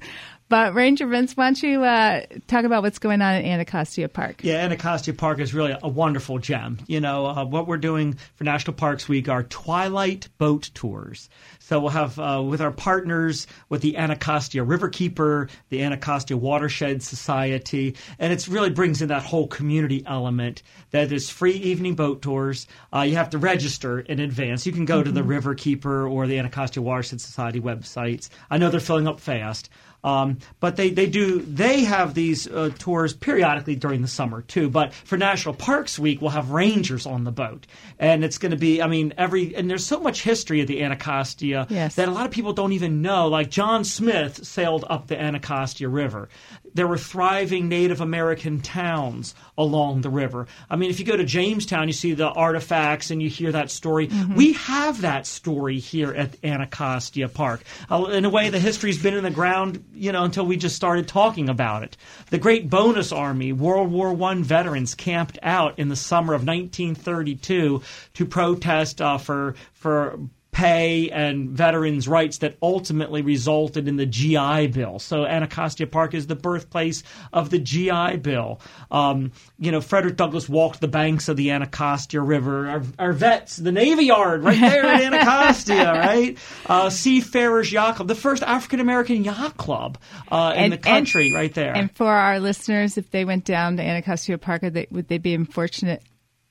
But 0.49 0.73
Ranger 0.73 1.05
Vince, 1.07 1.35
why 1.35 1.47
don't 1.47 1.61
you 1.61 1.83
uh, 1.83 2.21
talk 2.47 2.63
about 2.63 2.81
what's 2.81 2.99
going 2.99 3.21
on 3.21 3.33
at 3.33 3.43
Anacostia 3.43 4.07
Park? 4.07 4.43
Yeah, 4.43 4.55
Anacostia 4.57 5.13
Park 5.13 5.39
is 5.39 5.53
really 5.53 5.75
a 5.81 5.89
wonderful 5.89 6.39
gem. 6.39 6.77
You 6.87 7.01
know, 7.01 7.25
uh, 7.25 7.43
what 7.43 7.67
we're 7.67 7.77
doing 7.77 8.17
for 8.35 8.45
National 8.45 8.73
Parks 8.73 9.09
Week 9.09 9.27
are 9.27 9.43
twilight 9.43 10.29
boat 10.37 10.69
tours. 10.73 11.29
So 11.59 11.81
we'll 11.81 11.89
have 11.89 12.17
uh, 12.17 12.41
with 12.47 12.61
our 12.61 12.71
partners 12.71 13.45
with 13.67 13.81
the 13.81 13.97
Anacostia 13.97 14.65
Riverkeeper, 14.65 15.49
the 15.67 15.83
Anacostia 15.83 16.37
Watershed 16.37 17.03
Society, 17.03 17.97
and 18.17 18.31
it 18.31 18.47
really 18.47 18.69
brings 18.69 19.01
in 19.01 19.09
that 19.09 19.23
whole 19.23 19.47
community 19.47 20.01
element. 20.05 20.63
That 20.91 21.11
is 21.11 21.29
free 21.29 21.55
evening 21.55 21.95
boat 21.95 22.21
tours. 22.21 22.67
Uh, 22.93 23.01
you 23.01 23.15
have 23.15 23.31
to 23.31 23.37
register 23.37 23.99
in 23.99 24.21
advance. 24.21 24.65
You 24.65 24.71
can 24.71 24.85
go 24.85 25.03
to 25.03 25.11
the 25.11 25.23
Riverkeeper 25.23 26.09
or 26.09 26.25
the 26.25 26.39
Anacostia 26.39 26.81
Watershed 26.81 27.19
Society 27.19 27.59
websites. 27.59 28.29
I 28.49 28.57
know 28.57 28.69
they're 28.69 28.79
filling 28.79 29.07
up 29.09 29.19
fast. 29.19 29.69
Um, 30.07 30.37
but 30.59 30.75
they, 30.77 30.89
they 30.89 31.07
do 31.07 31.41
they 31.41 31.83
have 31.83 32.13
these 32.13 32.47
uh, 32.47 32.69
tours 32.79 33.13
periodically 33.13 33.75
during 33.75 34.01
the 34.01 34.07
summer 34.07 34.41
too. 34.41 34.69
But 34.69 34.93
for 34.93 35.17
National 35.17 35.53
Parks 35.53 35.99
Week, 35.99 36.21
we'll 36.21 36.31
have 36.31 36.51
rangers 36.51 37.05
on 37.05 37.23
the 37.25 37.31
boat, 37.31 37.67
and 37.99 38.23
it's 38.23 38.37
going 38.37 38.51
to 38.51 38.57
be 38.57 38.81
I 38.81 38.87
mean 38.87 39.13
every 39.17 39.55
and 39.55 39.69
there's 39.69 39.85
so 39.85 39.99
much 39.99 40.21
history 40.21 40.61
of 40.61 40.67
the 40.67 40.81
Anacostia 40.83 41.67
Yes. 41.69 41.95
that 41.95 42.07
a 42.07 42.11
lot 42.11 42.25
of 42.25 42.31
people 42.31 42.53
don't 42.53 42.71
even 42.73 43.01
know. 43.01 43.27
Like 43.27 43.49
John 43.49 43.83
Smith 43.83 44.45
sailed 44.45 44.85
up 44.89 45.07
the 45.07 45.19
Anacostia 45.19 45.89
River. 45.89 46.29
There 46.77 46.87
were 46.87 46.99
thriving 46.99 47.69
Native 47.69 48.01
American 48.01 48.61
towns 48.61 49.33
along 49.57 50.01
the 50.01 50.11
river. 50.11 50.45
I 50.69 50.75
mean, 50.75 50.91
if 50.91 50.99
you 50.99 51.07
go 51.07 51.17
to 51.17 51.25
Jamestown, 51.25 51.87
you 51.87 51.93
see 51.93 52.13
the 52.13 52.27
artifacts 52.27 53.09
and 53.09 53.19
you 53.19 53.29
hear 53.29 53.51
that 53.51 53.71
story. 53.71 54.11
We 54.35 54.53
have 54.53 55.01
that 55.01 55.25
story 55.25 55.79
here 55.79 56.13
at 56.13 56.35
Anacostia 56.45 57.29
Park. 57.29 57.63
Uh, 57.89 58.05
in 58.11 58.25
a 58.25 58.29
way, 58.29 58.51
the 58.51 58.59
history's 58.59 59.01
been 59.01 59.15
in 59.15 59.23
the 59.23 59.31
ground, 59.31 59.83
you 59.95 60.11
know, 60.11 60.23
until 60.23 60.45
we 60.45 60.55
just 60.55 60.75
started 60.75 61.07
talking 61.07 61.49
about 61.49 61.81
it. 61.81 61.97
The 62.29 62.37
Great 62.37 62.69
Bonus 62.69 63.11
Army, 63.11 63.53
World 63.53 63.91
War 63.91 64.15
I 64.29 64.35
veterans 64.35 64.93
camped 64.93 65.39
out 65.41 65.79
in 65.79 65.89
the 65.89 65.95
summer 65.95 66.35
of 66.35 66.45
1932 66.45 67.81
to 68.13 68.25
protest 68.27 69.01
uh, 69.01 69.17
for 69.17 69.55
for 69.73 70.19
pay 70.57 71.11
and 71.11 71.51
veterans' 71.51 72.07
rights 72.07 72.39
that 72.39 72.57
ultimately 72.63 73.21
resulted 73.21 73.87
in 73.87 73.95
the 73.95 74.07
GI 74.07 74.65
Bill. 74.67 74.97
So 74.97 75.23
Anacostia 75.23 75.85
Park 75.85 76.15
is 76.15 76.25
the 76.25 76.35
birthplace 76.35 77.03
of 77.31 77.51
the 77.51 77.59
GI 77.59 78.17
Bill. 78.17 78.59
Um, 78.89 79.33
you 79.59 79.71
know, 79.71 79.81
Frederick 79.81 80.15
Douglass 80.15 80.49
walked 80.49 80.81
the 80.81 80.87
banks 80.87 81.29
of 81.29 81.37
the 81.37 81.51
Anacostia 81.51 82.21
River. 82.21 82.67
Our, 82.67 82.81
our 82.97 83.13
vets, 83.13 83.57
the 83.57 83.71
Navy 83.71 84.05
Yard, 84.05 84.43
right 84.43 84.59
there 84.59 84.83
at 84.83 85.01
Anacostia, 85.13 85.93
right? 85.93 86.35
Uh, 86.65 86.89
Seafarers 86.89 87.71
Yacht 87.71 87.97
Club, 87.97 88.07
the 88.07 88.15
first 88.15 88.41
African 88.41 88.79
American 88.79 89.23
yacht 89.23 89.57
club 89.57 89.99
uh, 90.31 90.53
in 90.55 90.63
And- 90.63 90.73
the 90.73 90.79
country, 90.79 91.33
right 91.33 91.53
there. 91.53 91.75
And 91.77 91.95
for 91.95 92.11
our 92.11 92.39
listeners, 92.39 92.97
if 92.97 93.11
they 93.11 93.25
went 93.25 93.45
down 93.45 93.77
to 93.77 93.83
Anacostia 93.83 94.39
Park, 94.39 94.63
would 94.63 94.73
they, 94.73 94.87
would 94.89 95.07
they 95.07 95.19
be 95.19 95.37
fortunate? 95.45 96.01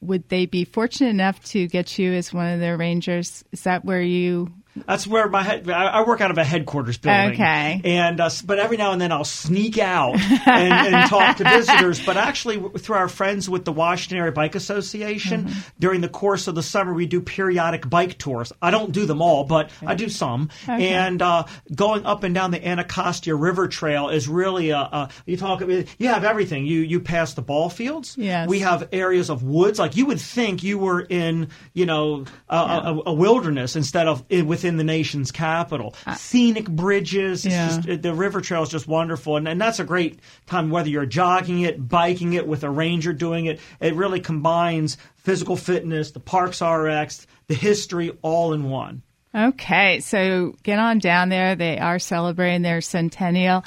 Would 0.01 0.28
they 0.28 0.47
be 0.47 0.64
fortunate 0.64 1.11
enough 1.11 1.42
to 1.47 1.66
get 1.66 1.99
you 1.99 2.12
as 2.12 2.32
one 2.32 2.53
of 2.53 2.61
their 2.61 2.76
rangers? 2.76 3.44
Is 3.53 3.62
that 3.62 3.84
where 3.84 4.03
you 4.03 4.53
That's 4.87 5.07
where 5.07 5.29
my 5.29 5.43
head. 5.43 5.68
I 5.70 6.05
work 6.05 6.20
out 6.20 6.31
of 6.31 6.39
a 6.39 6.45
headquarters 6.45 6.99
building. 6.99 7.33
Okay. 7.33 7.81
And 7.85 8.20
uh, 8.20 8.31
but 8.45 8.59
every 8.59 8.77
now 8.77 8.93
and 8.93 9.01
then 9.01 9.12
I'll 9.12 9.24
sneak 9.24 9.79
out 9.79 10.14
and, 10.47 10.95
and 10.95 11.11
talk 11.11 11.39
to 11.39 11.45
visitors. 11.45 12.05
But 12.05 12.16
actually, 12.16 12.62
through 12.79 12.97
our 12.97 13.09
friends 13.09 13.49
with 13.49 13.64
the 13.64 13.72
Washington 13.72 14.18
Area 14.18 14.33
Bike 14.33 14.55
Association, 14.55 15.51
during 15.79 16.01
the 16.01 16.09
course 16.09 16.49
of 16.49 16.55
the 16.55 16.62
summer, 16.62 16.93
we 16.93 17.07
do 17.07 17.20
periodic 17.20 17.89
bike 17.89 18.18
tours. 18.18 18.53
I 18.61 18.70
don't 18.70 18.93
do 18.93 19.07
them 19.07 19.22
all, 19.22 19.45
but 19.45 19.70
I 19.85 19.95
do 19.95 20.09
some. 20.09 20.51
Okay. 20.64 20.89
And 20.89 21.22
uh, 21.22 21.45
going 21.74 22.05
up 22.05 22.22
and 22.22 22.35
down 22.35 22.51
the 22.51 22.66
Anacostia 22.66 23.35
River 23.35 23.68
Trail 23.68 24.09
is 24.09 24.29
really 24.29 24.70
a, 24.70 24.79
a 24.79 25.11
you 25.24 25.37
talk. 25.37 25.61
You 25.61 26.09
have 26.09 26.24
everything. 26.24 26.66
You 26.66 26.81
you 26.81 27.01
pass 27.01 27.35
the 27.35 27.43
ball 27.43 27.70
fields. 27.70 28.16
Yes. 28.18 28.49
We 28.49 28.61
have 28.61 28.89
areas 28.93 29.31
of 29.31 29.43
woods. 29.43 29.79
Like 29.79 29.97
you 29.97 30.07
would 30.07 30.20
think 30.20 30.62
you 30.62 30.79
were 30.79 31.01
in, 31.01 31.49
you 31.72 31.87
know, 31.87 32.24
a, 32.49 32.57
a, 32.57 33.03
a 33.07 33.12
wilderness 33.12 33.77
instead 33.77 34.09
of 34.09 34.24
in, 34.29 34.47
within 34.67 34.77
the 34.79 34.85
nation's 34.85 35.31
capital. 35.31 35.95
Scenic 36.17 36.69
bridges. 36.69 37.47
It's 37.47 37.55
yeah. 37.55 37.81
just, 37.81 38.03
the 38.03 38.14
river 38.14 38.41
trail 38.41 38.64
is 38.64 38.69
just 38.69 38.89
wonderful, 38.89 39.37
and, 39.37 39.47
and 39.47 39.61
that's 39.61 39.79
a 39.79 39.85
great 39.85 40.19
time. 40.47 40.71
Whether 40.71 40.89
you're 40.89 41.07
jogging 41.07 41.61
it, 41.61 41.89
biking 41.89 42.33
it, 42.33 42.49
with 42.49 42.64
a 42.64 42.71
ranger 42.71 43.12
doing 43.12 43.47
it, 43.47 43.61
it 43.81 43.95
really 43.95 44.21
combines 44.21 44.99
physical 45.14 45.57
fitness, 45.57 46.11
the 46.11 46.21
Parks 46.21 46.61
RX, 46.61 47.27
the 47.47 47.55
history, 47.55 48.11
all 48.23 48.53
in 48.53 48.69
one. 48.69 49.03
Okay, 49.35 50.01
so 50.01 50.57
get 50.62 50.79
on 50.79 50.99
down 50.99 51.29
there. 51.29 51.55
They 51.55 51.79
are 51.79 51.99
celebrating 51.99 52.62
their 52.62 52.81
centennial. 52.81 53.64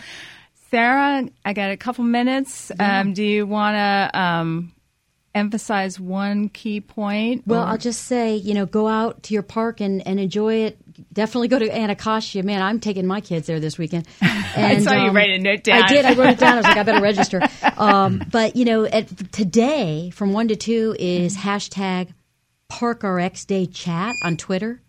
Sarah, 0.72 1.30
I 1.46 1.54
got 1.54 1.72
a 1.72 1.78
couple 1.78 2.04
minutes. 2.04 2.72
Um, 2.80 3.14
do 3.14 3.24
you 3.24 3.46
want 3.46 3.76
to 3.76 4.20
um, 4.20 4.74
emphasize 5.36 6.00
one 6.00 6.50
key 6.50 6.82
point? 6.82 7.44
Well, 7.46 7.62
or- 7.62 7.68
I'll 7.68 7.78
just 7.78 8.04
say, 8.06 8.36
you 8.36 8.54
know, 8.54 8.66
go 8.66 8.88
out 8.88 9.24
to 9.24 9.34
your 9.34 9.44
park 9.44 9.82
and, 9.82 10.06
and 10.08 10.20
enjoy 10.20 10.56
it. 10.66 10.78
Definitely 11.12 11.48
go 11.50 11.60
to 11.60 11.70
Anacostia. 11.70 12.44
Man, 12.44 12.62
I'm 12.62 12.80
taking 12.80 13.06
my 13.06 13.22
kids 13.22 13.48
there 13.48 13.60
this 13.60 13.78
weekend. 13.78 14.08
And, 14.56 14.84
saw 14.84 15.06
you 15.06 15.12
write 15.12 15.30
a 15.30 15.38
note 15.38 15.64
down. 15.64 15.84
I 15.84 15.88
did. 15.88 16.06
I 16.06 16.16
wrote 16.16 16.32
it 16.32 16.40
down. 16.40 16.54
I 16.54 16.56
was 16.58 16.64
like, 16.66 16.78
I 16.78 16.84
better 16.84 17.02
register. 17.02 17.42
Um, 17.78 18.22
but, 18.30 18.58
you 18.58 18.66
know, 18.66 18.84
at, 18.84 19.32
today 19.32 20.10
from 20.10 20.34
1 20.34 20.50
to 20.50 20.58
2 20.58 20.98
is 21.00 21.38
hashtag 21.38 22.10
ParkRX 22.70 23.48
Day 23.48 23.68
Chat 23.68 24.16
on 24.22 24.36
Twitter. 24.36 24.82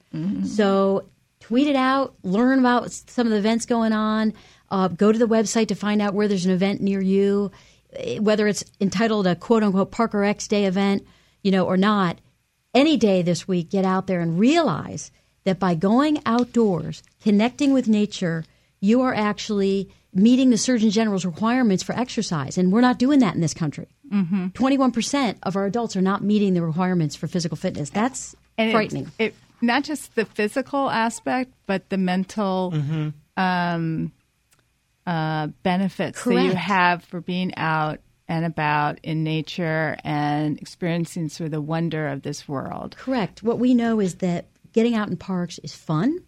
So 0.45 1.05
tweet 1.39 1.67
it 1.67 1.77
out, 1.77 2.15
learn 2.23 2.59
about 2.59 2.91
some 2.91 3.27
of 3.27 3.33
the 3.33 3.39
events 3.39 3.67
going 3.67 3.93
on, 3.93 4.35
uh, 4.71 4.89
go 4.89 5.11
to 5.13 5.19
the 5.19 5.27
website 5.27 5.69
to 5.69 5.75
find 5.75 6.01
out 6.03 6.15
where 6.15 6.29
there's 6.29 6.47
an 6.47 6.53
event 6.53 6.81
near 6.81 7.01
you, 7.01 7.51
eh, 7.95 8.19
whether 8.19 8.47
it's 8.47 8.65
entitled 8.81 9.27
a 9.27 9.35
quote 9.37 9.63
unquote 9.63 9.91
Park 9.91 10.15
RX 10.15 10.49
Day 10.49 10.65
event, 10.67 11.07
you 11.43 11.51
know, 11.51 11.65
or 11.67 11.77
not. 11.77 12.21
Any 12.73 12.97
day 12.97 13.23
this 13.23 13.49
week, 13.49 13.71
get 13.71 13.85
out 13.85 14.07
there 14.07 14.21
and 14.21 14.39
realize 14.39 15.11
that 15.45 15.59
by 15.59 15.74
going 15.74 16.20
outdoors, 16.26 17.03
connecting 17.22 17.72
with 17.72 17.88
nature, 17.88 18.45
you 18.80 19.01
are 19.03 19.14
actually 19.14 19.91
meeting 20.12 20.51
the 20.51 20.59
Surgeon 20.59 20.91
General's 20.91 21.24
requirements 21.24 21.82
for 21.82 21.95
exercise. 21.95 22.59
And 22.59 22.72
we're 22.72 22.80
not 22.80 22.99
doing 22.99 23.20
that 23.20 23.34
in 23.34 23.41
this 23.41 23.55
country. 23.55 23.88
21% 24.11 25.36
of 25.45 25.55
our 25.55 25.66
adults 25.66 25.97
are 25.97 26.03
not 26.03 26.22
meeting 26.22 26.55
the 26.55 26.62
requirements 26.62 27.14
for 27.14 27.28
physical 27.28 27.57
fitness. 27.57 27.91
That's 27.91 28.34
And 28.59 28.72
frightening. 28.72 29.12
It, 29.20 29.34
not 29.61 29.84
just 29.84 30.16
the 30.16 30.24
physical 30.24 30.91
aspect, 30.91 31.53
but 31.66 31.88
the 31.91 31.99
mental 31.99 32.74
um, 33.36 34.12
uh, 35.07 35.47
benefits 35.62 36.24
that 36.24 36.43
you 36.43 36.55
have 36.55 37.05
for 37.05 37.20
being 37.20 37.55
out 37.57 38.01
and 38.28 38.45
about 38.45 38.99
in 39.03 39.24
nature 39.24 39.97
and 40.05 40.59
experiencing 40.61 41.28
sort 41.28 41.47
of 41.47 41.51
the 41.51 41.61
wonder 41.61 42.09
of 42.09 42.22
this 42.22 42.49
world. 42.49 42.97
Correct. 42.97 43.43
What 43.43 43.59
we 43.59 43.74
know 43.74 44.01
is 44.01 44.16
that 44.16 44.47
getting 44.73 44.95
out 44.95 45.09
in 45.09 45.16
parks 45.16 45.59
is 45.59 45.75
fun. 45.75 46.18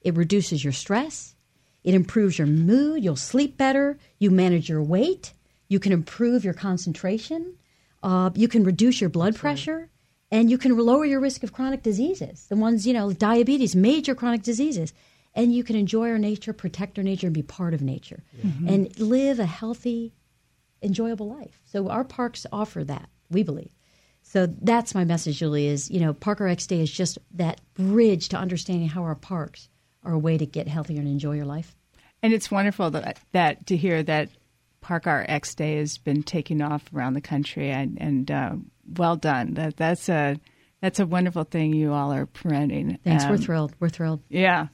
It 0.00 0.16
reduces 0.16 0.62
your 0.62 0.72
stress. 0.72 1.34
It 1.82 1.94
improves 1.94 2.38
your 2.38 2.46
mood. 2.46 3.02
You'll 3.04 3.16
sleep 3.16 3.56
better. 3.56 3.98
You 4.18 4.30
manage 4.30 4.68
your 4.68 4.82
weight. 4.82 5.32
You 5.68 5.78
can 5.78 5.92
improve 5.92 6.44
your 6.44 6.54
concentration. 6.54 7.56
Uh, 8.02 8.30
you 8.34 8.48
can 8.48 8.64
reduce 8.64 9.00
your 9.00 9.10
blood 9.10 9.34
pressure. 9.36 9.90
And 10.30 10.50
you 10.50 10.58
can 10.58 10.76
lower 10.76 11.04
your 11.04 11.20
risk 11.20 11.42
of 11.42 11.52
chronic 11.52 11.82
diseases, 11.82 12.46
the 12.48 12.56
ones, 12.56 12.86
you 12.86 12.92
know, 12.92 13.12
diabetes, 13.12 13.76
major 13.76 14.14
chronic 14.14 14.42
diseases. 14.42 14.92
And 15.34 15.54
you 15.54 15.62
can 15.62 15.76
enjoy 15.76 16.10
our 16.10 16.18
nature, 16.18 16.52
protect 16.52 16.98
our 16.98 17.04
nature, 17.04 17.28
and 17.28 17.34
be 17.34 17.42
part 17.42 17.72
of 17.74 17.82
nature. 17.82 18.22
And 18.68 18.98
live 18.98 19.38
a 19.38 19.46
healthy, 19.46 20.12
enjoyable 20.82 21.28
life. 21.28 21.60
So 21.64 21.88
our 21.88 22.04
parks 22.04 22.46
offer 22.52 22.82
that, 22.84 23.08
we 23.30 23.42
believe. 23.42 23.70
So 24.34 24.48
that's 24.62 24.96
my 24.96 25.04
message, 25.04 25.38
Julie, 25.38 25.68
is, 25.68 25.88
you 25.92 26.00
know, 26.00 26.12
Park 26.12 26.40
RX 26.40 26.66
Day 26.66 26.80
is 26.80 26.90
just 26.90 27.18
that 27.34 27.60
bridge 27.74 28.30
to 28.30 28.36
understanding 28.36 28.88
how 28.88 29.04
our 29.04 29.14
parks 29.14 29.68
are 30.02 30.12
a 30.12 30.18
way 30.18 30.36
to 30.36 30.44
get 30.44 30.66
healthier 30.66 30.98
and 30.98 31.06
enjoy 31.06 31.36
your 31.36 31.44
life. 31.44 31.76
And 32.20 32.32
it's 32.32 32.50
wonderful 32.50 32.90
that, 32.90 33.20
that 33.30 33.64
to 33.68 33.76
hear 33.76 34.02
that 34.02 34.30
Park 34.80 35.06
RX 35.06 35.54
Day 35.54 35.76
has 35.76 35.98
been 35.98 36.24
taking 36.24 36.62
off 36.62 36.82
around 36.92 37.12
the 37.12 37.20
country, 37.20 37.70
and, 37.70 37.96
and 38.00 38.28
uh, 38.28 38.56
well 38.98 39.14
done. 39.14 39.54
That 39.54 39.76
that's 39.76 40.08
a 40.08 40.36
that's 40.82 40.98
a 40.98 41.06
wonderful 41.06 41.44
thing 41.44 41.72
you 41.72 41.92
all 41.92 42.12
are 42.12 42.26
promoting. 42.26 42.98
Thanks. 43.04 43.26
We're 43.26 43.34
Um, 43.36 43.38
thrilled. 43.38 43.74
We're 43.78 43.88
thrilled. 43.88 44.20
Yeah. 44.28 44.66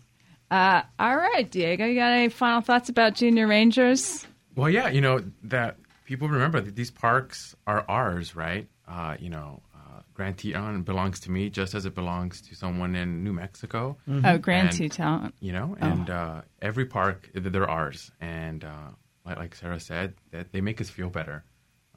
Uh, 0.50 0.82
all 0.98 1.16
right, 1.18 1.48
Diego, 1.50 1.84
you 1.84 1.96
got 1.96 2.12
any 2.12 2.30
final 2.30 2.62
thoughts 2.62 2.88
about 2.88 3.14
Junior 3.14 3.46
Rangers? 3.46 4.26
Well, 4.56 4.70
yeah, 4.70 4.88
you 4.88 5.02
know 5.02 5.22
that 5.44 5.76
people 6.06 6.28
remember 6.30 6.62
that 6.62 6.74
these 6.76 6.90
parks 6.90 7.54
are 7.66 7.84
ours, 7.90 8.34
right? 8.34 8.66
Uh, 8.90 9.16
you 9.20 9.30
know, 9.30 9.62
uh, 9.74 10.00
Grand 10.14 10.36
Teton 10.36 10.82
belongs 10.82 11.20
to 11.20 11.30
me 11.30 11.48
just 11.48 11.74
as 11.74 11.86
it 11.86 11.94
belongs 11.94 12.40
to 12.42 12.56
someone 12.56 12.96
in 12.96 13.22
New 13.22 13.32
Mexico. 13.32 13.96
Oh, 14.08 14.36
Grand 14.38 14.68
And- 14.70 14.76
Teton. 14.76 15.32
You 15.40 15.52
know, 15.52 15.76
and 15.80 16.10
uh, 16.10 16.42
every 16.60 16.86
park, 16.86 17.30
they're 17.34 17.70
ours, 17.70 18.10
and 18.20 18.64
uh, 18.64 18.88
like, 19.24 19.36
like 19.38 19.54
Sarah 19.54 19.78
said, 19.78 20.14
that 20.32 20.50
they 20.52 20.60
make 20.60 20.80
us 20.80 20.90
feel 20.90 21.08
better, 21.08 21.44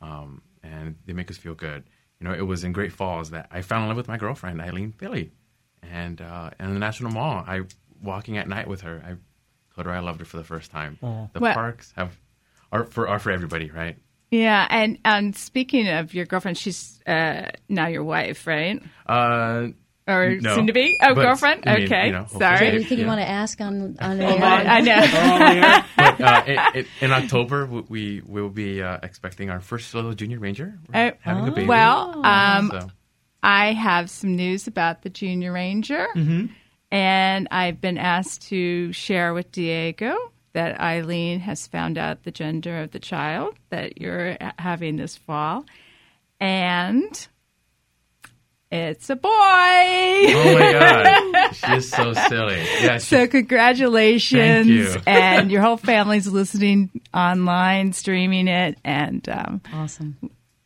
um, 0.01 0.41
and 0.61 0.95
they 1.05 1.13
make 1.13 1.31
us 1.31 1.37
feel 1.37 1.55
good. 1.55 1.83
You 2.19 2.27
know, 2.27 2.33
it 2.35 2.45
was 2.45 2.63
in 2.63 2.73
Great 2.73 2.93
Falls 2.93 3.31
that 3.31 3.47
I 3.51 3.61
fell 3.63 3.81
in 3.81 3.87
love 3.87 3.97
with 3.97 4.07
my 4.07 4.17
girlfriend 4.17 4.61
Eileen 4.61 4.91
Philly, 4.91 5.31
and 5.81 6.21
uh, 6.21 6.51
in 6.59 6.73
the 6.73 6.79
National 6.79 7.11
Mall, 7.11 7.43
I 7.47 7.61
walking 8.01 8.37
at 8.37 8.47
night 8.47 8.67
with 8.67 8.81
her, 8.81 9.01
I 9.05 9.15
told 9.75 9.87
her 9.87 9.91
I 9.91 9.99
loved 9.99 10.19
her 10.19 10.25
for 10.25 10.37
the 10.37 10.43
first 10.43 10.69
time. 10.69 10.97
The 11.33 11.39
Well- 11.39 11.53
parks 11.55 11.91
have 11.95 12.15
are 12.71 12.85
for 12.85 13.07
are 13.07 13.19
for 13.19 13.31
everybody, 13.31 13.69
right? 13.71 13.97
Yeah, 14.35 14.65
and 14.69 14.97
and 15.05 15.35
speaking 15.35 15.87
of 15.87 16.13
your 16.15 16.25
girlfriend, 16.25 16.57
she's 16.57 16.99
uh, 17.05 17.51
now 17.69 17.85
your 17.87 18.03
wife, 18.03 18.47
right? 18.47 18.81
Uh, 19.05 19.67
Or 20.07 20.37
No. 20.41 20.55
soon 20.55 20.67
to 20.67 20.73
be? 20.73 20.97
Oh, 21.01 21.13
girlfriend? 21.13 21.63
girlfrind. 21.63 21.67
I 21.71 21.75
mean, 21.77 21.85
okay, 21.85 22.05
you 22.07 22.11
know, 22.13 22.19
hopefully. 22.21 22.39
sorry. 22.41 22.67
Anything 22.67 22.99
you 22.99 23.05
want 23.05 23.21
to 23.21 23.29
ask 23.29 23.61
on, 23.61 23.95
on 24.01 24.19
I, 24.19 24.33
air? 24.33 24.43
I 24.43 24.81
know. 24.81 25.83
but 25.97 26.21
uh, 26.21 26.43
it, 26.47 26.75
it, 26.75 26.87
in 26.99 27.11
October, 27.11 27.65
we- 27.67 27.83
we 27.87 28.21
will 28.25 28.49
be 28.49 28.81
uh, 28.81 28.97
expecting 29.03 29.49
our 29.51 29.59
first 29.61 29.93
little 29.93 30.13
junior 30.13 30.39
ranger. 30.39 30.79
We're 30.91 31.11
Oh, 31.13 31.17
having 31.21 31.47
a 31.47 31.51
baby. 31.51 31.67
Well, 31.67 32.25
um, 32.25 32.69
so. 32.71 32.87
I 33.43 33.73
have 33.73 34.09
some 34.09 34.35
news 34.35 34.65
about 34.67 35.03
the 35.03 35.09
Junior 35.09 35.51
Ranger, 35.53 36.07
and 36.91 37.47
I've 37.51 37.79
been 37.79 37.97
asked 37.97 38.47
to 38.49 38.91
share 38.93 39.33
with 39.33 39.51
Diego 39.51 40.15
that 40.53 40.79
Eileen 40.79 41.39
has 41.41 41.67
found 41.67 41.97
out 41.97 42.23
the 42.23 42.31
gender 42.31 42.81
of 42.81 42.91
the 42.91 42.99
child 42.99 43.55
that 43.69 43.99
you're 43.99 44.37
having 44.59 44.95
this 44.97 45.17
fall, 45.17 45.65
and 46.39 47.27
it's 48.71 49.09
a 49.09 49.15
boy. 49.15 49.29
Oh 49.29 50.57
my 50.59 50.71
god, 50.71 51.53
she's 51.55 51.89
so 51.89 52.13
silly. 52.13 52.57
Yeah, 52.81 52.93
she's, 52.97 53.07
So 53.07 53.27
congratulations, 53.27 54.67
Thank 54.67 54.67
you. 54.67 55.01
and 55.05 55.51
your 55.51 55.61
whole 55.61 55.77
family's 55.77 56.27
listening 56.27 56.89
online, 57.13 57.93
streaming 57.93 58.47
it, 58.47 58.77
and 58.83 59.27
um, 59.29 59.61
Awesome. 59.73 60.17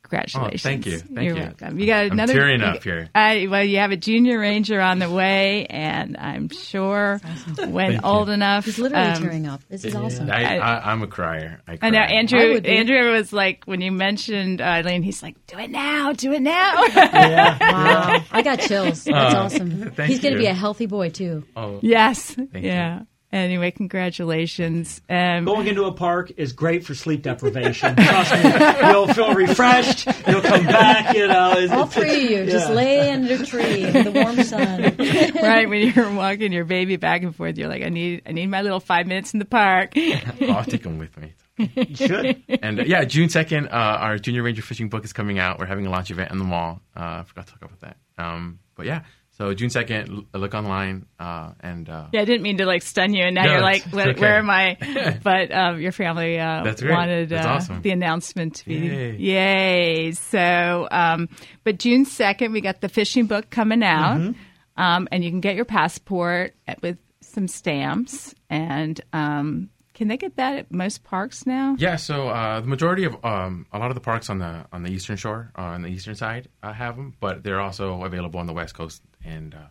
Congratulations. 0.09 0.65
Oh, 0.65 0.69
thank 0.69 0.85
you. 0.85 0.97
Thank 0.99 1.27
You're 1.27 1.35
you. 1.37 1.43
welcome. 1.43 1.79
You 1.79 1.85
got 1.85 2.05
I'm 2.05 2.11
another. 2.13 2.33
tearing 2.33 2.59
you- 2.61 2.65
up 2.65 2.83
here. 2.83 3.09
I, 3.13 3.47
well, 3.49 3.63
you 3.63 3.77
have 3.79 3.91
a 3.91 3.97
junior 3.97 4.39
ranger 4.39 4.79
on 4.81 4.99
the 4.99 5.09
way, 5.09 5.65
and 5.69 6.17
I'm 6.17 6.49
sure 6.49 7.19
when 7.57 7.91
Thank 7.93 8.05
old 8.05 8.27
you. 8.27 8.33
enough, 8.33 8.65
He's 8.65 8.79
literally 8.79 9.09
um, 9.11 9.21
tearing 9.21 9.45
up. 9.47 9.61
This 9.69 9.85
is 9.85 9.95
awesome. 9.95 10.29
I, 10.31 10.57
I, 10.57 10.91
I'm 10.91 11.03
a 11.03 11.07
crier. 11.07 11.61
I, 11.67 11.77
cry. 11.77 11.87
I 11.87 11.91
know 11.91 11.99
Andrew. 11.99 12.53
would 12.53 12.63
be. 12.63 12.69
Andrew 12.77 13.11
was 13.11 13.31
like 13.33 13.63
when 13.65 13.81
you 13.81 13.91
mentioned 13.91 14.61
uh, 14.61 14.65
Eileen, 14.65 15.03
he's 15.03 15.21
like, 15.23 15.35
"Do 15.47 15.57
it 15.59 15.69
now, 15.69 16.13
do 16.13 16.31
it 16.33 16.41
now." 16.41 16.73
Wow. 17.77 18.19
I 18.31 18.41
got 18.41 18.59
chills. 18.61 19.03
That's 19.03 19.35
uh, 19.35 19.39
awesome. 19.39 19.91
thank 19.91 20.09
He's 20.09 20.19
going 20.19 20.33
to 20.33 20.39
be 20.39 20.45
a 20.47 20.53
healthy 20.53 20.85
boy, 20.85 21.09
too. 21.09 21.43
Oh, 21.55 21.79
yes, 21.81 22.35
you. 22.37 22.49
yeah. 22.53 23.01
Anyway, 23.33 23.71
congratulations. 23.71 25.01
Um, 25.09 25.43
Going 25.43 25.67
into 25.67 25.83
a 25.83 25.91
park 25.91 26.31
is 26.37 26.53
great 26.53 26.85
for 26.85 26.95
sleep 26.95 27.23
deprivation. 27.23 27.95
Trust 27.95 28.31
me, 28.33 28.87
you'll 28.89 29.07
feel 29.13 29.33
refreshed. 29.33 30.07
You'll 30.27 30.41
come 30.41 30.65
back. 30.65 31.13
You 31.15 31.27
know, 31.27 31.51
It's- 31.57 31.71
All 31.71 31.85
three 31.87 32.35
of 32.35 32.45
you 32.45 32.51
just 32.51 32.69
lay 32.69 33.09
under 33.11 33.35
a 33.35 33.45
tree 33.45 33.83
in 33.83 34.05
the 34.05 34.11
warm 34.11 34.41
sun. 34.43 34.81
right 35.43 35.67
when 35.67 35.91
you're 35.93 36.09
walking 36.13 36.53
your 36.53 36.63
baby 36.65 36.95
back 36.95 37.21
and 37.23 37.35
forth, 37.35 37.57
you're 37.57 37.67
like, 37.67 37.83
"I 37.83 37.89
need, 37.89 38.21
I 38.25 38.31
need 38.31 38.47
my 38.47 38.61
little 38.61 38.79
five 38.79 39.07
minutes 39.07 39.33
in 39.33 39.39
the 39.39 39.45
park." 39.45 39.91
I'll 39.97 40.63
take 40.63 40.83
them 40.83 40.97
with 40.97 41.15
me. 41.17 41.33
You 41.57 41.95
should. 41.95 42.43
And 42.61 42.79
uh, 42.79 42.83
yeah, 42.85 43.03
June 43.03 43.29
second, 43.29 43.67
uh, 43.67 43.71
our 43.71 44.17
Junior 44.19 44.43
Ranger 44.43 44.61
fishing 44.61 44.89
book 44.89 45.03
is 45.03 45.11
coming 45.11 45.37
out. 45.39 45.59
We're 45.59 45.65
having 45.65 45.85
a 45.85 45.89
launch 45.89 46.11
event 46.11 46.31
in 46.31 46.37
the 46.37 46.43
mall. 46.45 46.81
Uh, 46.95 46.99
I 47.19 47.23
forgot 47.23 47.47
to 47.47 47.53
talk 47.53 47.61
about 47.63 47.79
that. 47.81 47.97
Um, 48.17 48.59
but 48.75 48.85
yeah, 48.85 49.01
So 49.37 49.53
June 49.53 49.69
second, 49.69 50.25
look 50.33 50.55
online 50.55 51.05
uh, 51.19 51.51
and 51.59 51.87
uh, 51.87 52.07
Yeah, 52.11 52.21
I 52.21 52.25
didn't 52.25 52.41
mean 52.41 52.57
to 52.57 52.65
like 52.65 52.81
stun 52.81 53.13
you, 53.13 53.23
and 53.23 53.35
now 53.35 53.43
No, 53.45 53.51
you're 53.51 53.61
like, 53.61 53.83
where, 53.91 54.09
okay. 54.09 54.19
where 54.19 54.37
am 54.39 54.49
I? 54.49 55.19
But 55.23 55.51
um, 55.53 55.79
your 55.79 55.91
family 55.91 56.39
uh, 56.39 56.63
That's 56.63 56.81
wanted 56.83 57.31
uh, 57.31 57.43
awesome. 57.45 57.81
the 57.83 57.91
announcement 57.91 58.55
to 58.55 58.65
be 58.65 58.75
Yay. 58.75 59.15
yay. 59.17 60.11
So, 60.13 60.87
um, 60.89 61.29
but 61.63 61.77
June 61.77 62.05
second, 62.05 62.51
we 62.51 62.61
got 62.61 62.81
the 62.81 62.89
fishing 62.89 63.27
book 63.27 63.49
coming 63.51 63.83
out, 63.83 64.17
Mm-hmm. 64.17 64.81
um, 64.81 65.07
and 65.11 65.23
you 65.23 65.29
can 65.29 65.41
get 65.41 65.55
your 65.55 65.65
passport 65.65 66.55
with 66.81 66.97
some 67.21 67.47
stamps. 67.47 68.33
And 68.49 68.99
um, 69.13 69.69
can 69.93 70.07
they 70.07 70.17
get 70.17 70.37
that 70.37 70.57
at 70.57 70.71
most 70.71 71.03
parks 71.03 71.45
now? 71.45 71.75
Yeah, 71.77 71.97
so 71.97 72.29
uh, 72.29 72.61
the 72.61 72.67
majority 72.67 73.03
of 73.03 73.23
um, 73.23 73.67
a 73.71 73.77
lot 73.77 73.89
of 73.91 73.95
the 73.95 74.01
parks 74.01 74.29
on 74.31 74.39
the 74.39 74.65
on 74.71 74.81
the 74.83 74.89
eastern 74.91 75.17
shore, 75.17 75.51
uh, 75.57 75.61
on 75.61 75.81
the 75.83 75.89
eastern 75.89 76.15
side, 76.15 76.47
uh, 76.63 76.73
have 76.73 76.95
them, 76.95 77.13
but 77.19 77.43
they're 77.43 77.61
also 77.61 78.01
available 78.01 78.39
on 78.39 78.47
the 78.47 78.53
west 78.53 78.73
coast 78.73 79.01
and 79.23 79.53
uh, 79.53 79.67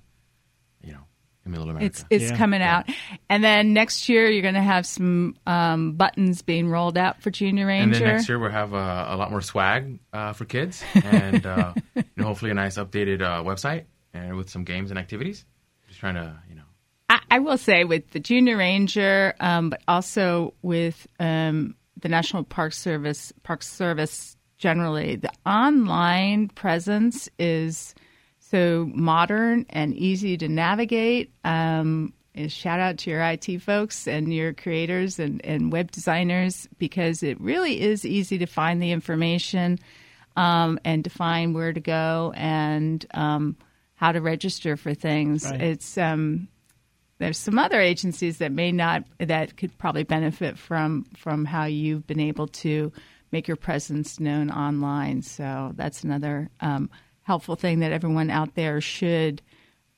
you 0.82 0.92
know 0.92 1.01
in 1.44 1.53
Middle 1.53 1.68
America. 1.70 1.86
It's 1.86 2.05
it's 2.11 2.30
Yeah. 2.30 2.36
coming 2.36 2.62
out, 2.62 2.88
and 3.30 3.42
then 3.44 3.72
next 3.72 4.09
year 4.09 4.28
you're 4.30 4.42
going 4.42 4.55
to 4.55 4.61
have 4.62 4.86
some 4.86 5.36
um, 5.47 5.92
buttons 5.92 6.42
being 6.42 6.68
rolled 6.68 6.99
out 6.99 7.22
for 7.22 7.30
Junior 7.30 7.66
Ranger. 7.66 7.84
and 7.84 7.94
then 7.94 8.14
next 8.14 8.28
year 8.28 8.38
we'll 8.38 8.51
have 8.51 8.74
uh, 8.74 9.07
a 9.09 9.16
lot 9.16 9.30
more 9.30 9.40
swag 9.40 9.99
uh, 10.12 10.32
for 10.32 10.44
kids, 10.44 10.82
and 10.94 11.47
uh, 11.47 11.74
you 11.94 12.03
know, 12.16 12.24
hopefully 12.24 12.51
a 12.51 12.55
nice 12.55 12.76
updated 12.78 13.22
uh, 13.22 13.42
website 13.44 13.84
and 14.14 14.36
with 14.36 14.51
some 14.51 14.64
games 14.64 14.90
and 14.90 14.99
activities. 14.99 15.44
Just 15.88 16.01
trying 16.01 16.14
to 16.16 16.36
you 16.49 16.57
know 16.57 16.62
I, 17.09 17.20
I 17.30 17.38
will 17.38 17.59
say 17.59 17.84
with 17.84 18.11
the 18.11 18.18
Junior 18.20 18.57
Ranger, 18.57 19.34
um, 19.38 19.70
but 19.70 19.82
also 19.86 20.55
with 20.62 21.07
um, 21.20 21.76
the 22.01 22.09
National 22.09 22.42
Park 22.42 22.72
Service, 22.72 23.32
Park 23.44 23.62
Service 23.62 24.36
generally, 24.59 25.14
the 25.16 25.30
online 25.49 26.49
presence 26.49 27.28
is 27.38 27.94
so 28.51 28.88
modern 28.94 29.66
and 29.70 29.94
easy 29.94 30.36
to 30.36 30.49
navigate. 30.49 31.32
Um, 31.44 32.12
shout 32.49 32.80
out 32.80 32.99
to 32.99 33.11
your 33.11 33.22
IT 33.22 33.61
folks 33.62 34.07
and 34.07 34.32
your 34.32 34.53
creators 34.53 35.18
and, 35.18 35.44
and 35.44 35.72
web 35.72 35.90
designers 35.90 36.68
because 36.78 37.22
it 37.22 37.40
really 37.40 37.80
is 37.80 38.05
easy 38.05 38.38
to 38.38 38.47
find 38.47 38.80
the 38.80 38.92
information 38.92 39.78
um, 40.36 40.78
and 40.84 41.03
to 41.05 41.11
find 41.11 41.55
where 41.55 41.72
to 41.72 41.80
go 41.80 42.32
and 42.36 43.05
um, 43.14 43.57
how 43.94 44.12
to 44.12 44.20
register 44.20 44.76
for 44.76 44.94
things. 44.94 45.44
Right. 45.44 45.61
It's 45.61 45.99
um, 45.99 46.49
there's 47.18 47.38
some 47.38 47.59
other 47.59 47.80
agencies 47.80 48.38
that 48.38 48.53
may 48.53 48.70
not 48.70 49.05
that 49.18 49.57
could 49.57 49.76
probably 49.78 50.05
benefit 50.05 50.59
from 50.59 51.07
from 51.16 51.47
how 51.47 51.64
you've 51.64 52.07
been 52.07 52.20
able 52.20 52.49
to 52.49 52.92
make 53.32 53.49
your 53.49 53.57
presence 53.57 54.20
known 54.20 54.51
online. 54.51 55.22
So 55.22 55.72
that's 55.74 56.05
another 56.05 56.51
um, 56.61 56.90
helpful 57.26 57.56
thing 57.56 57.80
that 57.80 57.90
everyone 57.90 58.30
out 58.30 58.54
there 58.54 58.80
should 58.80 59.42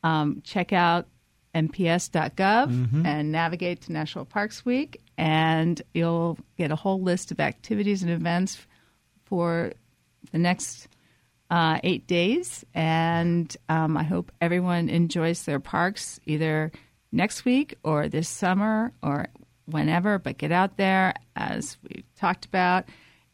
um, 0.03 0.41
check 0.45 0.73
out 0.73 1.07
nps.gov 1.55 2.71
and 3.05 3.31
navigate 3.31 3.83
to 3.83 3.93
National 3.93 4.25
Parks 4.25 4.65
Week, 4.65 5.03
and 5.19 5.83
you'll 5.93 6.39
get 6.57 6.71
a 6.71 6.77
whole 6.77 7.03
list 7.03 7.31
of 7.31 7.39
activities 7.39 8.03
and 8.03 8.11
events 8.11 8.67
for 9.27 9.73
the 10.33 10.39
next 10.39 10.89
uh, 11.51 11.81
eight 11.85 12.07
days. 12.07 12.65
And 12.73 13.55
um, 13.69 13.99
I 13.99 14.05
hope 14.05 14.33
everyone 14.41 14.89
enjoys 14.89 15.45
their 15.45 15.61
parks 15.61 16.19
either 16.25 16.73
next 17.13 17.45
week 17.45 17.75
or 17.85 18.09
this 18.09 18.29
summer 18.29 18.93
or 19.03 19.27
whenever. 19.67 20.19
But 20.19 20.39
get 20.39 20.51
out 20.51 20.79
there, 20.79 21.13
as 21.37 21.77
we 21.83 22.05
talked 22.17 22.47
about. 22.47 22.87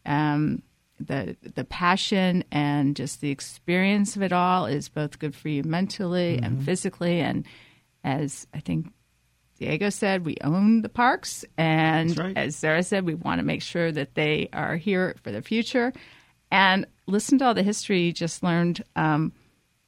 Um, 0.05 0.62
the 1.01 1.36
the 1.55 1.64
passion 1.64 2.45
and 2.53 2.97
just 2.97 3.20
the 3.20 3.30
experience 3.30 4.16
of 4.16 4.22
it 4.22 4.32
all 4.32 4.66
is 4.66 4.88
both 4.88 5.18
good 5.18 5.34
for 5.34 5.49
you 5.49 5.62
mentally 5.64 6.38
and 6.38 6.64
physically. 6.64 7.20
And 7.20 7.45
as 8.05 8.47
I 8.55 8.61
think 8.61 8.92
Diego 9.59 9.90
said, 9.90 10.24
we 10.24 10.36
own 10.42 10.82
the 10.82 10.88
parks, 10.88 11.45
and 11.57 12.16
right. 12.18 12.36
as 12.36 12.57
Sarah 12.57 12.82
said, 12.82 13.07
we 13.07 13.14
want 13.14 13.38
to 13.38 13.45
make 13.45 13.62
sure 13.62 13.92
that 13.92 14.14
they 14.14 14.49
are 14.53 14.76
here 14.76 15.14
for 15.22 15.30
the 15.30 15.42
future. 15.42 15.92
And 16.51 16.86
listen 17.07 17.38
to 17.38 17.47
all 17.47 17.55
the 17.55 17.62
history 17.62 18.03
you 18.03 18.12
just 18.12 18.42
learned 18.42 18.82
um, 18.97 19.32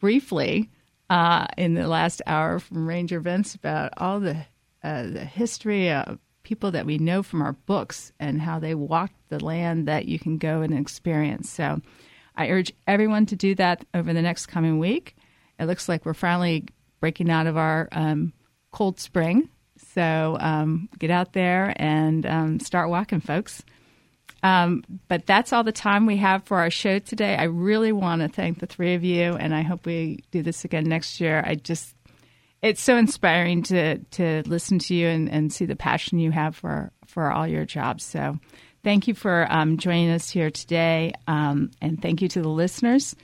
briefly 0.00 0.70
uh, 1.10 1.46
in 1.56 1.74
the 1.74 1.88
last 1.88 2.22
hour 2.26 2.58
from 2.58 2.88
Ranger 2.88 3.20
Vince 3.20 3.54
about 3.54 3.92
all 3.96 4.20
the 4.20 4.46
uh, 4.82 5.02
the 5.02 5.24
history 5.24 5.90
of 5.90 6.18
people 6.46 6.70
that 6.70 6.86
we 6.86 6.96
know 6.96 7.24
from 7.24 7.42
our 7.42 7.54
books 7.54 8.12
and 8.20 8.40
how 8.40 8.60
they 8.60 8.72
walked 8.72 9.16
the 9.30 9.44
land 9.44 9.88
that 9.88 10.06
you 10.06 10.16
can 10.16 10.38
go 10.38 10.62
and 10.62 10.72
experience. 10.72 11.50
So 11.50 11.80
I 12.36 12.50
urge 12.50 12.72
everyone 12.86 13.26
to 13.26 13.36
do 13.36 13.56
that 13.56 13.84
over 13.92 14.12
the 14.12 14.22
next 14.22 14.46
coming 14.46 14.78
week. 14.78 15.16
It 15.58 15.64
looks 15.64 15.88
like 15.88 16.06
we're 16.06 16.14
finally 16.14 16.66
breaking 17.00 17.30
out 17.30 17.48
of 17.48 17.56
our 17.56 17.88
um, 17.90 18.32
cold 18.70 19.00
spring. 19.00 19.48
So 19.94 20.36
um, 20.38 20.88
get 20.96 21.10
out 21.10 21.32
there 21.32 21.74
and 21.74 22.24
um, 22.24 22.60
start 22.60 22.90
walking, 22.90 23.20
folks. 23.20 23.64
Um, 24.44 24.84
but 25.08 25.26
that's 25.26 25.52
all 25.52 25.64
the 25.64 25.72
time 25.72 26.06
we 26.06 26.18
have 26.18 26.44
for 26.44 26.58
our 26.58 26.70
show 26.70 27.00
today. 27.00 27.34
I 27.34 27.44
really 27.44 27.90
want 27.90 28.22
to 28.22 28.28
thank 28.28 28.60
the 28.60 28.66
three 28.66 28.94
of 28.94 29.02
you, 29.02 29.34
and 29.34 29.52
I 29.52 29.62
hope 29.62 29.84
we 29.84 30.22
do 30.30 30.42
this 30.44 30.64
again 30.64 30.84
next 30.84 31.20
year. 31.20 31.42
I 31.44 31.56
just, 31.56 31.95
it's 32.66 32.82
so 32.82 32.96
inspiring 32.96 33.62
to 33.64 33.98
to 33.98 34.42
listen 34.46 34.78
to 34.80 34.94
you 34.94 35.06
and, 35.08 35.30
and 35.30 35.52
see 35.52 35.64
the 35.64 35.76
passion 35.76 36.18
you 36.18 36.30
have 36.32 36.56
for 36.56 36.90
for 37.06 37.30
all 37.30 37.46
your 37.46 37.64
jobs. 37.64 38.04
So, 38.04 38.38
thank 38.82 39.08
you 39.08 39.14
for 39.14 39.46
um, 39.50 39.78
joining 39.78 40.10
us 40.10 40.30
here 40.30 40.50
today, 40.50 41.12
um, 41.26 41.70
and 41.80 42.00
thank 42.00 42.22
you 42.22 42.28
to 42.28 42.42
the 42.42 42.48
listeners. 42.48 43.14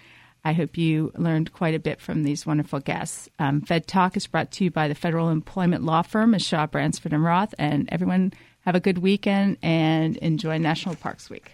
I 0.44 0.52
hope 0.54 0.76
you 0.76 1.12
learned 1.14 1.52
quite 1.52 1.74
a 1.74 1.78
bit 1.78 2.00
from 2.00 2.24
these 2.24 2.44
wonderful 2.44 2.80
guests. 2.80 3.28
Um, 3.38 3.60
Fed 3.60 3.86
Talk 3.86 4.16
is 4.16 4.26
brought 4.26 4.50
to 4.52 4.64
you 4.64 4.70
by 4.70 4.88
the 4.88 4.94
federal 4.94 5.28
employment 5.28 5.84
law 5.84 6.02
firm 6.02 6.36
Shaw, 6.38 6.66
Bransford, 6.66 7.12
and 7.12 7.22
Roth. 7.22 7.54
And 7.58 7.88
everyone 7.92 8.32
have 8.62 8.74
a 8.74 8.80
good 8.80 8.98
weekend 8.98 9.58
and 9.62 10.16
enjoy 10.16 10.58
National 10.58 10.96
Parks 10.96 11.30
Week. 11.30 11.52